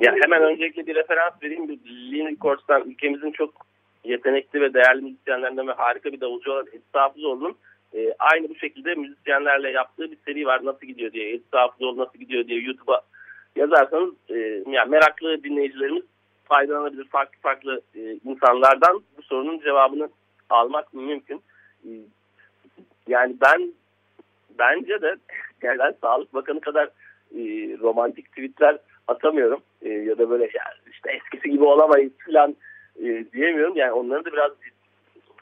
ya 0.00 0.14
hemen 0.22 0.42
öncelikle 0.42 0.86
bir 0.86 0.94
referans 0.94 1.32
vereyim. 1.42 1.68
Lean 2.12 2.26
Records'tan 2.26 2.90
ülkemizin 2.90 3.32
çok 3.32 3.54
yetenekli 4.04 4.60
ve 4.60 4.74
değerli 4.74 5.02
müzisyenlerinden 5.02 5.68
ve 5.68 5.72
harika 5.72 6.12
bir 6.12 6.20
davulcu 6.20 6.52
olan 6.52 6.66
Edis 6.66 6.82
Hafızoğlu'nun 6.92 7.56
e, 7.94 8.14
aynı 8.18 8.48
bu 8.48 8.54
şekilde 8.54 8.94
müzisyenlerle 8.94 9.70
yaptığı 9.70 10.10
bir 10.10 10.18
seri 10.24 10.46
var. 10.46 10.64
Nasıl 10.64 10.86
gidiyor 10.86 11.12
diye, 11.12 11.30
Edis 11.30 11.52
Hafızoğlu 11.52 11.96
nasıl 11.96 12.18
gidiyor 12.18 12.46
diye 12.46 12.60
YouTube'a 12.60 13.02
yazarsanız 13.56 14.14
e, 14.28 14.62
yani 14.70 14.90
meraklı 14.90 15.44
dinleyicilerimiz 15.44 16.02
faydalanabilir. 16.44 17.04
Farklı 17.04 17.38
farklı 17.42 17.80
e, 17.94 18.18
insanlardan 18.24 19.02
bu 19.18 19.22
sorunun 19.22 19.60
cevabını 19.60 20.08
almak 20.50 20.94
mümkün. 20.94 21.42
E, 21.84 21.90
yani 23.08 23.36
ben 23.40 23.72
bence 24.58 25.02
de 25.02 25.16
yani 25.62 25.94
Sağlık 26.00 26.34
Bakanı 26.34 26.60
kadar 26.60 26.86
e, 27.34 27.42
romantik 27.80 28.28
tweetler 28.28 28.78
atamıyorum. 29.08 29.60
E, 29.82 29.88
ya 29.88 30.18
da 30.18 30.30
böyle 30.30 30.44
yani 30.44 30.92
işte 30.92 31.12
eskisi 31.12 31.50
gibi 31.50 31.64
olamayız 31.64 32.12
falan 32.26 32.56
e, 32.98 33.24
diyemiyorum. 33.32 33.76
Yani 33.76 33.92
onların 33.92 34.24
da 34.24 34.32
biraz 34.32 34.52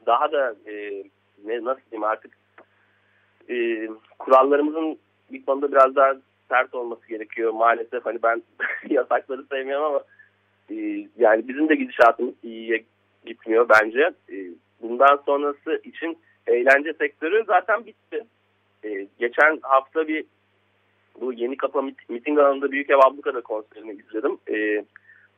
daha 0.06 0.32
da 0.32 0.54
e, 0.66 1.04
ne 1.44 1.64
nasıl 1.64 1.80
diyeyim 1.90 2.04
artık 2.04 2.32
e, 3.50 3.88
kurallarımızın 4.18 4.98
bir 5.32 5.44
konuda 5.44 5.72
biraz 5.72 5.96
daha 5.96 6.14
sert 6.48 6.74
olması 6.74 7.08
gerekiyor. 7.08 7.52
Maalesef 7.52 8.06
hani 8.06 8.22
ben 8.22 8.42
yasakları 8.88 9.44
sevmiyorum 9.50 9.84
ama 9.84 10.00
e, 10.70 11.08
yani 11.18 11.48
bizim 11.48 11.68
de 11.68 11.74
gidişatımız 11.74 12.34
iyiye 12.42 12.84
gitmiyor 13.26 13.68
bence. 13.68 14.10
E, 14.32 14.36
bundan 14.82 15.22
sonrası 15.26 15.80
için 15.84 16.18
eğlence 16.46 16.92
sektörü 16.92 17.44
zaten 17.46 17.86
bitti. 17.86 18.24
E, 18.84 19.06
geçen 19.18 19.58
hafta 19.62 20.08
bir 20.08 20.24
bu 21.20 21.32
Yeni 21.32 21.56
Kapı 21.56 21.82
miting 22.08 22.38
alanında 22.38 22.72
Büyük 22.72 22.90
Ev 22.90 22.98
Abluka'da 22.98 23.40
konserini 23.40 23.92
izledim. 23.92 24.38
E, 24.50 24.84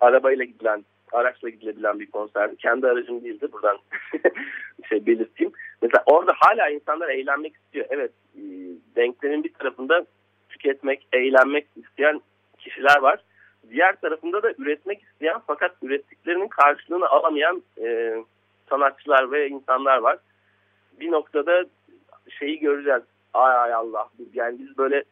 arabayla 0.00 0.44
gidilen, 0.44 0.84
araçla 1.12 1.48
gidilebilen 1.48 2.00
bir 2.00 2.10
konserdi. 2.10 2.56
Kendi 2.56 2.86
aracım 2.86 3.24
değildi 3.24 3.48
buradan 3.52 3.78
şey 4.88 5.06
belirteyim. 5.06 5.52
Mesela 5.82 6.02
orada 6.06 6.32
hala 6.36 6.68
insanlar 6.68 7.08
eğlenmek 7.08 7.54
istiyor. 7.56 7.86
Evet 7.90 8.10
e, 8.36 8.42
denklemin 8.96 9.44
bir 9.44 9.52
tarafında 9.52 10.06
tüketmek, 10.48 11.06
eğlenmek 11.12 11.66
isteyen 11.76 12.20
kişiler 12.58 12.98
var. 12.98 13.20
Diğer 13.70 14.00
tarafında 14.00 14.42
da 14.42 14.52
üretmek 14.58 15.02
isteyen 15.02 15.40
fakat 15.46 15.72
ürettiklerinin 15.82 16.48
karşılığını 16.48 17.08
alamayan 17.08 17.62
e, 17.82 18.16
sanatçılar 18.70 19.32
ve 19.32 19.48
insanlar 19.48 19.98
var. 19.98 20.18
Bir 21.00 21.12
noktada 21.12 21.64
şeyi 22.38 22.58
göreceğiz. 22.58 23.02
Ay 23.34 23.56
ay 23.56 23.74
Allah. 23.74 24.08
Yani 24.34 24.58
biz 24.58 24.78
böyle 24.78 25.04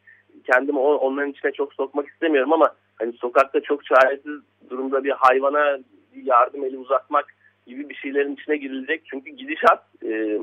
kendimi 0.44 0.78
onların 0.78 1.30
içine 1.30 1.52
çok 1.52 1.74
sokmak 1.74 2.08
istemiyorum 2.08 2.52
ama 2.52 2.74
hani 2.98 3.12
sokakta 3.12 3.60
çok 3.60 3.84
çaresiz 3.84 4.40
durumda 4.70 5.04
bir 5.04 5.10
hayvana 5.10 5.78
yardım 6.22 6.64
eli 6.64 6.78
uzatmak 6.78 7.34
gibi 7.66 7.88
bir 7.88 7.94
şeylerin 7.94 8.34
içine 8.34 8.56
girilecek. 8.56 9.02
Çünkü 9.04 9.30
gidişat 9.30 9.86
e, 10.04 10.38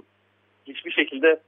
hiçbir 0.66 0.92
şekilde 0.92 1.40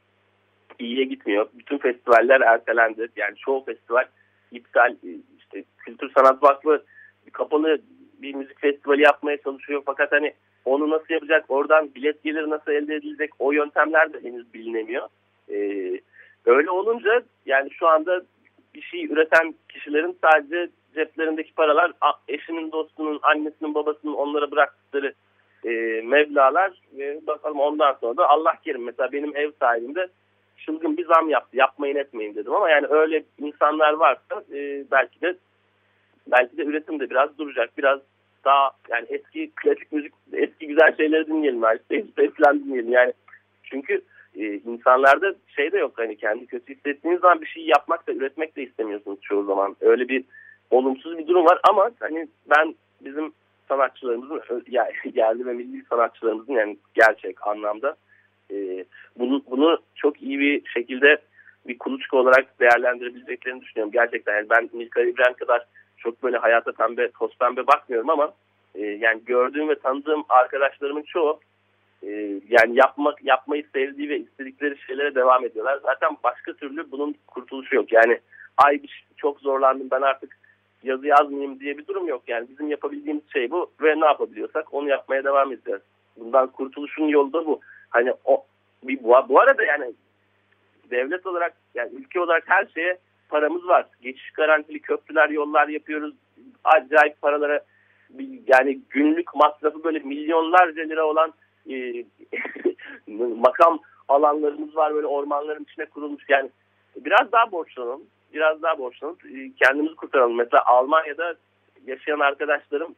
iyiye 0.79 1.03
gitmiyor. 1.03 1.49
Bütün 1.53 1.77
festivaller 1.77 2.41
ertelendi. 2.41 3.07
Yani 3.15 3.35
çoğu 3.35 3.65
festival 3.65 4.05
iptal. 4.51 4.91
E, 4.91 5.09
işte 5.39 5.63
Kültür 5.77 6.11
Sanat 6.11 6.43
Vakfı 6.43 6.83
kapalı 7.31 7.81
bir 8.21 8.35
müzik 8.35 8.61
festivali 8.61 9.01
yapmaya 9.01 9.37
çalışıyor. 9.37 9.81
Fakat 9.85 10.11
hani 10.11 10.33
onu 10.66 10.89
nasıl 10.89 11.14
yapacak, 11.14 11.45
oradan 11.49 11.95
bilet 11.95 12.24
geliri 12.24 12.49
nasıl 12.49 12.72
elde 12.72 12.95
edilecek 12.95 13.32
o 13.39 13.51
yöntemler 13.51 14.14
de 14.14 14.24
henüz 14.24 14.53
bilinemiyor. 14.53 15.07
Ee, 15.51 15.99
öyle 16.45 16.70
olunca 16.70 17.24
yani 17.45 17.72
şu 17.72 17.88
anda 17.88 18.22
bir 18.76 18.82
şey 18.82 19.05
üreten 19.05 19.55
kişilerin 19.70 20.18
sadece 20.24 20.70
ceplerindeki 20.95 21.53
paralar 21.53 21.91
eşinin, 22.28 22.72
dostunun, 22.72 23.20
annesinin, 23.24 23.76
babasının 23.76 24.14
onlara 24.14 24.51
bıraktıkları 24.51 25.14
e, 25.66 25.70
mevlalar 26.01 26.72
ve 26.93 27.20
bakalım 27.28 27.59
ondan 27.59 27.97
sonra 28.01 28.18
da 28.18 28.30
Allah 28.30 28.55
kerim. 28.64 28.84
Mesela 28.84 29.12
benim 29.12 29.36
ev 29.36 29.51
sahibimde 29.59 30.07
çılgın 30.57 30.97
bir 30.97 31.05
zam 31.05 31.30
yaptı. 31.30 31.57
Yapmayın 31.57 31.95
etmeyin 31.95 32.36
dedim 32.36 32.53
ama 32.53 32.70
yani 32.70 32.88
öyle 32.89 33.24
insanlar 33.39 33.93
varsa 33.93 34.43
e, 34.53 34.84
belki 34.91 35.22
de 35.22 35.36
belki 36.28 36.57
de 36.57 36.64
üretim 36.64 36.99
de 36.99 37.09
biraz 37.09 37.38
duracak. 37.38 37.78
Biraz 37.78 37.99
daha 38.45 38.71
yani 38.89 39.05
eski 39.09 39.51
klasik 39.55 39.91
müzik, 39.91 40.13
eski 40.33 40.67
güzel 40.67 40.97
şeyleri 40.97 41.27
dinleyelim. 41.27 41.63
İşte 41.63 42.29
falan 42.29 42.59
dinleyelim. 42.59 42.91
Yani 42.91 43.13
çünkü 43.63 44.01
e, 44.35 44.45
insanlarda 44.45 45.35
şey 45.55 45.71
de 45.71 45.77
yok 45.77 45.93
hani 45.95 46.17
kendi 46.17 46.45
kötü 46.45 46.75
hissettiğiniz 46.75 47.21
zaman 47.21 47.41
bir 47.41 47.45
şey 47.45 47.63
yapmak 47.63 48.07
da 48.07 48.11
üretmek 48.13 48.55
de 48.55 48.63
istemiyorsunuz 48.63 49.19
çoğu 49.21 49.45
zaman. 49.45 49.75
Öyle 49.81 50.07
bir 50.07 50.23
olumsuz 50.71 51.17
bir 51.17 51.27
durum 51.27 51.45
var 51.45 51.59
ama 51.69 51.91
hani 51.99 52.27
ben 52.49 52.75
bizim 53.01 53.33
sanatçılarımızın 53.67 54.41
yani 54.69 54.91
yerli 55.13 55.45
ve 55.45 55.53
milli 55.53 55.85
sanatçılarımızın 55.85 56.53
yani 56.53 56.77
gerçek 56.93 57.47
anlamda 57.47 57.95
e, 58.51 58.85
bunu 59.19 59.43
bunu 59.51 59.77
çok 59.95 60.21
iyi 60.21 60.39
bir 60.39 60.69
şekilde 60.69 61.17
bir 61.67 61.77
kuluçka 61.77 62.17
olarak 62.17 62.59
değerlendirebileceklerini 62.59 63.61
düşünüyorum. 63.61 63.91
Gerçekten 63.91 64.35
yani 64.35 64.49
ben 64.49 64.69
Milka 64.73 65.01
İbrahim 65.01 65.33
kadar 65.33 65.65
çok 66.03 66.23
böyle 66.23 66.37
hayata 66.37 66.71
pembe, 66.71 67.11
toz 67.11 67.37
pembe 67.37 67.67
bakmıyorum 67.67 68.09
ama 68.09 68.33
e, 68.75 68.81
yani 68.81 69.21
gördüğüm 69.25 69.69
ve 69.69 69.79
tanıdığım 69.79 70.23
arkadaşlarımın 70.29 71.01
çoğu 71.01 71.39
e, 72.03 72.09
yani 72.49 72.75
yapmak 72.75 73.25
yapmayı 73.25 73.65
sevdiği 73.73 74.09
ve 74.09 74.19
istedikleri 74.19 74.77
şeylere 74.87 75.15
devam 75.15 75.45
ediyorlar. 75.45 75.79
Zaten 75.83 76.17
başka 76.23 76.53
türlü 76.53 76.91
bunun 76.91 77.15
kurtuluşu 77.27 77.75
yok. 77.75 77.91
Yani 77.91 78.19
ay 78.57 78.81
çok 79.17 79.39
zorlandım 79.39 79.87
ben 79.91 80.01
artık 80.01 80.37
yazı 80.83 81.07
yazmayayım 81.07 81.59
diye 81.59 81.77
bir 81.77 81.87
durum 81.87 82.07
yok. 82.07 82.23
Yani 82.27 82.47
bizim 82.49 82.67
yapabildiğimiz 82.67 83.23
şey 83.33 83.51
bu 83.51 83.71
ve 83.81 83.99
ne 83.99 84.05
yapabiliyorsak 84.05 84.73
onu 84.73 84.89
yapmaya 84.89 85.23
devam 85.23 85.53
edeceğiz. 85.53 85.81
Bundan 86.17 86.47
kurtuluşun 86.47 87.07
yolu 87.07 87.33
da 87.33 87.45
bu. 87.45 87.59
Hani 87.89 88.13
o 88.25 88.45
bir 88.83 89.03
bu, 89.03 89.15
bu 89.29 89.39
arada 89.39 89.63
yani 89.63 89.93
devlet 90.91 91.25
olarak 91.25 91.53
yani 91.75 91.89
ülke 91.93 92.19
olarak 92.19 92.43
her 92.47 92.65
şeye 92.65 92.97
paramız 93.32 93.67
var. 93.67 93.86
Geçiş 94.01 94.32
garantili 94.32 94.79
köprüler, 94.79 95.29
yollar 95.29 95.67
yapıyoruz. 95.67 96.13
Acayip 96.63 97.21
paralara 97.21 97.61
yani 98.47 98.79
günlük 98.89 99.36
masrafı 99.36 99.84
böyle 99.84 99.99
milyonlarca 99.99 100.84
lira 100.84 101.05
olan 101.05 101.34
e, 101.69 102.05
makam 103.36 103.79
alanlarımız 104.07 104.75
var 104.75 104.93
böyle 104.93 105.07
ormanların 105.07 105.63
içine 105.63 105.86
kurulmuş. 105.86 106.23
Yani 106.29 106.49
biraz 106.95 107.32
daha 107.32 107.51
borçlanalım. 107.51 108.01
Biraz 108.34 108.61
daha 108.61 108.77
borçlanıp 108.77 109.25
e, 109.25 109.51
kendimizi 109.63 109.95
kurtaralım. 109.95 110.36
Mesela 110.36 110.63
Almanya'da 110.65 111.36
yaşayan 111.86 112.19
arkadaşlarım 112.19 112.95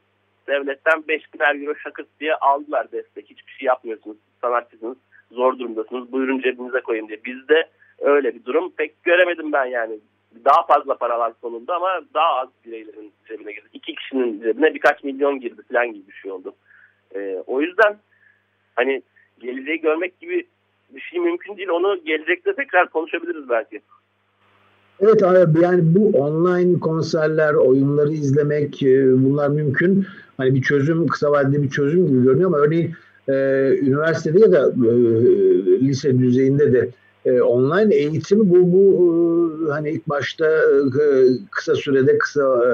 devletten 0.47 1.03
5 1.07 1.33
biner 1.33 1.55
euro 1.55 1.75
şakırt 1.75 2.07
diye 2.19 2.35
aldılar 2.35 2.91
destek. 2.91 3.29
Hiçbir 3.29 3.51
şey 3.51 3.65
yapmıyorsunuz. 3.65 4.17
sanatçısınız, 4.41 4.97
zor 5.31 5.59
durumdasınız, 5.59 6.11
buyurun 6.11 6.39
cebinize 6.39 6.81
koyun 6.81 7.07
diye. 7.07 7.23
Bizde 7.25 7.69
öyle 7.99 8.35
bir 8.35 8.45
durum 8.45 8.71
pek 8.71 9.03
göremedim 9.03 9.51
ben 9.51 9.65
yani. 9.65 9.99
Daha 10.45 10.65
fazla 10.65 10.97
paralar 10.97 11.33
konuldu 11.41 11.71
ama 11.71 12.01
daha 12.13 12.33
az 12.35 12.49
bireylerin 12.65 13.11
cebine 13.27 13.51
girdi. 13.51 13.67
İki 13.73 13.95
kişinin 13.95 14.41
cebine 14.41 14.73
birkaç 14.73 15.03
milyon 15.03 15.39
girdi 15.39 15.61
falan 15.71 15.93
gibi 15.93 16.07
bir 16.07 16.13
şey 16.13 16.31
oldu. 16.31 16.53
Ee, 17.15 17.43
o 17.47 17.61
yüzden 17.61 17.97
hani 18.75 19.01
geleceği 19.39 19.81
görmek 19.81 20.19
gibi 20.19 20.47
bir 20.89 21.01
şey 21.01 21.19
mümkün 21.19 21.57
değil. 21.57 21.69
Onu 21.69 22.03
gelecekte 22.05 22.55
tekrar 22.55 22.89
konuşabiliriz 22.89 23.49
belki. 23.49 23.81
Evet 24.99 25.23
abi 25.23 25.61
yani 25.61 25.81
bu 25.95 26.17
online 26.17 26.79
konserler, 26.79 27.53
oyunları 27.53 28.11
izlemek 28.11 28.83
e, 28.83 29.23
bunlar 29.23 29.49
mümkün. 29.49 30.05
Hani 30.37 30.55
bir 30.55 30.61
çözüm, 30.61 31.07
kısa 31.07 31.31
vadeli 31.31 31.63
bir 31.63 31.69
çözüm 31.69 32.07
gibi 32.07 32.23
görünüyor 32.23 32.47
ama 32.49 32.57
örneğin 32.57 32.91
e, 33.27 33.33
üniversitede 33.81 34.39
ya 34.39 34.51
da 34.51 34.69
e, 34.69 34.91
lise 35.79 36.19
düzeyinde 36.19 36.73
de 36.73 36.89
e, 37.25 37.41
online 37.41 37.95
eğitim 37.95 38.49
bu 38.49 38.73
bu 38.73 39.67
e, 39.67 39.71
hani 39.71 39.89
ilk 39.91 40.09
başta 40.09 40.47
e, 40.47 40.77
kısa 41.51 41.75
sürede 41.75 42.17
kısa 42.17 42.41
e, 42.41 42.71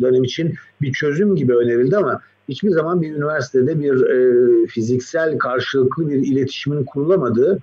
dönem 0.00 0.24
için 0.24 0.54
bir 0.80 0.92
çözüm 0.92 1.36
gibi 1.36 1.56
önerildi 1.56 1.96
ama 1.96 2.20
hiçbir 2.48 2.70
zaman 2.70 3.02
bir 3.02 3.14
üniversitede 3.14 3.80
bir 3.80 4.06
e, 4.06 4.66
fiziksel 4.66 5.38
karşılıklı 5.38 6.08
bir 6.08 6.16
iletişimin 6.16 6.84
kurulamadığı 6.84 7.58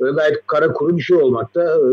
böyle 0.00 0.16
gayet 0.16 0.46
kara 0.46 0.72
kuru 0.72 0.96
bir 0.96 1.02
şey 1.02 1.16
olmakta. 1.16 1.62
E, 1.62 1.90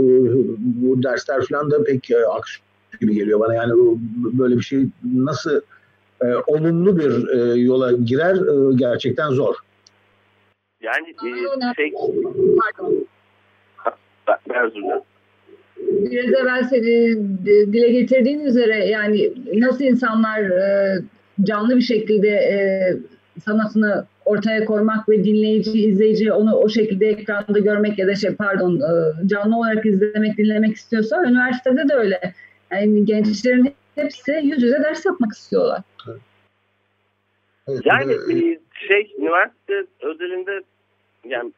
bu 0.59 1.03
dersler 1.03 1.45
falan 1.45 1.71
da 1.71 1.83
pek 1.83 2.11
e, 2.11 2.25
aksi 2.25 2.59
gibi 3.01 3.15
geliyor 3.15 3.39
bana. 3.39 3.53
Yani 3.53 3.73
böyle 4.15 4.57
bir 4.57 4.63
şey 4.63 4.85
nasıl 5.03 5.61
e, 6.21 6.35
olumlu 6.47 6.97
bir 6.97 7.27
e, 7.27 7.59
yola 7.59 7.91
girer 7.91 8.35
e, 8.35 8.75
gerçekten 8.75 9.29
zor. 9.29 9.55
Yani 10.81 11.09
e, 11.09 11.75
şey... 11.75 11.93
Pardon. 12.57 13.05
Dilerim. 14.49 15.01
Biraz 15.77 16.33
evvel 16.33 16.63
seni 16.63 17.17
dile 17.45 17.89
getirdiğin 17.89 18.39
üzere 18.39 18.85
yani 18.85 19.31
nasıl 19.53 19.83
insanlar 19.83 20.39
e, 20.39 20.97
canlı 21.43 21.75
bir 21.75 21.81
şekilde 21.81 22.29
e, 22.29 22.57
sanatını 23.39 24.05
ortaya 24.25 24.65
koymak 24.65 25.09
ve 25.09 25.23
dinleyici, 25.23 25.71
izleyici 25.71 26.33
onu 26.33 26.55
o 26.55 26.69
şekilde 26.69 27.07
ekranda 27.07 27.59
görmek 27.59 27.99
ya 27.99 28.07
da 28.07 28.15
şey 28.15 28.35
pardon 28.35 28.75
e, 28.75 29.27
canlı 29.27 29.57
olarak 29.57 29.85
izlemek, 29.85 30.37
dinlemek 30.37 30.75
istiyorsa 30.75 31.23
üniversitede 31.23 31.89
de 31.89 31.93
öyle. 31.93 32.33
Yani 32.71 33.05
gençlerin 33.05 33.73
hepsi 33.95 34.31
yüz 34.43 34.63
yüze 34.63 34.83
ders 34.83 35.05
yapmak 35.05 35.31
istiyorlar. 35.31 35.81
Yani 37.85 38.13
e, 38.13 38.59
şey 38.87 39.15
üniversite 39.19 39.85
özelinde 40.01 40.61
yani 41.25 41.51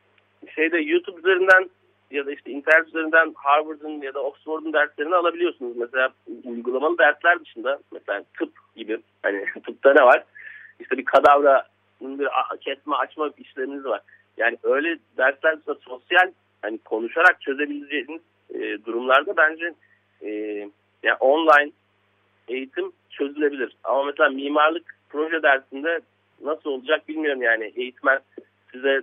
şeyde 0.55 0.78
YouTube 0.78 1.19
üzerinden 1.19 1.69
ya 2.14 2.26
da 2.26 2.32
işte 2.32 2.51
internet 2.51 2.88
üzerinden 2.88 3.34
Harvard'ın 3.36 4.01
ya 4.01 4.14
da 4.14 4.24
Oxford'un 4.24 4.74
derslerini 4.74 5.16
alabiliyorsunuz. 5.16 5.78
Mesela 5.78 6.09
uygulamalı 6.43 6.97
dersler 6.97 7.39
dışında 7.39 7.80
mesela 7.91 8.24
tıp 8.39 8.49
gibi 8.76 8.99
hani 9.24 9.45
tıpta 9.66 9.93
ne 9.93 10.03
var? 10.03 10.24
İşte 10.80 10.97
bir 10.97 11.05
kadavranın 11.05 12.20
bir 12.20 12.28
kesme 12.61 12.95
açma 12.95 13.30
işleminiz 13.38 13.86
var. 13.86 14.01
Yani 14.38 14.57
öyle 14.64 14.97
dersler 15.18 15.57
dışında 15.59 15.76
sosyal 15.76 16.32
hani 16.61 16.78
konuşarak 16.78 17.41
çözebileceğiniz 17.41 18.22
e, 18.53 18.86
durumlarda 18.86 19.38
bence 19.38 19.74
e, 20.22 20.30
yani 21.03 21.18
online 21.20 21.72
eğitim 22.47 22.91
çözülebilir. 23.09 23.76
Ama 23.84 24.03
mesela 24.03 24.30
mimarlık 24.30 24.95
proje 25.09 25.43
dersinde 25.43 25.99
nasıl 26.41 26.70
olacak 26.70 27.07
bilmiyorum 27.07 27.41
yani. 27.41 27.74
Eğitmen 27.76 28.20
size 28.72 29.01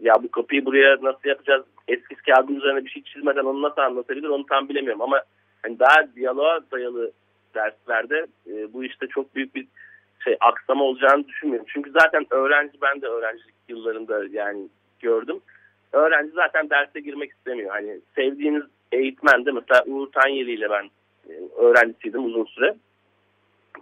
ya 0.00 0.14
bu 0.22 0.30
kapıyı 0.30 0.64
buraya 0.64 0.98
nasıl 1.02 1.28
yapacağız? 1.28 1.64
Eskiz 1.88 2.18
kağıdın 2.22 2.54
üzerine 2.54 2.84
bir 2.84 2.90
şey 2.90 3.02
çizmeden 3.02 3.44
onu 3.44 3.62
nasıl 3.62 3.80
anlatabilir 3.80 4.28
onu 4.28 4.46
tam 4.46 4.68
bilemiyorum. 4.68 5.02
Ama 5.02 5.22
hani 5.62 5.78
daha 5.78 6.14
diyaloğa 6.16 6.60
dayalı 6.72 7.12
derslerde 7.54 8.26
e, 8.46 8.72
bu 8.72 8.84
işte 8.84 9.06
çok 9.06 9.34
büyük 9.34 9.54
bir 9.54 9.66
şey 10.24 10.36
aksama 10.40 10.84
olacağını 10.84 11.28
düşünmüyorum. 11.28 11.66
Çünkü 11.72 11.90
zaten 12.00 12.26
öğrenci 12.30 12.80
ben 12.82 13.02
de 13.02 13.06
öğrencilik 13.06 13.54
yıllarında 13.68 14.24
yani 14.30 14.68
gördüm. 15.00 15.40
Öğrenci 15.92 16.32
zaten 16.34 16.70
derse 16.70 17.00
girmek 17.00 17.30
istemiyor. 17.30 17.70
Hani 17.70 18.00
sevdiğiniz 18.14 18.62
eğitmen 18.92 19.46
de 19.46 19.52
mesela 19.52 19.84
Uğur 19.86 20.12
Tanyeli 20.12 20.52
ile 20.52 20.70
ben 20.70 20.90
e, 21.28 21.32
öğrencisiydim 21.56 22.24
uzun 22.24 22.44
süre. 22.44 22.74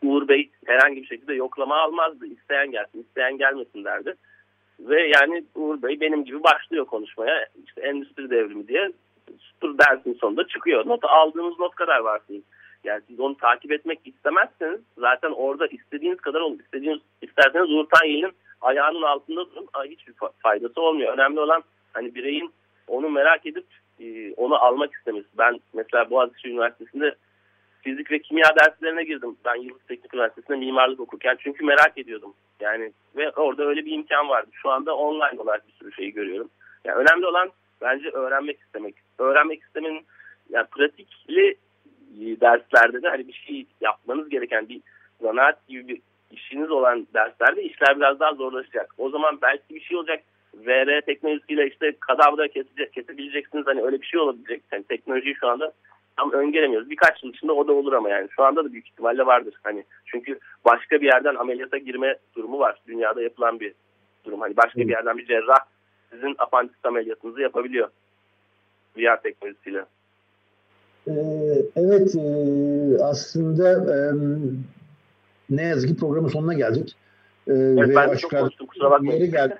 Uğur 0.02 0.28
Bey 0.28 0.50
herhangi 0.66 1.02
bir 1.02 1.07
şekilde 1.07 1.34
yoklama 1.34 1.76
almazdı. 1.76 2.26
İsteyen 2.26 2.70
gelsin, 2.70 3.02
isteyen 3.02 3.38
gelmesin 3.38 3.84
derdi. 3.84 4.14
Ve 4.80 5.06
yani 5.06 5.44
Uğur 5.54 5.82
Bey 5.82 6.00
benim 6.00 6.24
gibi 6.24 6.42
başlıyor 6.42 6.84
konuşmaya. 6.84 7.46
İşte 7.66 7.80
endüstri 7.80 8.30
devrimi 8.30 8.68
diye 8.68 8.90
tur 9.60 9.78
dersin 9.78 10.18
sonunda 10.20 10.46
çıkıyor. 10.46 10.86
Not 10.86 11.04
aldığınız 11.04 11.58
not 11.58 11.74
kadar 11.74 11.98
varsınız. 11.98 12.42
Yani 12.84 13.02
siz 13.08 13.20
onu 13.20 13.36
takip 13.36 13.72
etmek 13.72 13.98
istemezseniz 14.04 14.80
zaten 14.98 15.30
orada 15.30 15.66
istediğiniz 15.66 16.20
kadar 16.20 16.40
olun. 16.40 16.60
İstediğiniz, 16.64 17.00
isterseniz 17.22 17.70
Uğur 17.70 17.86
Tanyeli'nin 17.94 18.32
ayağının 18.60 19.02
altında 19.02 19.50
durun. 19.50 19.68
Hiçbir 19.84 20.14
faydası 20.38 20.80
olmuyor. 20.80 21.14
Önemli 21.14 21.40
olan 21.40 21.62
hani 21.92 22.14
bireyin 22.14 22.50
onu 22.86 23.10
merak 23.10 23.46
edip 23.46 23.66
e, 24.00 24.34
onu 24.34 24.54
almak 24.54 24.94
istemesi. 24.94 25.26
Ben 25.38 25.60
mesela 25.74 26.10
Boğaziçi 26.10 26.48
Üniversitesi'nde 26.48 27.14
fizik 27.85 28.11
ve 28.11 28.18
kimya 28.18 28.57
derslerine 28.61 29.05
girdim. 29.05 29.37
Ben 29.45 29.55
Yıldız 29.55 29.87
Teknik 29.89 30.14
Üniversitesi'nde 30.14 30.57
mimarlık 30.57 31.01
okurken. 31.01 31.37
Çünkü 31.41 31.64
merak 31.64 31.99
ediyordum. 31.99 32.35
Yani 32.61 32.93
ve 33.16 33.30
orada 33.30 33.64
öyle 33.64 33.85
bir 33.85 33.93
imkan 33.93 34.28
vardı. 34.28 34.51
Şu 34.53 34.70
anda 34.70 34.97
online 34.97 35.41
olarak 35.41 35.68
bir 35.68 35.72
sürü 35.72 35.93
şeyi 35.93 36.12
görüyorum. 36.12 36.51
Yani 36.85 36.97
önemli 36.97 37.26
olan 37.26 37.51
bence 37.80 38.11
öğrenmek 38.11 38.61
istemek. 38.61 38.95
Öğrenmek 39.18 39.62
istemenin 39.62 40.07
yani 40.51 40.66
pratikli 40.70 41.57
derslerde 42.41 43.03
de 43.03 43.09
hani 43.09 43.28
bir 43.28 43.32
şey 43.32 43.66
yapmanız 43.80 44.28
gereken 44.28 44.68
bir 44.68 44.80
zanaat 45.20 45.68
gibi 45.68 45.89
bir 45.89 46.01
işiniz 46.30 46.70
olan 46.70 47.07
derslerde 47.14 47.62
işler 47.62 47.97
biraz 47.97 48.20
daha 48.20 48.35
zorlaşacak. 48.35 48.95
O 48.99 49.11
zaman 49.11 49.39
belki 49.43 49.74
bir 49.74 49.80
şey 49.80 49.97
olacak. 49.97 50.22
VR 50.55 51.01
teknolojisiyle 51.01 51.68
işte 51.68 51.93
kadavra 52.01 52.49
kesecek, 52.49 52.93
kesebileceksiniz. 52.93 53.66
Hani 53.66 53.82
öyle 53.82 54.01
bir 54.01 54.07
şey 54.07 54.20
olabilecek. 54.20 54.62
Yani 54.72 54.85
teknolojiyi 54.85 55.35
şu 55.35 55.49
anda 55.49 55.72
tam 56.16 56.32
öngöremiyoruz. 56.32 56.90
Birkaç 56.90 57.22
yıl 57.22 57.30
içinde 57.30 57.52
o 57.52 57.68
da 57.68 57.72
olur 57.72 57.92
ama 57.92 58.08
yani 58.08 58.28
şu 58.36 58.44
anda 58.44 58.64
da 58.64 58.72
büyük 58.72 58.88
ihtimalle 58.88 59.26
vardır. 59.26 59.54
Hani 59.62 59.84
çünkü 60.06 60.38
başka 60.64 61.00
bir 61.00 61.06
yerden 61.06 61.34
ameliyata 61.34 61.78
girme 61.78 62.18
durumu 62.36 62.58
var. 62.58 62.80
Dünyada 62.86 63.22
yapılan 63.22 63.60
bir 63.60 63.74
durum. 64.24 64.40
Hani 64.40 64.56
başka 64.56 64.80
bir 64.80 64.90
yerden 64.90 65.18
bir 65.18 65.26
cerrah 65.26 65.58
sizin 66.10 66.34
apandisit 66.38 66.86
ameliyatınızı 66.86 67.40
yapabiliyor. 67.40 67.88
VR 68.96 69.22
teknolojisiyle. 69.22 69.84
Ee, 71.08 71.12
evet 71.76 72.14
e, 72.14 73.04
aslında 73.04 73.70
e, 73.70 73.98
ne 75.50 75.62
yazık 75.62 75.90
ki 75.90 75.96
programın 75.96 76.28
sonuna 76.28 76.54
geldik. 76.54 76.96
Ee, 77.48 77.52
evet, 77.52 77.88
ve 77.88 77.94
ben 77.94 78.10
de 78.10 78.16
çok 78.16 78.30
konuştum 78.30 78.66
kusura 78.66 78.90
bakmayın. 78.90 79.30
Geldi. 79.30 79.58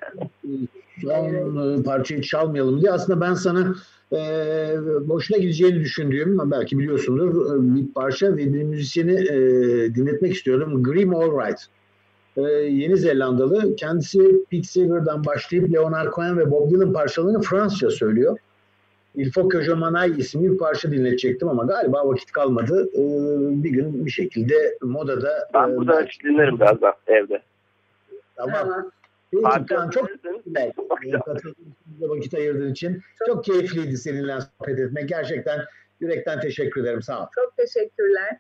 Son 1.03 1.83
parçayı 1.87 2.23
çalmayalım 2.23 2.81
diye 2.81 2.93
aslında 2.93 3.21
ben 3.21 3.35
sana 3.35 3.75
e, 4.15 5.09
boşuna 5.09 5.39
gideceğini 5.39 5.81
düşündüğüm 5.81 6.51
belki 6.51 6.79
biliyorsundur 6.79 7.63
bir 7.77 7.93
parça 7.93 8.37
ve 8.37 8.37
bir 8.37 8.63
müzisyeni 8.63 9.13
e, 9.13 9.35
dinletmek 9.95 10.35
istiyorum. 10.35 10.83
Grim 10.83 11.15
Allright. 11.15 11.61
E, 12.37 12.43
Yeni 12.53 12.97
Zelandalı. 12.97 13.77
Kendisi 13.77 14.45
Pete 14.51 14.63
Seeger'dan 14.63 15.25
başlayıp 15.25 15.73
Leonard 15.73 16.13
Cohen 16.15 16.39
ve 16.39 16.51
Bob 16.51 16.71
Dylan 16.71 16.93
parçalarını 16.93 17.41
Fransızca 17.41 17.91
söylüyor. 17.91 18.39
Il 19.17 19.31
faut 19.31 19.53
que 19.53 19.63
je 19.63 19.75
m'en 19.75 20.19
isimli 20.19 20.53
bir 20.53 20.59
parça 20.59 20.91
dinletecektim 20.91 21.49
ama 21.49 21.65
galiba 21.65 22.09
vakit 22.09 22.33
kalmadı. 22.33 22.89
E, 22.95 23.03
bir 23.65 23.71
gün 23.71 24.07
bir 24.07 24.11
şekilde 24.11 24.79
modada... 24.83 25.49
Ben 25.55 25.69
e, 25.69 25.77
burada 25.77 25.93
belki... 25.93 26.25
dinlerim 26.25 26.57
biraz 26.61 26.83
da 26.83 26.95
evde. 27.07 27.43
Tamam. 28.37 28.91
Peki, 29.43 29.91
çok 29.91 30.09
teşekkürler. 30.23 30.73
vakit 32.01 32.35
ayırdığın 32.35 32.73
için. 32.73 33.03
Çok, 33.19 33.29
çok 33.29 33.45
keyifliydi 33.45 33.97
seninle 33.97 34.39
sohbet 34.41 34.79
etmek. 34.79 35.09
Gerçekten 35.09 35.61
yürekten 36.01 36.41
teşekkür 36.41 36.83
ederim. 36.83 37.03
Sağ 37.03 37.23
ol. 37.23 37.27
Çok 37.35 37.57
teşekkürler. 37.57 38.39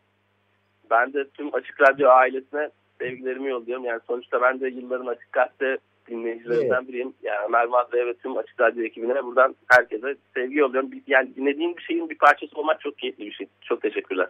Ben 0.90 1.12
de 1.12 1.28
tüm 1.28 1.54
Açık 1.54 1.80
Radyo 1.80 2.08
ailesine 2.08 2.70
sevgilerimi 3.00 3.50
yolluyorum. 3.50 3.84
Yani 3.84 4.00
sonuçta 4.06 4.42
ben 4.42 4.60
de 4.60 4.68
yılların 4.68 5.06
Açık 5.06 5.32
Gazete 5.32 5.78
dinleyicilerinden 6.08 6.78
evet. 6.78 6.88
biriyim. 6.88 7.14
Yani 7.22 7.46
Ömer 7.48 7.66
Madra'ya 7.66 8.06
ve 8.06 8.14
tüm 8.14 8.36
Açık 8.36 8.60
Radyo 8.60 8.84
ekibine 8.84 9.24
buradan 9.24 9.56
herkese 9.68 10.16
sevgi 10.34 10.58
yolluyorum. 10.58 10.90
Yani 11.06 11.36
dinlediğim 11.36 11.76
bir 11.76 11.82
şeyin 11.82 12.10
bir 12.10 12.18
parçası 12.18 12.56
olmak 12.56 12.80
çok 12.80 12.98
keyifli 12.98 13.26
bir 13.26 13.32
şey. 13.32 13.46
Çok 13.60 13.82
teşekkürler. 13.82 14.28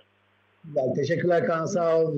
Yani 0.74 0.94
teşekkürler 0.94 1.46
Kaan 1.46 1.66
sağ 1.66 1.98
ol. 1.98 2.14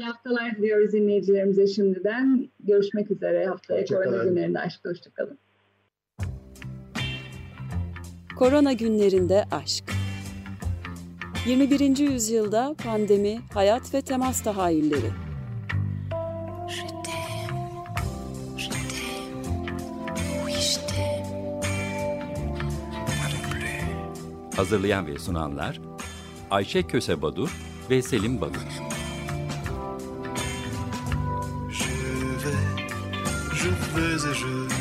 İyi 0.00 0.04
haftalar 0.04 0.56
diliyoruz 0.56 0.92
dinleyicilerimize 0.92 1.66
şimdiden. 1.66 2.48
Görüşmek 2.60 3.10
üzere. 3.10 3.46
Haftaya 3.46 3.84
korona 3.84 4.24
günlerinde 4.24 4.58
aşk 4.58 4.80
hoşçakalın. 4.84 5.38
Korona 8.38 8.72
günlerinde 8.72 9.44
aşk. 9.50 9.84
21. 11.46 11.98
yüzyılda 11.98 12.74
pandemi, 12.84 13.40
hayat 13.54 13.94
ve 13.94 14.02
temas 14.02 14.42
tahayyülleri. 14.42 15.10
Hazırlayan 24.56 25.06
ve 25.06 25.18
sunanlar 25.18 25.80
Ayşe 26.50 26.82
Köse 26.82 27.22
Badur 27.22 27.56
ve 27.90 28.02
Selim 28.02 28.40
Badur. 28.40 28.89
Je 34.40 34.79